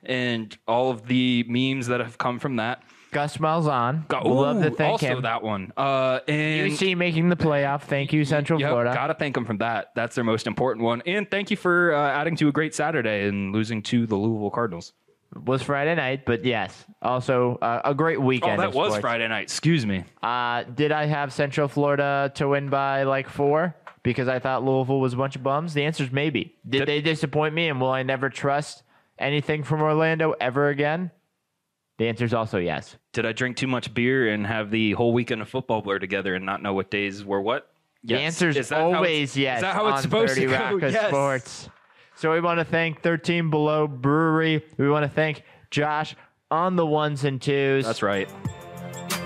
and 0.03 0.55
all 0.67 0.91
of 0.91 1.07
the 1.07 1.43
memes 1.47 1.87
that 1.87 1.99
have 1.99 2.17
come 2.17 2.39
from 2.39 2.57
that. 2.57 2.83
Gus 3.15 3.37
Malzahn. 3.37 4.05
Got, 4.09 4.27
love 4.27 4.61
to 4.61 4.69
thank 4.71 4.91
also 4.91 5.05
him. 5.07 5.21
that 5.21 5.41
one. 5.41 5.71
Uh, 5.77 6.19
and 6.27 6.69
UC 6.69 6.97
making 6.97 7.29
the 7.29 7.37
playoff. 7.37 7.83
Thank 7.83 8.11
you, 8.11 8.25
Central 8.25 8.59
Yep, 8.59 8.69
Florida. 8.69 8.93
Gotta 8.93 9.13
thank 9.13 9.35
them 9.35 9.45
for 9.45 9.55
that. 9.57 9.91
That's 9.95 10.15
their 10.15 10.25
most 10.25 10.47
important 10.47 10.83
one. 10.83 11.01
And 11.05 11.31
thank 11.31 11.49
you 11.49 11.55
for 11.55 11.93
uh, 11.95 12.11
adding 12.11 12.35
to 12.35 12.49
a 12.49 12.51
great 12.51 12.75
Saturday 12.75 13.27
and 13.29 13.53
losing 13.53 13.81
to 13.83 14.05
the 14.05 14.15
Louisville 14.17 14.49
Cardinals. 14.51 14.91
was 15.45 15.61
Friday 15.61 15.95
night, 15.95 16.25
but 16.25 16.43
yes, 16.43 16.85
also 17.01 17.57
uh, 17.61 17.81
a 17.85 17.93
great 17.95 18.17
Oh, 18.17 18.21
weekend. 18.21 18.59
that 18.59 18.67
of 18.69 18.75
was 18.75 18.87
sports. 18.89 19.01
Friday 19.01 19.27
night. 19.29 19.43
Excuse 19.43 19.85
me. 19.85 20.03
Uh, 20.21 20.63
did 20.63 20.91
I 20.91 21.05
have 21.05 21.31
Central 21.31 21.69
Florida 21.69 22.33
to 22.35 22.49
win 22.49 22.69
by 22.69 23.03
like 23.03 23.29
four 23.29 23.75
because 24.03 24.27
I 24.27 24.39
thought 24.39 24.63
Louisville 24.65 24.99
was 24.99 25.13
a 25.13 25.17
bunch 25.17 25.37
of 25.37 25.43
bums? 25.43 25.73
The 25.73 25.85
answer 25.85 26.03
is 26.03 26.11
maybe. 26.11 26.55
Did, 26.67 26.79
Did- 26.79 26.87
they 26.89 26.99
disappoint 27.01 27.53
me, 27.55 27.69
and 27.69 27.79
will 27.79 27.91
I 27.91 28.03
never 28.03 28.29
trust 28.29 28.83
anything 29.17 29.63
from 29.63 29.81
Orlando 29.81 30.33
ever 30.41 30.67
again? 30.67 31.11
The 31.97 32.09
answer 32.09 32.25
is 32.25 32.33
also 32.33 32.57
yes. 32.57 32.97
Did 33.15 33.25
I 33.25 33.31
drink 33.31 33.55
too 33.55 33.67
much 33.67 33.93
beer 33.93 34.27
and 34.33 34.45
have 34.45 34.69
the 34.71 34.91
whole 34.91 35.13
weekend 35.13 35.41
of 35.41 35.47
football 35.47 35.81
blur 35.81 35.99
together 35.99 36.35
and 36.35 36.45
not 36.45 36.61
know 36.61 36.73
what 36.73 36.91
days 36.91 37.23
were 37.23 37.41
what? 37.41 37.71
The 38.03 38.15
answer 38.17 38.49
is 38.49 38.57
Is 38.57 38.69
that 38.69 38.75
how 38.75 38.87
it's- 38.89 38.95
always 38.97 39.37
yes. 39.37 39.59
Is 39.59 39.61
that 39.61 39.73
how 39.73 39.87
it's 39.87 40.01
supposed 40.01 40.35
to 40.35 40.45
go? 40.47 40.77
Yes. 40.81 41.07
Sports. 41.07 41.69
So 42.17 42.33
we 42.33 42.41
want 42.41 42.59
to 42.59 42.65
thank 42.65 43.01
13 43.01 43.49
Below 43.49 43.87
Brewery. 43.87 44.65
We 44.77 44.89
want 44.89 45.03
to 45.03 45.09
thank 45.09 45.43
Josh 45.71 46.13
on 46.51 46.75
the 46.75 46.85
ones 46.85 47.23
and 47.23 47.41
twos. 47.41 47.85
That's 47.85 48.03
right. 48.03 48.29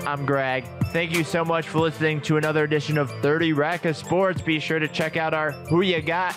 I'm 0.06 0.24
Greg. 0.24 0.66
Thank 0.92 1.12
you 1.12 1.24
so 1.24 1.44
much 1.44 1.66
for 1.66 1.80
listening 1.80 2.20
to 2.22 2.36
another 2.36 2.62
edition 2.62 2.96
of 2.96 3.10
30 3.22 3.54
Rack 3.54 3.86
of 3.86 3.96
Sports. 3.96 4.40
Be 4.40 4.60
sure 4.60 4.78
to 4.78 4.86
check 4.86 5.16
out 5.16 5.34
our 5.34 5.50
Who 5.68 5.80
You 5.80 6.00
Got 6.00 6.36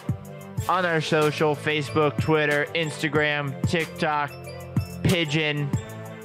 on 0.67 0.88
our 0.88 1.01
social 1.01 1.55
Facebook, 1.55 2.19
Twitter, 2.19 2.65
Instagram, 2.73 3.53
TikTok, 3.69 4.31
Pigeon 5.03 5.69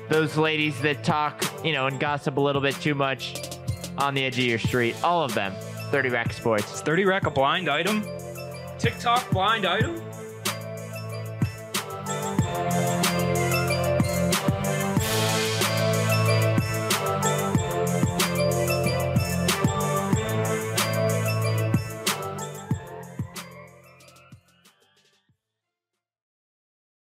those 0.09 0.37
ladies 0.37 0.81
that 0.83 1.05
talk, 1.05 1.45
you 1.65 1.73
know, 1.73 1.87
and 1.87 2.01
gossip 2.01 2.37
a 2.37 2.41
little 2.41 2.63
bit 2.63 2.75
too 2.77 2.95
much 2.95 3.59
on 3.99 4.15
the 4.15 4.25
edge 4.25 4.39
of 4.39 4.45
your 4.45 4.59
street. 4.59 4.97
All 5.03 5.23
of 5.23 5.35
them. 5.35 5.53
30 5.91 6.11
Rack 6.11 6.33
Sports. 6.33 6.75
Is 6.75 6.81
30 6.83 7.05
Rack 7.05 7.27
a 7.27 7.31
blind 7.31 7.69
item? 7.69 8.05
TikTok 8.79 9.31
blind 9.31 9.67
item? 9.67 10.01